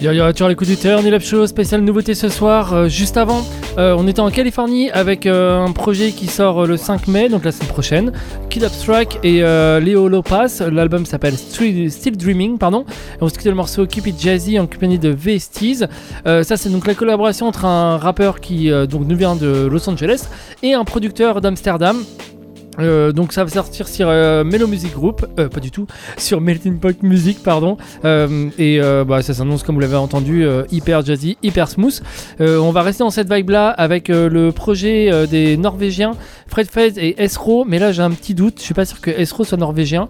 Yo 0.00 0.12
yo, 0.12 0.30
toujours 0.30 0.48
l'écoute 0.48 0.68
du 0.68 0.76
Turn 0.76 1.04
Up 1.12 1.22
Show, 1.22 1.48
spéciale 1.48 1.80
nouveauté 1.80 2.14
ce 2.14 2.28
soir. 2.28 2.72
Euh, 2.72 2.88
juste 2.88 3.16
avant, 3.16 3.44
euh, 3.78 3.96
on 3.98 4.06
était 4.06 4.20
en 4.20 4.30
Californie 4.30 4.92
avec 4.92 5.26
euh, 5.26 5.58
un 5.58 5.72
projet 5.72 6.12
qui 6.12 6.28
sort 6.28 6.66
le 6.66 6.76
5 6.76 7.08
mai, 7.08 7.28
donc 7.28 7.44
la 7.44 7.50
semaine 7.50 7.70
prochaine. 7.70 8.12
Kid 8.48 8.62
Abstract 8.62 9.18
et 9.24 9.40
Leo 9.40 10.06
Lopez. 10.06 10.70
L'album 10.70 11.04
s'appelle 11.04 11.34
Still 11.36 12.16
Dreaming, 12.16 12.58
pardon. 12.58 12.84
Et 13.16 13.22
on 13.22 13.28
se 13.28 13.34
quitte 13.34 13.46
le 13.46 13.54
morceau 13.54 13.86
Keep 13.86 14.06
It 14.06 14.20
Jazzy 14.20 14.60
en 14.60 14.68
compagnie 14.68 15.00
de 15.00 15.08
Vesties. 15.08 15.82
Ça, 16.24 16.56
c'est 16.56 16.70
donc 16.70 16.86
la 16.86 16.94
collaboration 16.94 17.48
entre 17.48 17.64
un 17.64 17.96
rappeur 17.96 18.40
qui 18.40 18.70
donc 18.88 19.04
nous 19.04 19.16
vient 19.16 19.34
de 19.34 19.66
Los 19.70 19.90
Angeles 19.90 20.28
et 20.62 20.74
un 20.74 20.84
producteur 20.84 21.40
d'Amsterdam. 21.40 22.04
Euh, 22.78 23.12
donc 23.12 23.32
ça 23.32 23.44
va 23.44 23.50
sortir 23.50 23.88
sur 23.88 24.08
euh, 24.08 24.44
Music 24.44 24.92
Group, 24.92 25.26
euh, 25.38 25.48
pas 25.48 25.60
du 25.60 25.70
tout, 25.70 25.86
sur 26.16 26.40
Melting 26.40 26.78
Pot 26.78 27.02
Music, 27.02 27.42
pardon. 27.42 27.76
Euh, 28.04 28.50
et 28.58 28.80
euh, 28.80 29.04
bah, 29.04 29.22
ça 29.22 29.34
s'annonce, 29.34 29.62
comme 29.62 29.74
vous 29.74 29.80
l'avez 29.80 29.96
entendu, 29.96 30.46
hyper 30.70 31.04
jazzy, 31.04 31.36
hyper 31.42 31.68
smooth. 31.68 32.00
On 32.40 32.70
va 32.70 32.82
rester 32.82 33.04
dans 33.04 33.10
cette 33.10 33.32
vibe-là 33.32 33.70
avec 33.70 34.08
le 34.08 34.50
projet 34.50 35.26
des 35.26 35.56
Norvégiens 35.56 36.12
Fred 36.46 36.68
Fez 36.70 36.92
et 36.96 37.22
Esro. 37.22 37.64
Mais 37.64 37.78
là, 37.78 37.92
j'ai 37.92 38.02
un 38.02 38.10
petit 38.10 38.34
doute, 38.34 38.54
je 38.58 38.62
suis 38.62 38.74
pas 38.74 38.84
sûr 38.84 39.00
que 39.00 39.10
Esro 39.10 39.44
soit 39.44 39.58
norvégien. 39.58 40.08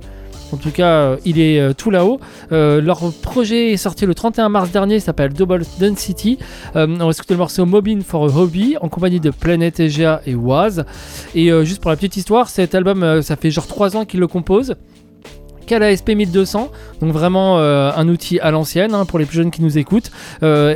En 0.53 0.57
tout 0.57 0.71
cas, 0.71 0.89
euh, 0.89 1.17
il 1.25 1.41
est 1.41 1.61
euh, 1.61 1.73
tout 1.75 1.91
là-haut. 1.91 2.21
Euh, 2.53 2.81
leur 2.81 3.13
projet 3.23 3.73
est 3.73 3.77
sorti 3.77 4.07
le 4.07 4.15
31 4.15 4.49
mars 4.49 4.71
dernier, 4.71 5.01
s'appelle 5.01 5.33
Double 5.33 5.63
Density. 5.79 6.39
On 6.75 6.87
va 6.87 7.11
écouter 7.11 7.35
le 7.35 7.39
morceau 7.39 7.67
Mobbing 7.67 8.03
for 8.03 8.25
a 8.25 8.37
Hobby 8.37 8.77
en 8.81 8.89
compagnie 8.89 9.21
de 9.21 9.31
Planet 9.31 9.81
Asia 9.81 10.23
et 10.27 10.35
Waz. 10.35 10.85
Et 11.35 11.51
juste 11.65 11.81
pour 11.81 11.91
la 11.91 11.97
petite 11.97 12.17
histoire, 12.17 12.49
cet 12.49 12.75
album, 12.75 13.23
ça 13.23 13.37
fait 13.37 13.51
genre 13.51 13.67
3 13.67 13.97
ans 13.97 14.05
qu'il 14.05 14.21
le 14.21 14.27
compose 14.27 14.75
qu'à 15.69 15.79
la 15.79 15.95
SP 15.95 16.17
1200, 16.17 16.73
donc 17.01 17.13
vraiment 17.13 17.59
un 17.59 18.09
outil 18.09 18.41
à 18.41 18.51
l'ancienne 18.51 18.95
hein, 18.95 19.05
pour 19.05 19.19
les 19.19 19.27
plus 19.27 19.37
jeunes 19.37 19.51
qui 19.51 19.63
nous 19.63 19.79
écoutent, 19.79 20.11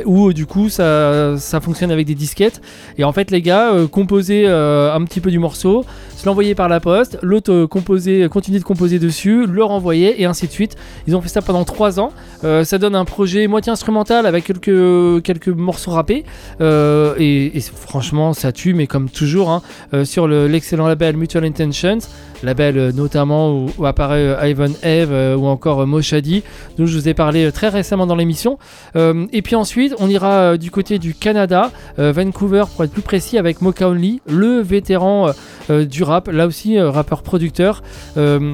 où 0.05 0.33
du 0.33 0.45
coup 0.45 0.69
ça, 0.69 1.35
fonctionne 1.61 1.91
avec 1.91 2.05
des 2.05 2.15
disquettes. 2.15 2.61
Et 2.97 3.03
en 3.03 3.11
fait, 3.11 3.31
les 3.31 3.41
gars 3.41 3.73
euh, 3.73 3.87
composaient 3.87 4.47
un 4.47 5.03
petit 5.03 5.19
peu 5.19 5.31
du 5.31 5.39
morceau, 5.39 5.85
se 6.23 6.29
l'envoyaient 6.29 6.55
par 6.55 6.69
la 6.69 6.79
poste, 6.79 7.17
l'autre 7.21 7.51
euh, 7.51 7.67
composait, 7.67 8.29
continuait 8.31 8.59
de 8.59 8.63
composer 8.63 8.97
dessus, 8.97 9.45
le 9.45 9.61
renvoyait 9.61 10.21
et 10.21 10.25
ainsi 10.25 10.47
de 10.47 10.51
suite. 10.53 10.77
Ils 11.05 11.17
ont 11.17 11.21
fait 11.21 11.27
ça 11.27 11.41
pendant 11.41 11.65
3 11.65 11.99
ans. 11.99 12.13
Euh, 12.45 12.63
ça 12.63 12.77
donne 12.77 12.95
un 12.95 13.03
projet 13.03 13.45
moitié 13.47 13.73
instrumental 13.73 14.25
avec 14.25 14.45
quelques, 14.45 15.21
quelques 15.21 15.49
morceaux 15.49 15.91
rappés. 15.91 16.23
Euh, 16.61 17.13
et, 17.19 17.51
franchement, 17.75 18.31
ça 18.31 18.53
tue, 18.53 18.73
mais 18.73 18.87
comme 18.87 19.09
toujours, 19.09 19.49
hein, 19.51 19.61
euh, 19.93 20.05
sur 20.05 20.27
le- 20.29 20.47
l'excellent 20.47 20.87
label 20.87 21.17
Mutual 21.17 21.43
Intentions, 21.43 21.97
label 22.41 22.77
euh, 22.77 22.91
notamment 22.93 23.51
où, 23.51 23.65
où 23.77 23.85
apparaît 23.85 24.19
euh, 24.27 24.47
Ivan 24.49 24.71
Eve 24.81 25.11
euh, 25.11 25.35
ou 25.35 25.47
encore 25.47 25.81
euh, 25.81 25.85
Moshadi, 25.85 26.41
dont 26.77 26.85
je 26.85 26.97
vous 26.97 27.09
ai 27.09 27.13
parlé 27.13 27.45
euh, 27.47 27.51
très 27.51 27.67
récemment 27.67 28.07
dans 28.07 28.15
l'émission. 28.15 28.57
Euh, 28.95 29.25
et 29.33 29.41
puis 29.41 29.55
ensuite, 29.55 29.93
on 29.99 30.07
ira 30.09 30.31
euh, 30.31 30.57
du 30.57 30.71
côté 30.71 30.99
du 30.99 31.13
Canada, 31.13 31.69
euh, 31.99 32.13
Vancouver 32.13 32.63
pour 32.73 32.85
être 32.85 32.91
plus 32.93 33.01
précis, 33.01 33.37
avec 33.37 33.61
Mocha 33.61 33.89
Only, 33.89 34.21
le 34.29 34.61
vétéran 34.61 35.27
euh, 35.27 35.31
euh, 35.69 35.85
du 35.85 36.03
rap, 36.03 36.12
là 36.31 36.47
aussi 36.47 36.77
euh, 36.77 36.89
rappeur-producteur. 36.89 37.81
Euh, 38.17 38.53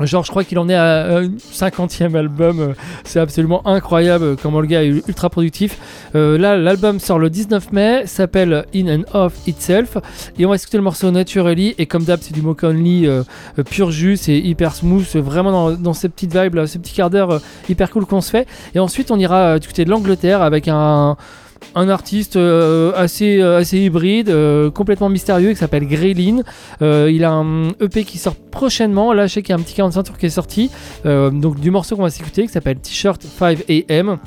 Genre, 0.00 0.24
je 0.24 0.30
crois 0.32 0.42
qu'il 0.42 0.58
en 0.58 0.68
est 0.68 0.74
à 0.74 1.18
un 1.18 1.28
50e 1.28 2.16
album. 2.16 2.58
euh, 2.58 2.72
C'est 3.04 3.20
absolument 3.20 3.64
incroyable 3.64 4.36
comment 4.42 4.60
le 4.60 4.66
gars 4.66 4.82
est 4.82 4.88
ultra 4.88 5.30
productif. 5.30 5.78
Là, 6.14 6.56
l'album 6.56 6.98
sort 6.98 7.20
le 7.20 7.30
19 7.30 7.70
mai, 7.70 8.02
s'appelle 8.06 8.64
In 8.74 8.88
and 8.88 9.02
Of 9.12 9.34
Itself. 9.46 9.98
Et 10.36 10.46
on 10.46 10.50
va 10.50 10.56
écouter 10.56 10.78
le 10.78 10.82
morceau 10.82 11.12
Naturally. 11.12 11.76
Et 11.78 11.86
comme 11.86 12.02
d'hab, 12.02 12.18
c'est 12.22 12.34
du 12.34 12.42
Mocha 12.42 12.70
Only 12.70 13.08
pur 13.70 13.92
jus, 13.92 14.16
c'est 14.16 14.36
hyper 14.36 14.74
smooth, 14.74 15.06
vraiment 15.18 15.52
dans, 15.52 15.70
dans 15.76 15.92
ces 15.92 16.08
petites 16.08 16.36
vibes, 16.36 16.56
là, 16.56 16.66
ces 16.66 16.80
petits 16.80 16.94
quarts 16.94 17.10
d'heure 17.10 17.40
hyper 17.68 17.88
cool 17.92 18.04
qu'on 18.04 18.20
se 18.20 18.30
fait. 18.30 18.48
Et 18.74 18.80
ensuite, 18.80 19.12
on 19.12 19.18
ira 19.20 19.60
du 19.60 19.68
côté 19.68 19.84
de 19.84 19.90
l'Angleterre 19.90 20.42
avec 20.42 20.66
un 20.66 21.16
un 21.74 21.88
artiste 21.88 22.36
euh, 22.36 22.92
assez, 22.94 23.40
euh, 23.40 23.58
assez 23.58 23.78
hybride, 23.78 24.28
euh, 24.28 24.70
complètement 24.70 25.08
mystérieux, 25.08 25.50
qui 25.50 25.56
s'appelle 25.56 25.86
Greylin. 25.86 26.42
Il 26.80 27.24
a 27.24 27.32
un 27.32 27.68
EP 27.80 28.04
qui 28.04 28.18
sort 28.18 28.36
prochainement. 28.36 29.12
Là, 29.12 29.26
je 29.26 29.34
sais 29.34 29.42
qu'il 29.42 29.54
y 29.54 29.56
a 29.56 29.60
un 29.60 29.62
petit 29.62 29.74
45 29.74 30.02
tours 30.02 30.18
qui 30.18 30.26
est 30.26 30.30
sorti. 30.30 30.70
Donc, 31.04 31.60
du 31.60 31.70
morceau 31.70 31.96
qu'on 31.96 32.02
va 32.02 32.10
s'écouter, 32.10 32.42
qui 32.42 32.52
s'appelle 32.52 32.78
T-shirt 32.78 33.22
5 33.22 33.64
AM. 33.68 34.18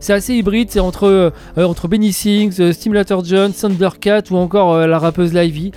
C'est 0.00 0.14
assez 0.14 0.34
hybride, 0.34 0.70
c'est 0.70 0.80
entre, 0.80 1.32
entre 1.56 1.88
Benny 1.88 2.12
Sings, 2.12 2.72
Stimulator 2.72 3.24
John, 3.24 3.52
Thundercat 3.52 4.22
ou 4.30 4.36
encore 4.36 4.86
la 4.86 4.98
rappeuse 4.98 5.34
Livy. 5.34 5.72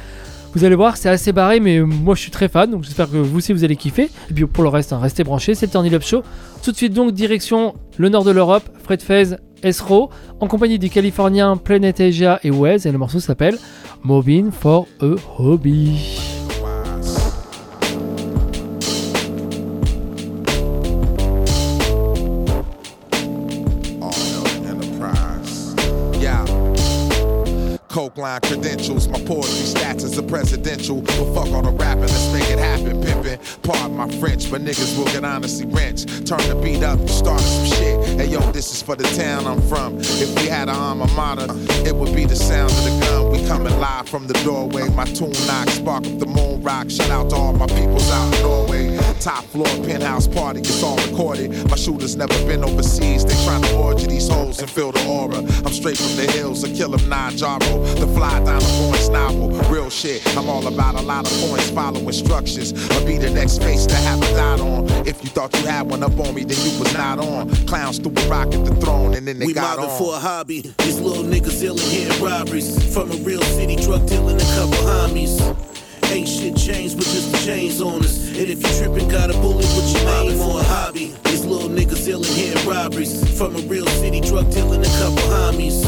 Vous 0.53 0.65
allez 0.65 0.75
voir, 0.75 0.97
c'est 0.97 1.09
assez 1.09 1.31
barré, 1.31 1.61
mais 1.61 1.79
moi 1.79 2.13
je 2.13 2.21
suis 2.21 2.31
très 2.31 2.49
fan, 2.49 2.69
donc 2.69 2.83
j'espère 2.83 3.09
que 3.09 3.15
vous 3.15 3.37
aussi 3.37 3.53
vous 3.53 3.63
allez 3.63 3.77
kiffer. 3.77 4.09
Et 4.29 4.33
puis 4.33 4.45
pour 4.45 4.63
le 4.63 4.69
reste, 4.69 4.91
hein, 4.91 4.99
restez 4.99 5.23
branchés, 5.23 5.55
c'est 5.55 5.67
le 5.67 5.71
Turn 5.71 5.93
Up 5.93 6.03
Show. 6.03 6.23
Tout 6.61 6.71
de 6.71 6.77
suite 6.77 6.93
donc, 6.93 7.13
direction 7.13 7.73
le 7.97 8.09
nord 8.09 8.25
de 8.25 8.31
l'Europe, 8.31 8.63
Fred 8.83 9.01
Fez, 9.01 9.35
Esro, 9.63 10.09
en 10.39 10.47
compagnie 10.47 10.79
du 10.79 10.89
Californien 10.89 11.57
Planet 11.57 11.99
Asia 11.99 12.39
et 12.43 12.51
Wes, 12.51 12.85
et 12.85 12.91
le 12.91 12.97
morceau 12.97 13.19
s'appelle 13.19 13.57
Mobbing 14.03 14.51
for 14.51 14.87
a 15.01 15.15
Hobby. 15.37 16.30
Credentials, 28.13 29.07
my 29.07 29.19
poetry 29.19 29.63
stats 29.63 30.03
is 30.03 30.17
a 30.17 30.23
presidential. 30.23 31.01
But 31.01 31.33
fuck 31.33 31.47
all 31.53 31.61
the 31.61 31.71
rapping, 31.71 32.01
let's 32.01 32.33
make 32.33 32.49
it 32.49 32.59
happen, 32.59 33.01
pimpin'. 33.01 33.39
Pardon 33.63 33.95
my 33.95 34.09
French, 34.19 34.51
but 34.51 34.61
niggas 34.61 34.97
will 34.97 35.05
get 35.05 35.23
honestly 35.23 35.65
wrench. 35.67 36.03
Turn 36.27 36.39
the 36.49 36.59
beat 36.61 36.83
up, 36.83 36.99
start 37.07 37.39
some 37.39 37.65
shit. 37.65 38.05
Hey 38.19 38.25
yo, 38.27 38.39
this 38.51 38.73
is 38.73 38.81
for 38.81 38.97
the 38.97 39.05
town 39.15 39.47
I'm 39.47 39.61
from. 39.61 39.97
If 39.99 40.35
we 40.41 40.47
had 40.47 40.67
an 40.67 40.75
alma 40.75 41.07
mater, 41.13 41.47
it 41.87 41.95
would 41.95 42.13
be 42.13 42.25
the 42.25 42.35
sound 42.35 42.71
of 42.71 42.83
the 42.83 43.05
gun. 43.05 43.31
We 43.31 43.47
coming 43.47 43.79
live 43.79 44.09
from 44.09 44.27
the 44.27 44.33
doorway. 44.43 44.89
My 44.89 45.05
tune 45.05 45.31
knock, 45.47 45.69
spark 45.69 46.05
up 46.05 46.19
the 46.19 46.25
moon 46.25 46.61
rock. 46.61 46.89
Shout 46.89 47.09
out 47.11 47.29
to 47.29 47.37
all 47.37 47.53
my 47.53 47.67
peoples 47.67 48.11
out 48.11 48.35
in 48.35 48.41
Norway. 48.41 48.97
Top 49.21 49.43
floor 49.45 49.67
penthouse 49.85 50.27
party, 50.27 50.59
it's 50.59 50.83
all 50.83 50.97
recorded. 50.97 51.51
My 51.69 51.77
shooters 51.77 52.17
never 52.17 52.33
been 52.45 52.63
overseas. 52.63 53.23
They 53.23 53.35
trying 53.45 53.61
to 53.61 53.77
orgy 53.77 54.07
these 54.07 54.27
hoes 54.27 54.59
and 54.59 54.69
feel 54.69 54.91
the 54.91 55.05
aura. 55.07 55.37
I'm 55.37 55.71
straight 55.71 55.97
from 55.97 56.15
the 56.17 56.29
hills, 56.31 56.63
a 56.63 56.73
killer 56.73 56.97
nine 57.07 57.33
Jaro. 57.33 58.00
The 58.01 58.07
fly 58.07 58.43
down 58.43 58.59
the 58.59 59.09
novel. 59.11 59.49
Real 59.69 59.91
shit, 59.91 60.25
I'm 60.35 60.49
all 60.49 60.65
about 60.65 60.95
a 60.95 61.03
lot 61.03 61.31
of 61.31 61.47
points. 61.47 61.69
Follow 61.69 61.99
instructions. 61.99 62.73
I'll 62.89 63.05
be 63.05 63.19
the 63.19 63.29
next 63.29 63.61
face 63.61 63.85
to 63.85 63.93
have 63.93 64.19
a 64.23 64.33
dot 64.33 64.59
on. 64.59 64.89
If 65.05 65.23
you 65.23 65.29
thought 65.29 65.55
you 65.59 65.67
had 65.67 65.87
one 65.87 66.01
up 66.01 66.19
on 66.19 66.33
me, 66.33 66.43
then 66.43 66.57
you 66.65 66.79
was 66.79 66.91
not 66.95 67.19
on. 67.19 67.49
Clowns 67.67 67.99
threw 67.99 68.11
a 68.11 68.27
rock 68.27 68.55
at 68.55 68.65
the 68.65 68.73
throne 68.77 69.13
and 69.13 69.27
then 69.27 69.37
they 69.37 69.45
we 69.45 69.53
got 69.53 69.77
mobbing 69.77 69.91
on. 69.91 69.97
for 69.99 70.15
a 70.15 70.17
hobby. 70.17 70.73
These 70.79 70.99
little 70.99 71.23
niggas 71.23 71.59
dealing 71.59 71.85
here 71.85 72.11
robberies. 72.13 72.91
From 72.91 73.11
a 73.11 73.15
real 73.17 73.43
city, 73.43 73.75
drug 73.75 74.07
dealing 74.07 74.37
a 74.37 74.49
couple 74.55 74.81
homies. 74.89 75.37
Ain't 76.11 76.27
shit 76.27 76.57
changed, 76.57 76.97
but 76.97 77.05
just 77.05 77.31
the 77.31 77.37
chains 77.37 77.81
on 77.81 78.03
us. 78.03 78.29
And 78.29 78.49
if 78.49 78.63
you 78.63 78.79
trippin', 78.79 79.09
got 79.09 79.29
a 79.29 79.33
bullet 79.33 79.57
with 79.57 79.93
your 79.93 80.05
name 80.05 80.39
for 80.39 80.59
a 80.59 80.63
hobby. 80.63 81.13
These 81.25 81.45
little 81.45 81.69
niggas 81.69 82.03
dealing 82.03 82.33
here 82.33 82.57
robberies. 82.65 83.37
From 83.37 83.55
a 83.55 83.59
real 83.59 83.85
city, 83.85 84.21
drug 84.21 84.51
dealing 84.51 84.81
a 84.81 84.89
couple 84.97 85.23
homies. 85.29 85.85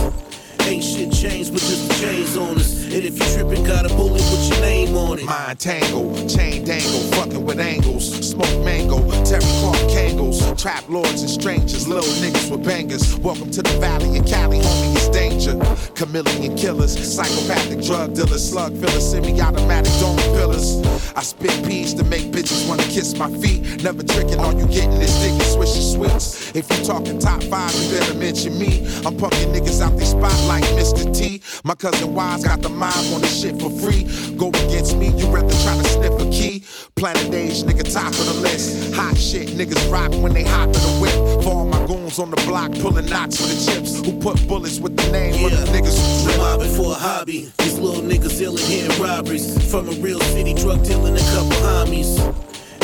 Ain't 0.65 0.83
shit 0.83 1.11
changed, 1.11 1.51
but 1.51 1.61
just 1.61 1.89
the 1.89 1.93
chains 1.95 2.37
on 2.37 2.57
us. 2.57 2.85
And 2.85 3.03
if 3.03 3.19
you 3.19 3.25
trippin', 3.35 3.65
got 3.65 3.85
a 3.85 3.93
bullet 3.95 4.13
with 4.13 4.49
your 4.49 4.61
name 4.61 4.95
on 4.95 5.19
it. 5.19 5.25
Mind 5.25 5.59
tangle, 5.59 6.15
chain 6.29 6.63
dangle, 6.63 7.01
fucking 7.11 7.43
with 7.43 7.59
angles. 7.59 8.29
Smoke 8.29 8.63
mango, 8.63 8.97
Terry 9.25 9.43
Clark 9.59 9.77
Kangles. 9.91 10.57
Trap 10.57 10.87
lords 10.87 11.21
and 11.21 11.29
strangers, 11.29 11.85
little 11.87 12.09
niggas 12.23 12.49
with 12.49 12.63
bangers. 12.63 13.17
Welcome 13.17 13.51
to 13.51 13.61
the 13.61 13.77
valley 13.79 14.17
of 14.17 14.25
Cali, 14.25 14.59
homie, 14.59 14.92
it's 15.03 15.17
danger. 15.17 15.57
Chameleon 15.95 16.55
killers, 16.55 16.93
psychopathic 16.97 17.83
drug 17.83 18.13
dealers, 18.13 18.49
slug 18.49 18.73
fillers, 18.77 19.11
semi-automatic 19.11 19.91
dome 19.99 20.17
pillars. 20.35 20.81
I 21.15 21.21
spit 21.21 21.65
peas 21.65 21.93
to 21.95 22.03
make 22.03 22.31
bitches 22.31 22.67
wanna 22.67 22.83
kiss 22.83 23.17
my 23.17 23.29
feet. 23.37 23.83
Never 23.83 24.03
tricking, 24.03 24.39
all 24.39 24.53
you 24.53 24.67
getting 24.67 25.01
is 25.01 25.13
dick 25.19 25.31
and 25.31 25.41
swisher 25.41 25.93
sweets. 25.93 26.55
If 26.55 26.69
you 26.69 26.85
talking 26.85 27.19
top 27.19 27.43
five, 27.43 27.73
you 27.75 27.99
better 27.99 28.13
mention 28.15 28.57
me. 28.57 28.85
I'm 29.05 29.15
punking 29.17 29.53
niggas 29.53 29.81
out 29.81 29.97
they 29.97 30.05
spot 30.05 30.37
like 30.47 30.63
Mr. 30.75 31.03
T. 31.15 31.41
My 31.63 31.75
cousin 31.75 32.13
Wise 32.13 32.43
got 32.43 32.61
the 32.61 32.69
mob 32.69 32.95
on 33.13 33.21
the 33.21 33.27
shit 33.27 33.59
for 33.59 33.69
free. 33.69 34.03
Go 34.35 34.49
against 34.49 34.97
me, 34.97 35.09
you 35.09 35.27
rather 35.27 35.55
try 35.63 35.77
to 35.77 35.83
sniff 35.83 36.19
a 36.21 36.29
key. 36.31 36.63
Planet 36.95 37.33
Asia, 37.33 37.65
nigga, 37.65 37.91
top 37.91 38.11
of 38.11 38.25
the 38.25 38.39
list. 38.41 38.93
Hot 38.93 39.17
shit, 39.17 39.49
niggas 39.49 39.91
rock 39.91 40.11
when 40.21 40.33
they 40.33 40.43
hop 40.43 40.67
in 40.67 40.73
the 40.73 40.97
whip. 41.01 41.43
For 41.43 41.49
all 41.49 41.65
my 41.65 41.85
goons 41.85 42.19
on 42.19 42.29
the 42.29 42.37
block, 42.47 42.71
pulling 42.79 43.07
knots 43.07 43.39
for 43.39 43.47
the 43.47 43.57
chips. 43.65 43.99
Who 44.05 44.19
put 44.19 44.47
bullets 44.47 44.79
with 44.79 44.92
the 44.95 45.11
name 45.11 45.45
of 45.45 45.51
the 45.51 45.65
niggas 45.71 46.23
trip. 46.23 46.37
mobbing 46.37 46.73
for 46.75 46.91
a 46.91 46.95
hobby. 46.95 47.51
These 47.59 47.79
little 47.79 48.03
niggas 48.03 48.37
dealing 48.37 48.63
here 48.65 48.89
robberies. 48.99 49.71
From 49.71 49.89
a 49.89 49.93
real 49.93 50.19
city, 50.19 50.53
drug 50.53 50.83
dealing 50.83 51.15
a 51.15 51.25
couple 51.31 51.51
homies. 51.67 52.19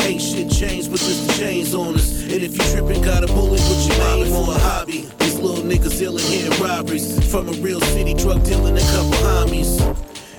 Ain't 0.00 0.20
shit 0.20 0.50
changed, 0.50 0.90
but 0.90 1.00
just 1.00 1.26
the 1.26 1.32
chains 1.34 1.74
on 1.74 1.94
us. 1.94 2.22
And 2.22 2.42
if 2.42 2.52
you 2.52 2.64
trippin', 2.72 3.02
got 3.02 3.22
a 3.22 3.26
bullet 3.28 3.60
with 3.60 3.86
your 3.86 3.98
name 3.98 4.26
for 4.32 4.50
a 4.50 4.58
hobby. 4.58 5.08
These 5.18 5.38
little 5.38 5.64
niggas 5.64 5.98
dealing 5.98 6.24
here 6.24 6.50
robberies. 6.62 7.30
From 7.30 7.48
a 7.48 7.52
real 7.52 7.80
city, 7.80 8.14
drug 8.14 8.44
dealing 8.44 8.76
a 8.76 8.86
couple 8.92 9.18
homies. 9.28 9.80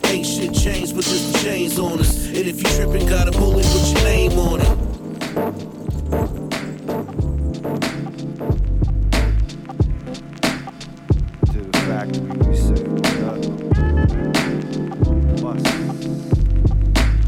Ain't 0.05 0.25
shit 0.25 0.53
changed, 0.53 0.95
but 0.95 1.05
just 1.05 1.33
the 1.33 1.39
chains 1.39 1.79
on 1.79 1.99
us. 1.99 2.27
And 2.27 2.37
if 2.37 2.57
you 2.57 2.69
trippin', 2.75 3.07
got 3.07 3.27
a 3.27 3.31
bullet 3.31 3.65
with 3.65 3.93
your 3.93 4.03
name 4.03 4.37
on 4.39 4.61
it. 4.61 5.70
Factory, 12.01 12.25
we 12.47 12.55
say, 12.55 12.83
what 12.83 13.21
up? 13.23 13.41
Bus. 15.41 15.61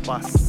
Bus. 0.07 0.43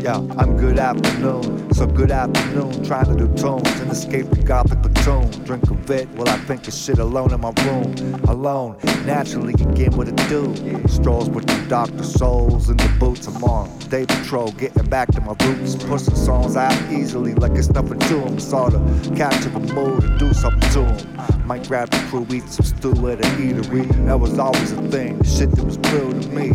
Yo, 0.00 0.14
I'm 0.38 0.56
good 0.56 0.78
afternoon, 0.78 1.74
so 1.74 1.84
good 1.84 2.12
afternoon. 2.12 2.84
Trying 2.84 3.06
to 3.06 3.16
do 3.16 3.26
tunes 3.34 3.68
and 3.80 3.90
escape 3.90 4.30
the 4.30 4.40
gothic 4.44 4.80
platoon. 4.80 5.28
Drink 5.44 5.68
a 5.68 5.74
bit 5.74 6.08
while 6.10 6.28
I 6.28 6.36
think 6.38 6.68
of 6.68 6.74
shit 6.74 7.00
alone 7.00 7.32
in 7.32 7.40
my 7.40 7.52
room. 7.64 7.94
Alone, 8.28 8.76
naturally, 9.04 9.54
again, 9.54 9.96
what 9.96 10.06
it 10.06 10.16
do? 10.28 10.54
Strolls 10.86 11.28
with 11.28 11.46
the 11.46 11.66
Dr. 11.68 12.04
Souls 12.04 12.70
in 12.70 12.76
the 12.76 12.96
boots. 13.00 13.26
I'm 13.26 13.42
on 13.42 13.76
day 13.88 14.06
patrol, 14.06 14.52
getting 14.52 14.84
back 14.86 15.10
to 15.12 15.20
my 15.20 15.34
roots. 15.44 15.74
Pushing 15.74 16.14
songs 16.14 16.56
out 16.56 16.92
easily 16.92 17.34
like 17.34 17.52
it's 17.52 17.70
nothing 17.70 17.98
to 17.98 18.14
them. 18.18 18.38
Saw 18.38 18.68
to 18.68 18.78
capture 19.16 19.48
the 19.48 19.60
mood 19.74 20.04
and 20.04 20.18
do 20.18 20.32
something 20.32 20.70
to 20.70 20.80
them. 20.82 21.46
Might 21.46 21.66
grab 21.66 21.90
the 21.90 21.98
crew, 22.08 22.26
eat 22.30 22.48
some 22.48 22.66
stew 22.66 23.08
at 23.08 23.24
an 23.24 23.32
eatery. 23.36 23.88
That 24.06 24.20
was 24.20 24.38
always 24.38 24.70
a 24.72 24.88
thing, 24.90 25.18
the 25.18 25.24
shit 25.24 25.50
that 25.50 25.64
was 25.64 25.78
real 25.92 26.10
to 26.10 26.28
me. 26.28 26.50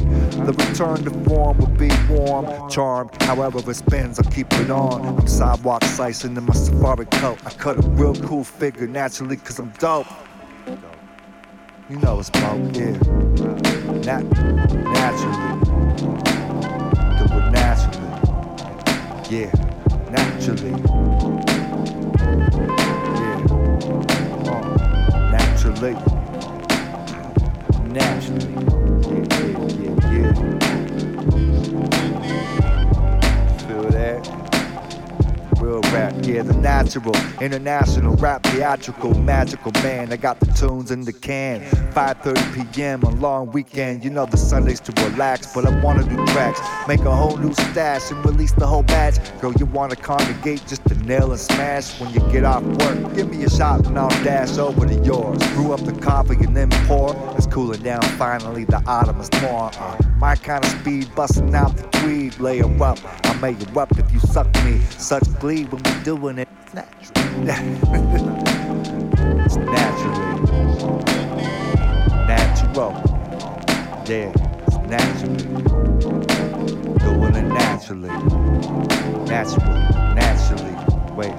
The 0.46 0.54
return 0.54 1.04
to 1.04 1.12
form 1.28 1.58
would 1.58 1.78
be 1.78 1.90
warm, 2.10 2.70
charmed. 2.70 3.12
However 3.36 3.68
it 3.72 3.76
spins, 3.76 4.20
I'll 4.20 4.30
keep 4.30 4.54
it 4.54 4.70
on. 4.70 5.08
I'm 5.08 5.28
sidewalk 5.28 5.84
slicing 5.86 6.38
in 6.38 6.44
my 6.44 6.54
safari 6.54 7.08
coat. 7.08 7.40
I 7.44 7.50
cut 7.50 7.84
a 7.84 7.88
real 7.90 8.14
cool 8.14 8.44
figure 8.44 8.86
naturally, 8.86 9.38
cause 9.38 9.58
I'm 9.58 9.70
dope. 9.80 10.06
You 11.90 11.98
know 11.98 12.20
it's 12.20 12.28
smoke, 12.28 12.76
yeah. 12.76 12.92
Nat- 14.06 14.22
naturally. 14.94 15.60
Do 17.18 17.26
it 17.40 17.50
naturally. 17.50 18.12
Yeah, 19.32 19.52
naturally. 20.12 20.70
Yeah. 23.18 23.40
Uh, 24.46 24.62
naturally. 25.32 25.96
Naturally. 27.90 28.54
Yeah, 29.10 29.26
yeah, 29.80 30.12
yeah, 30.12 30.60
yeah. 30.60 30.83
That? 33.94 34.43
Real 35.64 35.80
rap, 35.94 36.14
yeah, 36.24 36.42
the 36.44 36.54
natural, 36.56 37.16
international 37.40 38.18
rap, 38.18 38.44
theatrical, 38.44 39.18
magical 39.18 39.72
man. 39.82 40.12
I 40.12 40.18
got 40.18 40.42
the 40.42 40.48
tunes 40.48 40.92
in 40.92 41.06
the 41.06 41.14
can. 41.14 41.62
5:30 41.94 42.74
p.m. 42.74 43.06
on 43.06 43.22
long 43.22 43.50
weekend. 43.50 44.04
You 44.04 44.10
know 44.10 44.26
the 44.26 44.36
Sundays 44.36 44.82
to 44.82 44.92
relax, 45.04 45.54
but 45.54 45.66
I 45.66 45.82
wanna 45.82 46.04
do 46.04 46.18
tracks, 46.34 46.60
make 46.86 47.00
a 47.06 47.16
whole 47.16 47.38
new 47.38 47.54
stash 47.54 48.12
and 48.12 48.26
release 48.26 48.52
the 48.52 48.68
whole 48.68 48.84
batch. 48.84 49.16
Girl, 49.40 49.54
you 49.54 49.66
wanna 49.66 49.96
congregate 49.96 50.68
just 50.68 50.84
to 50.90 50.96
nail 50.96 51.32
and 51.32 51.40
smash 51.40 51.98
when 51.98 52.12
you 52.12 52.20
get 52.30 52.44
off 52.44 52.64
work. 52.64 53.16
Give 53.16 53.30
me 53.30 53.46
a 53.46 53.50
shot 53.50 53.88
and 53.88 53.98
I'll 53.98 54.10
dash 54.22 54.58
over 54.58 54.86
to 54.86 54.96
yours. 54.96 55.42
Brew 55.54 55.72
up 55.72 55.80
the 55.86 55.94
coffee 55.94 56.44
and 56.44 56.58
then 56.58 56.72
pour. 56.88 57.16
It's 57.38 57.48
cooling 57.48 57.84
down 57.84 58.04
finally. 58.18 58.66
The 58.66 58.84
autumn 58.86 59.22
is 59.22 59.32
more. 59.42 59.72
Uh, 59.80 59.98
my 60.18 60.36
kind 60.36 60.64
of 60.66 60.72
speed, 60.72 61.14
busting 61.16 61.56
out 61.56 61.78
the 61.78 61.84
tweed. 61.98 62.38
Lay 62.42 62.58
her 62.58 62.84
up, 62.84 63.00
I 63.26 63.34
may 63.36 63.56
erupt 63.64 63.98
if 63.98 64.12
you 64.12 64.20
suck 64.20 64.48
me. 64.66 64.82
Such 64.98 65.24
glee 65.40 65.53
when 65.62 65.84
we 65.84 66.04
doing 66.04 66.40
it. 66.40 66.48
It's 66.66 66.74
natural. 66.74 67.68
it's 69.46 69.56
naturally. 69.56 70.34
Natural. 72.26 72.92
Yeah, 74.08 74.34
it's 74.66 74.78
naturally. 74.90 75.44
Doing 76.98 77.36
it 77.36 77.44
naturally. 77.44 78.10
Natural. 79.28 79.76
Naturally. 80.16 80.74
Wait, 81.16 81.36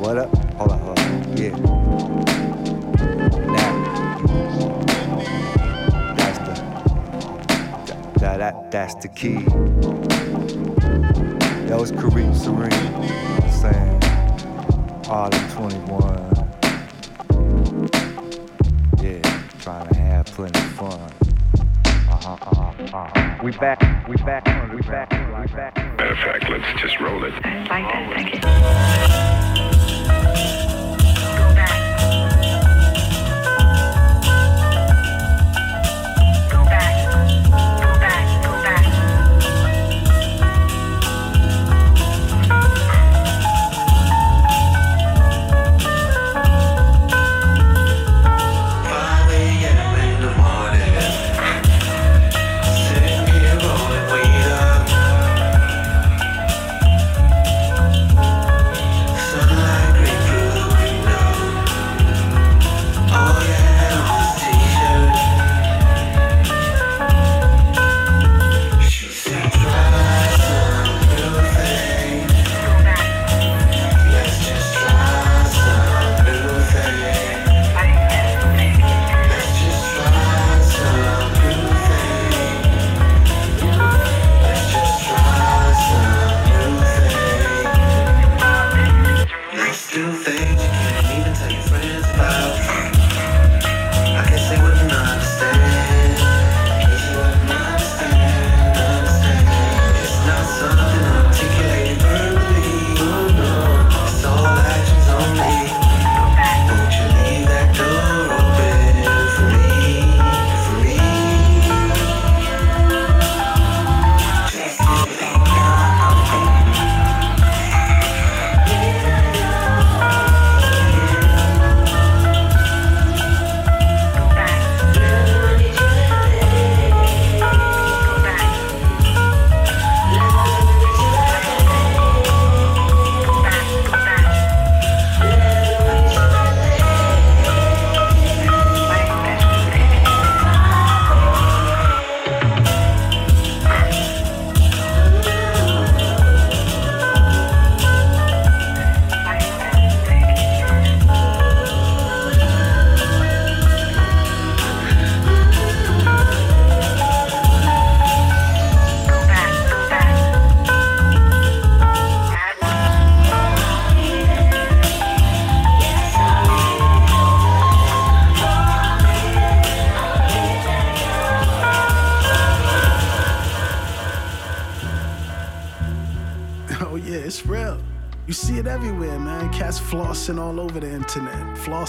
what 0.00 0.16
up? 0.16 0.34
Hold 0.54 0.72
on, 0.72 0.78
hold 0.78 0.98
on. 0.98 1.36
Yeah. 1.36 1.50
Now. 3.52 3.72
That's 6.16 6.38
the. 6.38 6.54
That, 8.20 8.38
that, 8.38 8.70
that's 8.70 8.94
the 8.94 9.08
key. 9.08 9.44
That 11.68 11.78
was 11.78 11.92
Kareem 11.92 12.34
Serene. 12.34 13.08
You 13.58 13.64
know 13.64 13.70
what 13.70 13.76
I'm 13.76 13.98
saying? 13.98 15.10
Autumn 15.10 15.50
21. 15.50 16.28
Yeah, 19.02 19.18
trying 19.58 19.88
to 19.88 19.94
have 19.98 20.26
plenty 20.26 20.60
of 20.60 20.66
fun. 20.74 21.00
Uh-huh, 22.08 22.36
uh-huh, 22.40 22.72
uh-huh. 22.96 23.38
We 23.42 23.50
back, 23.52 23.80
we 24.08 24.16
back, 24.18 24.46
we 24.72 24.80
back, 24.82 25.10
we 25.10 25.46
back. 25.56 25.76
Matter 25.96 26.12
of 26.12 26.18
fact, 26.18 26.48
let's 26.48 26.80
just 26.80 27.00
roll 27.00 27.24
it. 27.24 27.34
in 27.34 27.40
the 27.40 28.17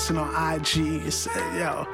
flossing 0.09 0.19
on 0.19 0.55
IG. 0.55 1.03
Uh, 1.35 1.57
yo, 1.57 1.87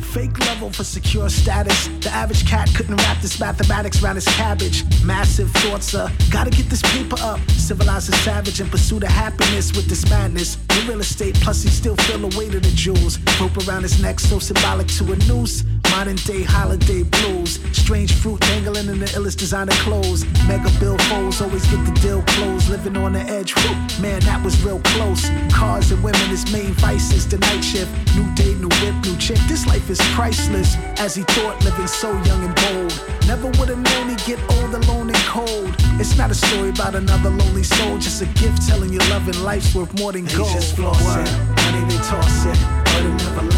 fake 0.00 0.38
level 0.46 0.70
for 0.70 0.84
secure 0.84 1.28
status. 1.28 1.88
The 2.00 2.10
average 2.10 2.46
cat 2.46 2.70
couldn't 2.74 2.96
wrap 2.96 3.20
this 3.20 3.38
mathematics 3.40 4.02
around 4.02 4.16
his 4.16 4.26
cabbage. 4.26 4.84
Massive 5.04 5.50
thoughts, 5.50 5.94
uh, 5.94 6.10
gotta 6.30 6.50
get 6.50 6.66
this 6.70 6.82
paper 6.82 7.16
up. 7.20 7.40
Civilize 7.50 8.06
the 8.06 8.16
savage 8.18 8.60
and 8.60 8.70
pursue 8.70 9.00
the 9.00 9.08
happiness 9.08 9.74
with 9.74 9.86
this 9.86 10.08
madness. 10.08 10.58
In 10.78 10.88
real 10.88 11.00
estate, 11.00 11.34
plus 11.36 11.62
he 11.62 11.70
still 11.70 11.96
feel 11.96 12.28
the 12.28 12.36
weight 12.38 12.54
of 12.54 12.62
the 12.62 12.70
jewels. 12.70 13.18
Rope 13.40 13.56
around 13.66 13.82
his 13.82 14.00
neck, 14.00 14.20
so 14.20 14.38
symbolic 14.38 14.86
to 14.88 15.12
a 15.12 15.16
noose. 15.26 15.64
Modern 15.96 16.16
day 16.16 16.42
holiday 16.42 17.04
blues. 17.04 17.60
Strange 17.70 18.12
fruit 18.14 18.40
dangling 18.40 18.88
in 18.88 18.98
the 18.98 19.06
illest 19.14 19.36
designer 19.36 19.78
clothes. 19.86 20.26
Mega 20.48 20.68
bill 20.80 20.98
foes 21.06 21.40
always 21.40 21.64
get 21.70 21.86
the 21.86 21.92
deal 22.02 22.20
closed. 22.34 22.68
Living 22.68 22.96
on 22.96 23.12
the 23.12 23.20
edge, 23.20 23.54
whew, 23.54 24.02
man, 24.02 24.18
that 24.22 24.42
was 24.42 24.60
real 24.64 24.80
close. 24.80 25.30
Cars 25.52 25.92
and 25.92 26.02
women, 26.02 26.26
his 26.26 26.50
main 26.52 26.72
vices. 26.82 27.28
The 27.28 27.38
night 27.38 27.62
shift, 27.62 27.92
new 28.16 28.26
day, 28.34 28.54
new 28.54 28.68
whip, 28.82 28.96
new 29.06 29.16
chick. 29.18 29.38
This 29.46 29.68
life 29.68 29.88
is 29.88 30.00
priceless. 30.18 30.74
As 30.98 31.14
he 31.14 31.22
thought, 31.22 31.62
living 31.64 31.86
so 31.86 32.10
young 32.24 32.42
and 32.42 32.54
bold. 32.56 32.92
Never 33.28 33.46
would 33.56 33.68
have 33.68 33.78
known 33.78 34.08
he'd 34.08 34.24
get 34.26 34.40
old, 34.58 34.74
alone, 34.74 35.10
and 35.10 35.24
cold. 35.30 35.72
It's 36.02 36.18
not 36.18 36.28
a 36.32 36.34
story 36.34 36.70
about 36.70 36.96
another 36.96 37.30
lonely 37.30 37.62
soul, 37.62 37.98
just 37.98 38.20
a 38.20 38.26
gift 38.42 38.66
telling 38.66 38.92
you 38.92 38.98
love 39.14 39.28
and 39.28 39.40
life's 39.44 39.72
worth 39.72 39.96
more 39.96 40.10
than 40.10 40.24
gold. 40.24 40.50
just 40.58 40.74
flossing, 40.74 41.30
money 41.62 41.86
they 41.86 42.02
toss 42.02 42.46
it, 42.46 42.58
but 42.82 43.02
it 43.06 43.14
never 43.22 43.53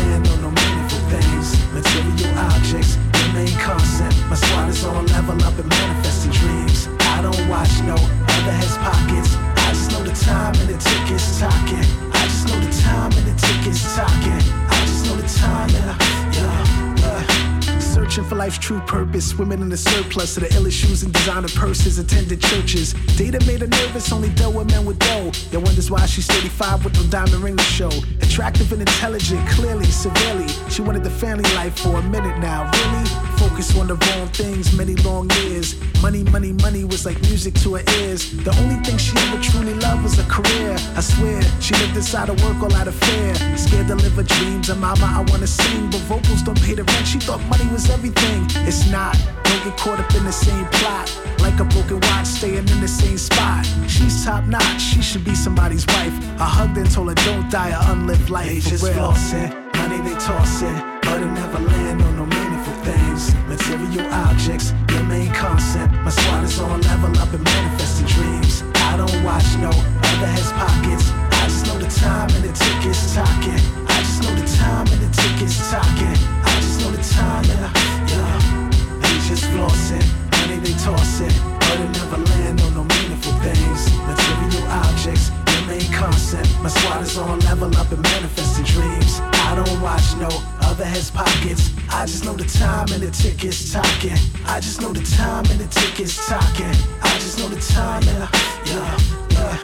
Material 1.77 2.39
objects 2.39 2.97
remain 3.29 3.53
constant. 3.61 4.15
My 4.31 4.37
squad 4.37 4.71
is 4.71 4.83
on 4.83 5.05
level 5.09 5.37
up 5.45 5.59
and 5.59 5.69
manifesting 5.69 6.33
dreams. 6.33 6.89
I 7.01 7.21
don't 7.21 7.49
watch 7.51 7.69
no 7.83 7.93
other 7.93 8.53
heads 8.57 8.79
pockets. 8.79 9.37
I 9.37 9.73
just 9.77 9.91
know 9.93 10.03
the 10.03 10.17
time 10.25 10.55
and 10.57 10.71
the 10.71 10.79
tickets 10.79 11.39
talking. 11.39 11.85
I 12.17 12.25
just 12.25 12.49
know 12.49 12.59
the 12.61 12.73
time 12.81 13.13
and 13.13 13.27
the 13.29 13.37
tickets 13.37 13.95
talking. 13.95 14.41
I 14.73 14.81
just 14.87 15.05
know 15.05 15.17
the 15.17 15.29
time 15.29 15.69
and 15.69 15.91
I, 15.91 15.97
yeah, 16.33 16.97
yeah. 16.97 17.79
Searching 17.79 18.25
for 18.25 18.37
life's 18.37 18.57
true 18.57 18.81
purpose. 18.87 19.35
Women 19.35 19.61
in 19.61 19.69
the 19.69 19.77
surplus 19.77 20.35
of 20.39 20.45
the 20.45 20.49
illest 20.57 20.81
shoes 20.81 21.03
and 21.03 21.13
designer 21.13 21.49
purses. 21.49 21.99
Attended 21.99 22.41
churches. 22.41 22.95
Data 23.19 23.39
made 23.47 23.61
her 23.61 23.67
nervous, 23.67 24.11
only 24.13 24.31
dealt 24.31 24.55
with 24.55 24.71
men 24.71 24.87
with 24.87 24.99
dough. 24.99 25.31
Yo 25.53 25.61
wonders 25.61 25.91
why 25.91 26.07
she's 26.07 26.27
35 26.27 26.87
with 26.87 26.95
no 26.95 27.03
diamond 27.11 27.43
ring 27.45 27.57
to 27.59 27.65
show. 27.65 27.91
Attractive 28.37 28.71
and 28.73 28.83
intelligent, 28.83 29.49
clearly, 29.49 29.87
severely. 29.87 30.47
She 30.69 30.83
wanted 30.83 31.03
the 31.03 31.09
family 31.09 31.51
life 31.55 31.79
for 31.79 31.97
a 31.97 32.03
minute 32.03 32.39
now. 32.39 32.71
Really? 32.71 33.36
Focus 33.49 33.79
on 33.79 33.87
the 33.87 33.95
wrong 33.95 34.27
things, 34.29 34.77
many 34.77 34.97
long 35.07 35.31
years. 35.43 35.77
Money, 36.03 36.25
money, 36.25 36.53
money 36.53 36.85
was 36.85 37.07
like 37.07 37.19
music 37.23 37.55
to 37.55 37.77
her 37.77 37.85
ears. 38.01 38.33
The 38.43 38.51
only 38.59 38.75
thing 38.83 38.99
she 38.99 39.17
ever 39.17 39.41
truly 39.41 39.75
loved 39.75 40.03
was 40.03 40.19
a 40.19 40.25
career. 40.25 40.75
I 40.97 41.01
swear, 41.01 41.41
she 41.61 41.73
lived 41.75 41.97
inside 41.97 42.29
of 42.29 42.43
work 42.43 42.61
all 42.61 42.75
out 42.75 42.89
of 42.89 42.97
fear. 42.97 43.35
Scared 43.57 43.87
to 43.87 43.95
live 43.95 44.15
her 44.15 44.25
dreams. 44.25 44.69
And 44.69 44.81
mama, 44.81 45.07
I 45.07 45.25
wanna 45.31 45.47
sing, 45.47 45.89
but 45.91 46.01
vocals 46.11 46.43
don't 46.43 46.61
pay 46.61 46.75
the 46.75 46.83
rent. 46.83 47.07
She 47.07 47.21
thought 47.21 47.41
money 47.47 47.67
was 47.71 47.89
everything. 47.89 48.47
It's 48.67 48.91
not. 48.91 49.15
Don't 49.45 49.63
get 49.65 49.79
caught 49.79 50.01
up 50.01 50.13
in 50.17 50.25
the 50.25 50.33
same 50.33 50.67
plot. 50.79 51.07
Like 51.39 51.61
a 51.61 51.65
broken 51.65 52.01
watch, 52.01 52.27
staying 52.27 52.67
in 52.69 52.81
the 52.81 52.89
same 52.89 53.17
spot. 53.17 53.65
She's 53.87 54.25
top 54.25 54.45
notch. 54.45 54.83
She 54.83 55.03
should 55.03 55.25
be 55.25 55.37
somebody's 55.37 55.87
wife. 55.87 56.15
I 56.41 56.49
hugged 56.57 56.77
and 56.79 56.91
told 56.91 57.11
her, 57.11 57.19
don't 57.25 57.49
die 57.49 57.71
a 57.71 57.93
unlived 57.93 58.29
life. 58.29 58.49
They 58.49 58.59
just 58.59 58.85
flossing, 58.85 59.51
money 59.77 60.01
they 60.03 60.17
tossing, 60.19 60.77
but 61.03 61.23
it 61.23 61.31
never 61.31 61.61
land 61.61 62.03
on 62.03 62.06
no 62.06 62.06
meaningful 62.06 62.06
things. 62.87 63.35
Material 63.51 64.07
objects 64.13 64.73
your 64.93 65.03
main 65.05 65.31
concept. 65.35 65.93
My 66.07 66.11
squad 66.11 66.45
is 66.45 66.59
on 66.61 66.81
level 66.83 67.11
up 67.19 67.33
and 67.35 67.43
manifesting 67.43 68.07
dreams. 68.07 68.63
I 68.89 68.97
don't 68.97 69.19
watch 69.25 69.49
no 69.59 69.71
other 70.11 70.29
heads 70.35 70.53
pockets. 70.55 71.11
I 71.41 71.45
just 71.51 71.67
know 71.67 71.79
the 71.79 71.91
time 71.91 72.31
and 72.37 72.45
the 72.47 72.53
tickets 72.55 73.15
talking. 73.15 73.61
I 73.91 73.97
just 74.07 74.23
know 74.23 74.35
the 74.39 74.49
time 74.63 74.87
and 74.93 75.01
the 75.05 75.11
tickets 75.23 75.57
talking. 75.71 76.17
I 76.47 76.53
just 76.63 76.79
know 76.81 76.91
the 76.95 77.03
time 77.03 77.45
and 77.53 77.61
I, 77.67 77.71
yeah. 78.11 78.39
They 79.03 79.17
just 79.29 79.45
flossing, 79.51 80.07
money 80.39 80.59
they 80.65 80.75
tossing, 80.87 81.35
but 81.59 81.77
it 81.85 81.91
never 81.99 82.19
land 82.31 82.61
on 82.63 82.71
no 82.79 82.85
meaningful 82.95 83.35
things. 83.43 83.81
Material 84.07 84.65
objects 84.71 85.31
remain 85.67 85.93
constant. 85.93 86.47
My 86.63 86.69
squad 86.69 87.03
is 87.03 87.19
on 87.19 87.41
level 87.41 87.75
up 87.77 87.91
and 87.93 88.03
manifesting 88.03 88.65
dreams. 88.65 89.21
I 89.49 89.55
don't 89.57 89.81
watch 89.81 90.17
no 90.19 90.29
other 90.63 90.85
heads 90.85 91.11
pockets. 91.11 91.71
I 91.91 92.07
just 92.07 92.25
know 92.25 92.35
the 92.35 92.45
time 92.45 92.87
and 92.93 93.03
the 93.03 93.11
tickets 93.11 93.73
talking. 93.73 94.19
I 94.47 94.61
just 94.61 94.81
know 94.81 94.93
the 94.93 95.05
time 95.17 95.45
and 95.51 95.59
the 95.61 95.69
tickets 95.69 96.27
talking. 96.29 96.75
I 97.03 97.15
just 97.19 97.39
know 97.39 97.49
the 97.49 97.61
time 97.61 98.03
and 98.09 98.23
I, 98.25 98.29
yeah, 98.67 98.97
yeah. 99.31 99.59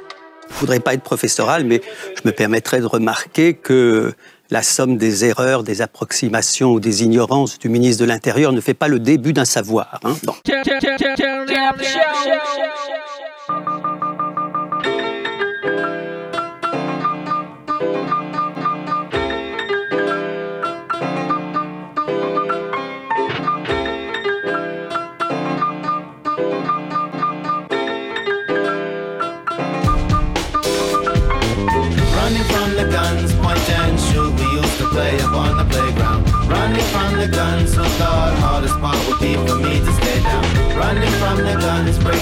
Je 0.51 0.67
voudrais 0.67 0.81
pas 0.81 0.95
être 0.95 1.03
professoral, 1.03 1.65
mais 1.65 1.81
je 2.15 2.21
me 2.25 2.31
permettrais 2.31 2.81
de 2.81 2.87
remarquer 2.87 3.55
que 3.55 4.13
la 4.51 4.63
somme 4.63 4.97
des 4.97 5.25
erreurs, 5.25 5.65
des 5.65 5.81
approximations 5.83 6.73
ou 6.73 6.79
des 6.79 7.03
ignorances 7.03 7.59
du 7.59 7.69
ministre 7.69 8.03
de 8.03 8.07
l'Intérieur 8.09 8.53
ne 8.53 8.61
fait 8.61 8.75
pas 8.75 8.87
le 8.87 9.01
début 9.01 9.33
d'un 9.33 9.47
savoir. 9.47 9.99
hein. 10.05 10.15
Bon. 10.23 10.35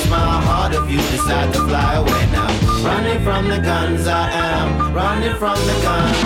Breaks 0.00 0.10
my 0.10 0.40
heart 0.42 0.74
if 0.74 0.90
you 0.90 0.98
decide 1.16 1.52
to 1.52 1.60
fly 1.66 1.94
away 1.94 2.26
now. 2.32 2.48
Running 2.84 3.22
from 3.22 3.48
the 3.48 3.58
guns, 3.58 4.06
I 4.06 4.30
am 4.30 4.94
running 4.94 5.36
from 5.36 5.56
the 5.56 5.80
guns. 5.82 6.16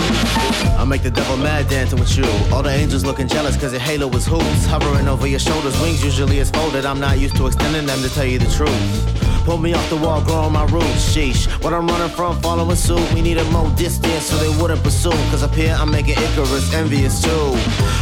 I 0.77 0.85
make 0.85 1.03
the 1.03 1.11
devil 1.11 1.37
mad 1.37 1.67
dancing 1.69 1.99
with 1.99 2.15
you. 2.17 2.25
All 2.53 2.63
the 2.63 2.69
angels 2.69 3.05
looking 3.05 3.27
jealous 3.27 3.57
cause 3.57 3.71
your 3.71 3.81
halo 3.81 4.09
is 4.11 4.25
hoops. 4.25 4.65
Hovering 4.65 5.07
over 5.07 5.27
your 5.27 5.39
shoulders, 5.39 5.79
wings 5.81 6.03
usually 6.03 6.39
is 6.39 6.49
folded. 6.49 6.85
I'm 6.85 6.99
not 6.99 7.19
used 7.19 7.35
to 7.37 7.47
extending 7.47 7.85
them 7.85 8.01
to 8.01 8.09
tell 8.09 8.25
you 8.25 8.39
the 8.39 8.51
truth. 8.51 9.34
Pull 9.45 9.59
me 9.59 9.73
off 9.73 9.87
the 9.91 9.95
wall, 9.95 10.21
growing 10.23 10.51
my 10.51 10.65
roots. 10.65 11.13
Sheesh, 11.13 11.45
what 11.63 11.71
I'm 11.71 11.85
running 11.87 12.09
from, 12.09 12.41
following 12.41 12.75
suit. 12.75 13.13
We 13.13 13.21
needed 13.21 13.47
more 13.51 13.69
distance 13.75 14.25
so 14.25 14.37
they 14.37 14.49
wouldn't 14.59 14.81
pursue. 14.81 15.11
Cause 15.29 15.43
up 15.43 15.53
here 15.53 15.75
I'm 15.79 15.91
making 15.91 16.17
Icarus 16.17 16.73
envious 16.73 17.21
too. 17.21 17.53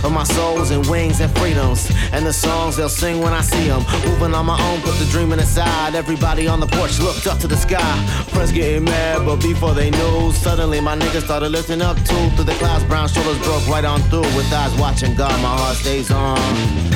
Of 0.05 0.13
my 0.13 0.23
souls 0.23 0.71
and 0.71 0.85
wings 0.87 1.19
and 1.19 1.29
freedoms. 1.37 1.91
And 2.13 2.25
the 2.25 2.31
songs 2.31 2.77
they'll 2.77 2.87
sing 2.87 3.19
when 3.19 3.33
I 3.33 3.41
see 3.41 3.67
them. 3.67 3.83
Moving 4.05 4.33
on 4.33 4.45
my 4.45 4.57
own, 4.69 4.79
put 4.81 4.95
the 4.99 5.05
dreaming 5.11 5.39
aside. 5.39 5.95
Everybody 5.95 6.47
on 6.47 6.61
the 6.61 6.67
porch 6.67 6.99
looked 6.99 7.27
up 7.27 7.39
to 7.39 7.47
the 7.47 7.57
sky. 7.57 7.93
Friends 8.29 8.53
getting 8.53 8.85
mad, 8.85 9.25
but 9.25 9.41
before 9.41 9.73
they 9.73 9.91
knew, 9.91 10.31
suddenly 10.31 10.79
my 10.79 10.95
niggas 10.95 11.25
started 11.25 11.49
lifting 11.49 11.81
up 11.81 11.97
too. 12.05 12.29
Through 12.35 12.45
the 12.45 12.55
clouds, 12.55 12.85
brown 12.85 13.09
shoulders 13.09 13.37
broke 13.39 13.67
right 13.67 13.83
on 13.83 14.01
through. 14.03 14.29
With 14.37 14.51
eyes 14.53 14.73
watching 14.79 15.13
God, 15.13 15.35
my 15.41 15.57
heart 15.57 15.75
stays 15.75 16.09
on. 16.09 16.39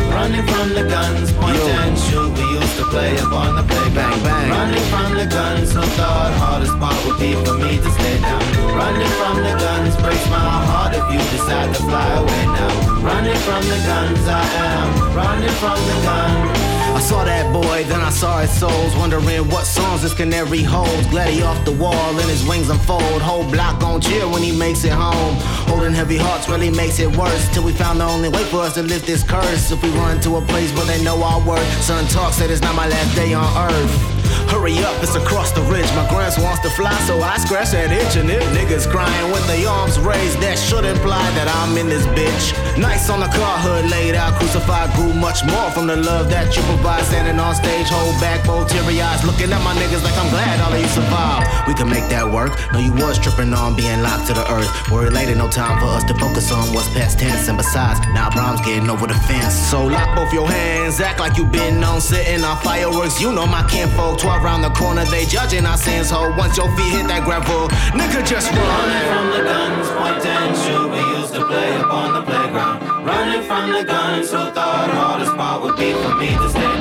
Running 0.09 0.47
from 0.47 0.69
the 0.73 0.87
guns, 0.87 1.33
point 1.33 1.57
and 1.57 1.97
shoot. 1.99 2.31
We 2.31 2.45
used 2.59 2.77
to 2.77 2.85
play 2.85 3.17
up 3.19 3.33
on 3.33 3.55
the 3.57 3.63
playground. 3.63 3.97
Bang, 3.97 4.23
bang. 4.23 4.36
Running 4.45 4.85
from 4.93 5.13
the 5.17 5.25
guns, 5.25 5.73
who 5.73 5.81
thought 5.97 6.33
hardest 6.37 6.77
part 6.79 6.97
would 7.05 7.19
be 7.19 7.33
for 7.45 7.57
me 7.57 7.77
to 7.77 7.89
stay 7.97 8.21
down. 8.21 8.43
Running 8.77 9.13
from 9.19 9.37
the 9.41 9.53
guns 9.57 9.95
breaks 9.97 10.27
my 10.29 10.37
heart 10.69 10.93
if 10.93 11.05
you 11.11 11.19
decide 11.33 11.73
to 11.75 11.81
fly 11.83 12.07
away 12.21 12.43
now. 12.45 13.01
Running 13.01 13.39
from 13.47 13.63
the 13.65 13.79
guns, 13.89 14.21
I 14.27 14.43
am 14.69 15.15
running 15.15 15.55
from 15.61 15.79
the 15.89 15.97
guns. 16.05 16.67
I 16.97 16.99
saw 16.99 17.23
that 17.23 17.53
boy, 17.53 17.83
then 17.83 18.01
I 18.01 18.09
saw 18.09 18.39
his 18.39 18.49
souls, 18.49 18.95
wondering 18.95 19.47
what 19.49 19.65
songs 19.67 20.01
this 20.01 20.15
canary 20.15 20.63
holds. 20.63 21.05
Glad 21.07 21.29
he 21.29 21.43
off 21.43 21.63
the 21.63 21.73
wall 21.73 22.09
and 22.09 22.29
his 22.29 22.43
wings 22.47 22.69
unfold. 22.69 23.21
Whole 23.21 23.47
block 23.51 23.79
gon' 23.79 24.01
cheer 24.01 24.27
when 24.27 24.41
he 24.41 24.51
makes 24.51 24.83
it 24.83 24.93
home. 24.93 25.35
Holding 25.69 25.93
heavy 25.93 26.17
hearts 26.17 26.49
really 26.49 26.71
makes 26.71 26.99
it 26.99 27.15
worse. 27.15 27.47
Till 27.53 27.63
we 27.63 27.71
found 27.71 27.99
the 27.99 28.05
only 28.05 28.29
way 28.29 28.43
for 28.45 28.61
us 28.61 28.73
to 28.75 28.81
lift 28.81 29.05
this 29.05 29.21
curse. 29.21 29.71
If 29.71 29.83
we 29.83 29.89
run 29.91 30.19
to 30.21 30.37
a 30.37 30.41
place 30.41 30.73
where 30.73 30.85
they 30.85 31.03
know 31.03 31.21
our 31.21 31.39
worth. 31.47 31.69
Son 31.83 32.03
talk 32.07 32.33
said 32.33 32.49
it's 32.49 32.61
not 32.61 32.75
my 32.75 32.87
last 32.87 33.15
day 33.15 33.31
on 33.35 33.45
earth. 33.69 34.16
Hurry 34.49 34.77
up, 34.79 35.01
it's 35.03 35.15
across 35.15 35.51
the 35.51 35.61
ridge. 35.63 35.89
My 35.95 36.07
grands 36.09 36.37
wants 36.37 36.61
to 36.61 36.69
fly, 36.69 36.95
so 37.07 37.21
I 37.21 37.37
scratch 37.37 37.71
that 37.71 37.91
itch. 37.91 38.15
And 38.15 38.29
if 38.29 38.43
niggas 38.55 38.89
crying 38.89 39.31
with 39.31 39.45
their 39.47 39.67
arms 39.67 39.99
raised, 39.99 40.39
that 40.41 40.57
should 40.57 40.85
imply 40.85 41.23
that 41.37 41.47
I'm 41.47 41.77
in 41.77 41.89
this 41.89 42.05
bitch. 42.17 42.53
Nice 42.77 43.09
on 43.09 43.19
the 43.19 43.27
car 43.27 43.57
hood, 43.59 43.89
laid 43.89 44.15
out, 44.15 44.33
crucified, 44.39 44.93
grew 44.93 45.13
much 45.13 45.43
more 45.45 45.69
from 45.71 45.87
the 45.87 45.95
love 45.95 46.29
that 46.29 46.55
you 46.55 46.61
provide. 46.63 47.03
Standing 47.05 47.39
on 47.39 47.55
stage, 47.55 47.87
hold 47.89 48.15
back, 48.21 48.45
both 48.45 48.69
teary 48.69 49.01
eyes, 49.01 49.23
looking 49.25 49.51
at 49.51 49.61
my 49.63 49.73
niggas 49.75 50.03
like 50.03 50.17
I'm 50.17 50.29
glad 50.29 50.61
all 50.61 50.73
of 50.73 50.79
you 50.79 50.87
survived. 50.87 51.67
We 51.67 51.73
can 51.73 51.89
make 51.89 52.07
that 52.09 52.25
work. 52.25 52.53
No, 52.71 52.79
you 52.79 52.93
was 52.93 53.17
tripping 53.19 53.53
on 53.53 53.75
being 53.75 54.01
locked 54.01 54.27
to 54.27 54.33
the 54.33 54.45
earth. 54.51 54.69
Worry 54.91 55.09
later, 55.09 55.35
no 55.35 55.49
time 55.49 55.79
for 55.79 55.87
us 55.87 56.03
to 56.05 56.13
focus 56.15 56.51
on 56.51 56.73
what's 56.73 56.89
past 56.93 57.19
tense. 57.19 57.47
And 57.47 57.57
besides, 57.57 57.99
now 58.13 58.29
Brahms 58.29 58.61
getting 58.61 58.89
over 58.89 59.07
the 59.07 59.17
fence. 59.27 59.53
So 59.53 59.85
lock 59.85 60.15
both 60.15 60.31
your 60.33 60.47
hands, 60.47 60.99
act 60.99 61.19
like 61.19 61.37
you 61.37 61.45
been 61.45 61.83
on 61.83 62.01
sitting 62.01 62.43
on 62.43 62.57
fireworks. 62.63 63.19
You 63.21 63.31
know 63.31 63.45
my 63.45 63.63
kinfolk, 63.67 64.19
12 64.27 64.41
car 64.41 64.45
around 64.45 64.61
the 64.61 64.69
corner, 64.71 65.05
they 65.05 65.25
judging 65.25 65.65
our 65.65 65.77
sins, 65.77 66.09
ho. 66.09 66.33
Once 66.37 66.57
your 66.57 66.67
feet 66.75 66.91
hit 66.91 67.07
that 67.07 67.23
gravel, 67.23 67.67
nigga, 67.95 68.25
just 68.27 68.51
run. 68.51 68.59
Running 68.59 69.07
from 69.07 69.27
the 69.31 69.43
guns, 69.47 69.87
point 69.95 70.25
and 70.25 70.57
shoot. 70.57 70.87
We 70.91 71.01
used 71.19 71.33
to 71.33 71.45
play 71.45 71.75
upon 71.79 72.13
the 72.13 72.21
playground. 72.23 73.05
Running 73.05 73.43
from 73.47 73.71
the 73.71 73.83
guns, 73.83 74.31
who 74.31 74.51
thought 74.51 74.89
hardest 74.89 75.35
part 75.35 75.61
would 75.63 75.77
be 75.77 75.93
for 75.93 76.15
me 76.15 76.29
to 76.35 76.49
stay 76.49 76.76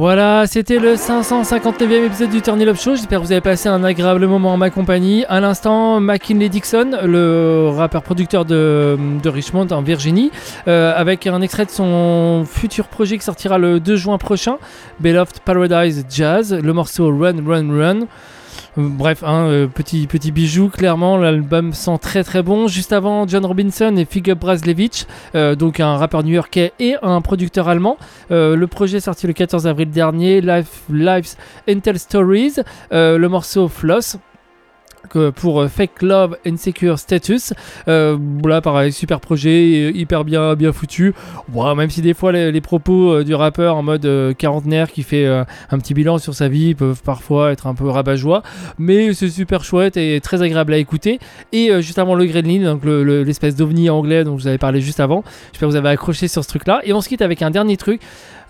Voilà, 0.00 0.46
c'était 0.46 0.78
le 0.78 0.94
559e 0.94 2.06
épisode 2.06 2.30
du 2.30 2.40
Turn 2.40 2.58
Up 2.62 2.76
Show. 2.78 2.94
J'espère 2.94 3.20
que 3.20 3.26
vous 3.26 3.32
avez 3.32 3.42
passé 3.42 3.68
un 3.68 3.84
agréable 3.84 4.26
moment 4.26 4.54
en 4.54 4.56
ma 4.56 4.70
compagnie. 4.70 5.26
À 5.28 5.40
l'instant, 5.40 6.00
McKinley 6.00 6.48
Dixon, 6.48 6.92
le 7.04 7.68
rappeur-producteur 7.68 8.46
de, 8.46 8.96
de, 9.22 9.28
Richmond 9.28 9.66
en 9.72 9.82
Virginie, 9.82 10.30
euh, 10.68 10.94
avec 10.96 11.26
un 11.26 11.42
extrait 11.42 11.66
de 11.66 11.70
son 11.70 12.46
futur 12.46 12.88
projet 12.88 13.18
qui 13.18 13.24
sortira 13.26 13.58
le 13.58 13.78
2 13.78 13.96
juin 13.96 14.16
prochain, 14.16 14.56
Beloved 15.00 15.40
Paradise 15.40 16.06
Jazz, 16.08 16.54
le 16.54 16.72
morceau 16.72 17.14
Run, 17.14 17.46
Run, 17.46 17.68
Run. 17.70 18.06
Bref, 18.76 19.24
hein, 19.24 19.68
petit, 19.74 20.06
petit 20.06 20.30
bijou, 20.30 20.68
clairement, 20.68 21.16
l'album 21.16 21.72
sent 21.72 21.98
très 22.00 22.22
très 22.22 22.42
bon. 22.42 22.68
Juste 22.68 22.92
avant, 22.92 23.26
John 23.26 23.44
Robinson 23.44 23.96
et 23.96 24.04
Figure 24.04 24.36
Braslevich, 24.36 25.06
euh, 25.34 25.56
donc 25.56 25.80
un 25.80 25.96
rappeur 25.96 26.22
new-yorkais 26.22 26.72
et 26.78 26.94
un 27.02 27.20
producteur 27.20 27.68
allemand. 27.68 27.98
Euh, 28.30 28.54
le 28.54 28.66
projet 28.68 29.00
sorti 29.00 29.26
le 29.26 29.32
14 29.32 29.66
avril 29.66 29.90
dernier, 29.90 30.40
Life, 30.40 30.82
Lives 30.88 31.34
Intel 31.68 31.98
Stories, 31.98 32.56
le 32.92 33.26
morceau 33.26 33.68
Floss 33.68 34.18
pour 35.34 35.60
euh, 35.60 35.68
Fake 35.68 36.02
Love 36.02 36.36
Insecure 36.46 36.98
Status. 36.98 37.52
Euh, 37.88 38.16
voilà, 38.42 38.60
pareil, 38.60 38.92
super 38.92 39.20
projet, 39.20 39.90
hyper 39.92 40.24
bien, 40.24 40.54
bien 40.54 40.72
foutu. 40.72 41.14
Même 41.54 41.90
si 41.90 42.02
des 42.02 42.14
fois 42.14 42.32
les, 42.32 42.60
propos 42.60 43.12
euh, 43.12 43.24
du 43.24 43.34
rappeur 43.34 43.76
en 43.76 43.82
mode 43.82 44.34
quarantenaire 44.36 44.90
qui 44.90 45.02
fait 45.02 45.26
un 45.26 45.78
petit 45.78 45.94
bilan 45.94 46.18
sur 46.18 46.34
sa 46.34 46.48
vie 46.48 46.74
peuvent 46.74 47.02
parfois 47.02 47.52
être 47.52 47.66
un 47.66 47.74
peu 47.74 47.88
rabat-joie, 47.88 48.42
mais 48.78 49.12
c'est 49.14 49.28
super 49.28 49.64
chouette 49.64 49.96
et 49.96 50.20
très 50.20 50.42
agréable 50.42 50.72
à 50.72 50.78
écouter. 50.78 51.18
Et 51.52 51.70
juste 51.82 51.98
avant 51.98 52.14
le 52.14 52.24
Gremlin, 52.26 52.64
donc 52.64 52.84
l'espèce 52.84 53.56
d'ovni 53.56 53.90
anglais 53.90 54.24
dont 54.24 54.36
je 54.36 54.42
vous 54.42 54.48
avais 54.48 54.58
parlé 54.58 54.80
juste 54.80 55.00
avant, 55.00 55.24
j'espère 55.52 55.68
que 55.68 55.72
vous 55.72 55.76
avez 55.76 55.88
accroché 55.88 56.28
sur 56.28 56.42
ce 56.42 56.48
truc-là. 56.48 56.80
Et 56.84 56.92
on 56.92 57.00
se 57.00 57.08
quitte 57.08 57.22
avec 57.22 57.42
un 57.42 57.50
dernier 57.50 57.76
truc. 57.76 58.00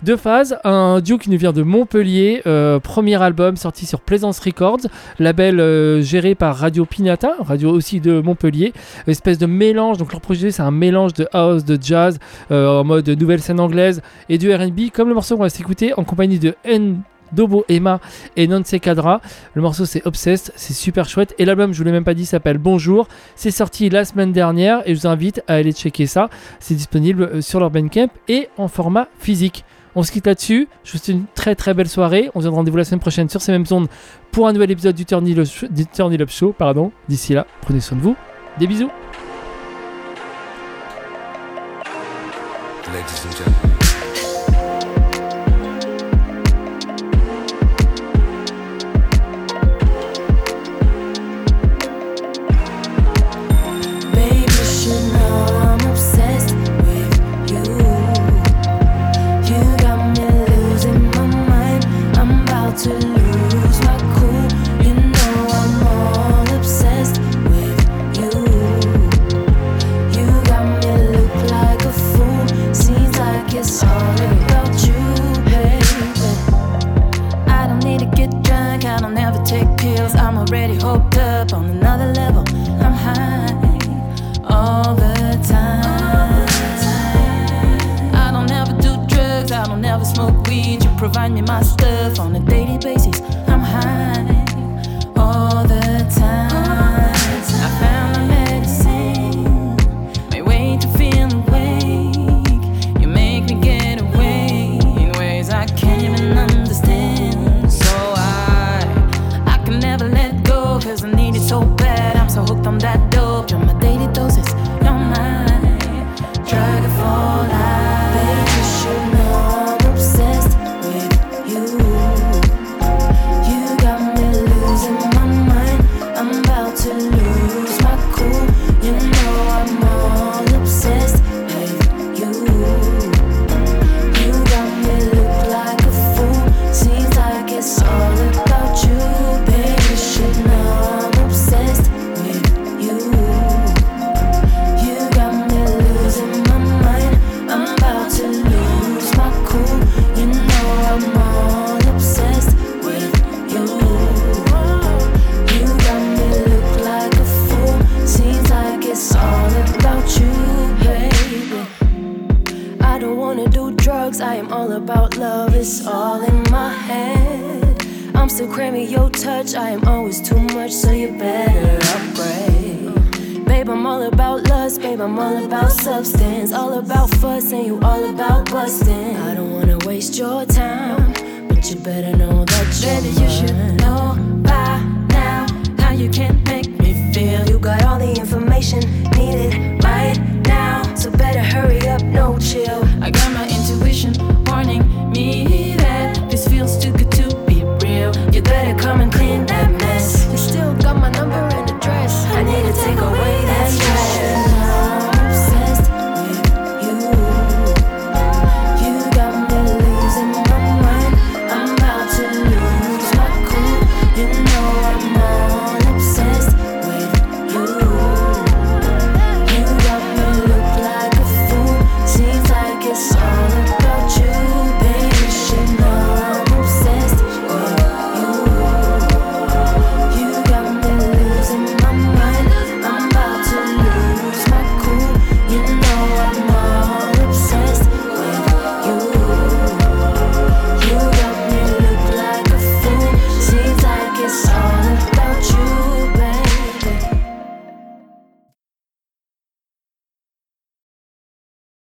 Deux 0.03 0.17
phases, 0.17 0.57
un 0.63 0.99
duo 0.99 1.19
qui 1.19 1.29
nous 1.29 1.37
vient 1.37 1.53
de 1.53 1.61
Montpellier, 1.61 2.41
euh, 2.47 2.79
premier 2.79 3.21
album 3.21 3.55
sorti 3.55 3.85
sur 3.85 4.01
Plaisance 4.01 4.39
Records, 4.39 4.79
label 5.19 5.59
euh, 5.59 6.01
géré 6.01 6.33
par 6.33 6.55
Radio 6.57 6.85
Pinata, 6.85 7.35
radio 7.39 7.69
aussi 7.69 7.99
de 8.01 8.19
Montpellier, 8.19 8.73
espèce 9.05 9.37
de 9.37 9.45
mélange, 9.45 9.99
donc 9.99 10.11
leur 10.11 10.19
projet 10.19 10.49
c'est 10.49 10.63
un 10.63 10.71
mélange 10.71 11.13
de 11.13 11.27
house, 11.33 11.65
de 11.65 11.77
jazz, 11.79 12.17
euh, 12.49 12.79
en 12.79 12.83
mode 12.83 13.07
nouvelle 13.09 13.41
scène 13.41 13.59
anglaise 13.59 14.01
et 14.27 14.39
du 14.39 14.51
RB, 14.51 14.89
comme 14.91 15.07
le 15.07 15.13
morceau 15.13 15.35
qu'on 15.35 15.43
va 15.43 15.49
s'écouter 15.49 15.93
en 15.93 16.03
compagnie 16.03 16.39
de 16.39 16.55
N. 16.63 17.01
Dobo 17.31 17.63
Emma 17.69 18.01
et 18.35 18.45
Nonce 18.45 18.75
Cadra. 18.81 19.21
Le 19.53 19.61
morceau 19.61 19.85
c'est 19.85 20.05
Obsessed, 20.05 20.51
c'est 20.57 20.73
super 20.73 21.07
chouette. 21.07 21.33
Et 21.37 21.45
l'album, 21.45 21.71
je 21.71 21.77
vous 21.77 21.85
l'ai 21.85 21.93
même 21.93 22.03
pas 22.03 22.13
dit, 22.13 22.25
s'appelle 22.25 22.57
Bonjour. 22.57 23.07
C'est 23.37 23.51
sorti 23.51 23.89
la 23.89 24.03
semaine 24.03 24.33
dernière 24.33 24.81
et 24.85 24.93
je 24.93 24.99
vous 24.99 25.07
invite 25.07 25.41
à 25.47 25.53
aller 25.53 25.71
checker 25.71 26.07
ça. 26.07 26.29
C'est 26.59 26.73
disponible 26.73 27.41
sur 27.41 27.61
leur 27.61 27.71
Bandcamp 27.71 28.09
et 28.27 28.49
en 28.57 28.67
format 28.67 29.07
physique. 29.17 29.63
On 29.95 30.03
se 30.03 30.11
quitte 30.11 30.27
là-dessus. 30.27 30.67
Je 30.83 30.91
vous 30.91 30.97
souhaite 30.97 31.07
une 31.09 31.25
très 31.35 31.55
très 31.55 31.73
belle 31.73 31.89
soirée. 31.89 32.29
On 32.35 32.39
se 32.39 32.45
donne 32.45 32.55
rendez-vous 32.55 32.77
la 32.77 32.85
semaine 32.85 32.99
prochaine 32.99 33.29
sur 33.29 33.41
ces 33.41 33.51
mêmes 33.51 33.65
ondes 33.71 33.87
pour 34.31 34.47
un 34.47 34.53
nouvel 34.53 34.71
épisode 34.71 34.95
du 34.95 35.05
Turn 35.05 35.25
Up 35.29 36.29
Show. 36.29 36.53
Pardon. 36.57 36.91
D'ici 37.09 37.33
là, 37.33 37.45
prenez 37.61 37.81
soin 37.81 37.97
de 37.97 38.03
vous. 38.03 38.15
Des 38.59 38.67
bisous. 38.67 38.89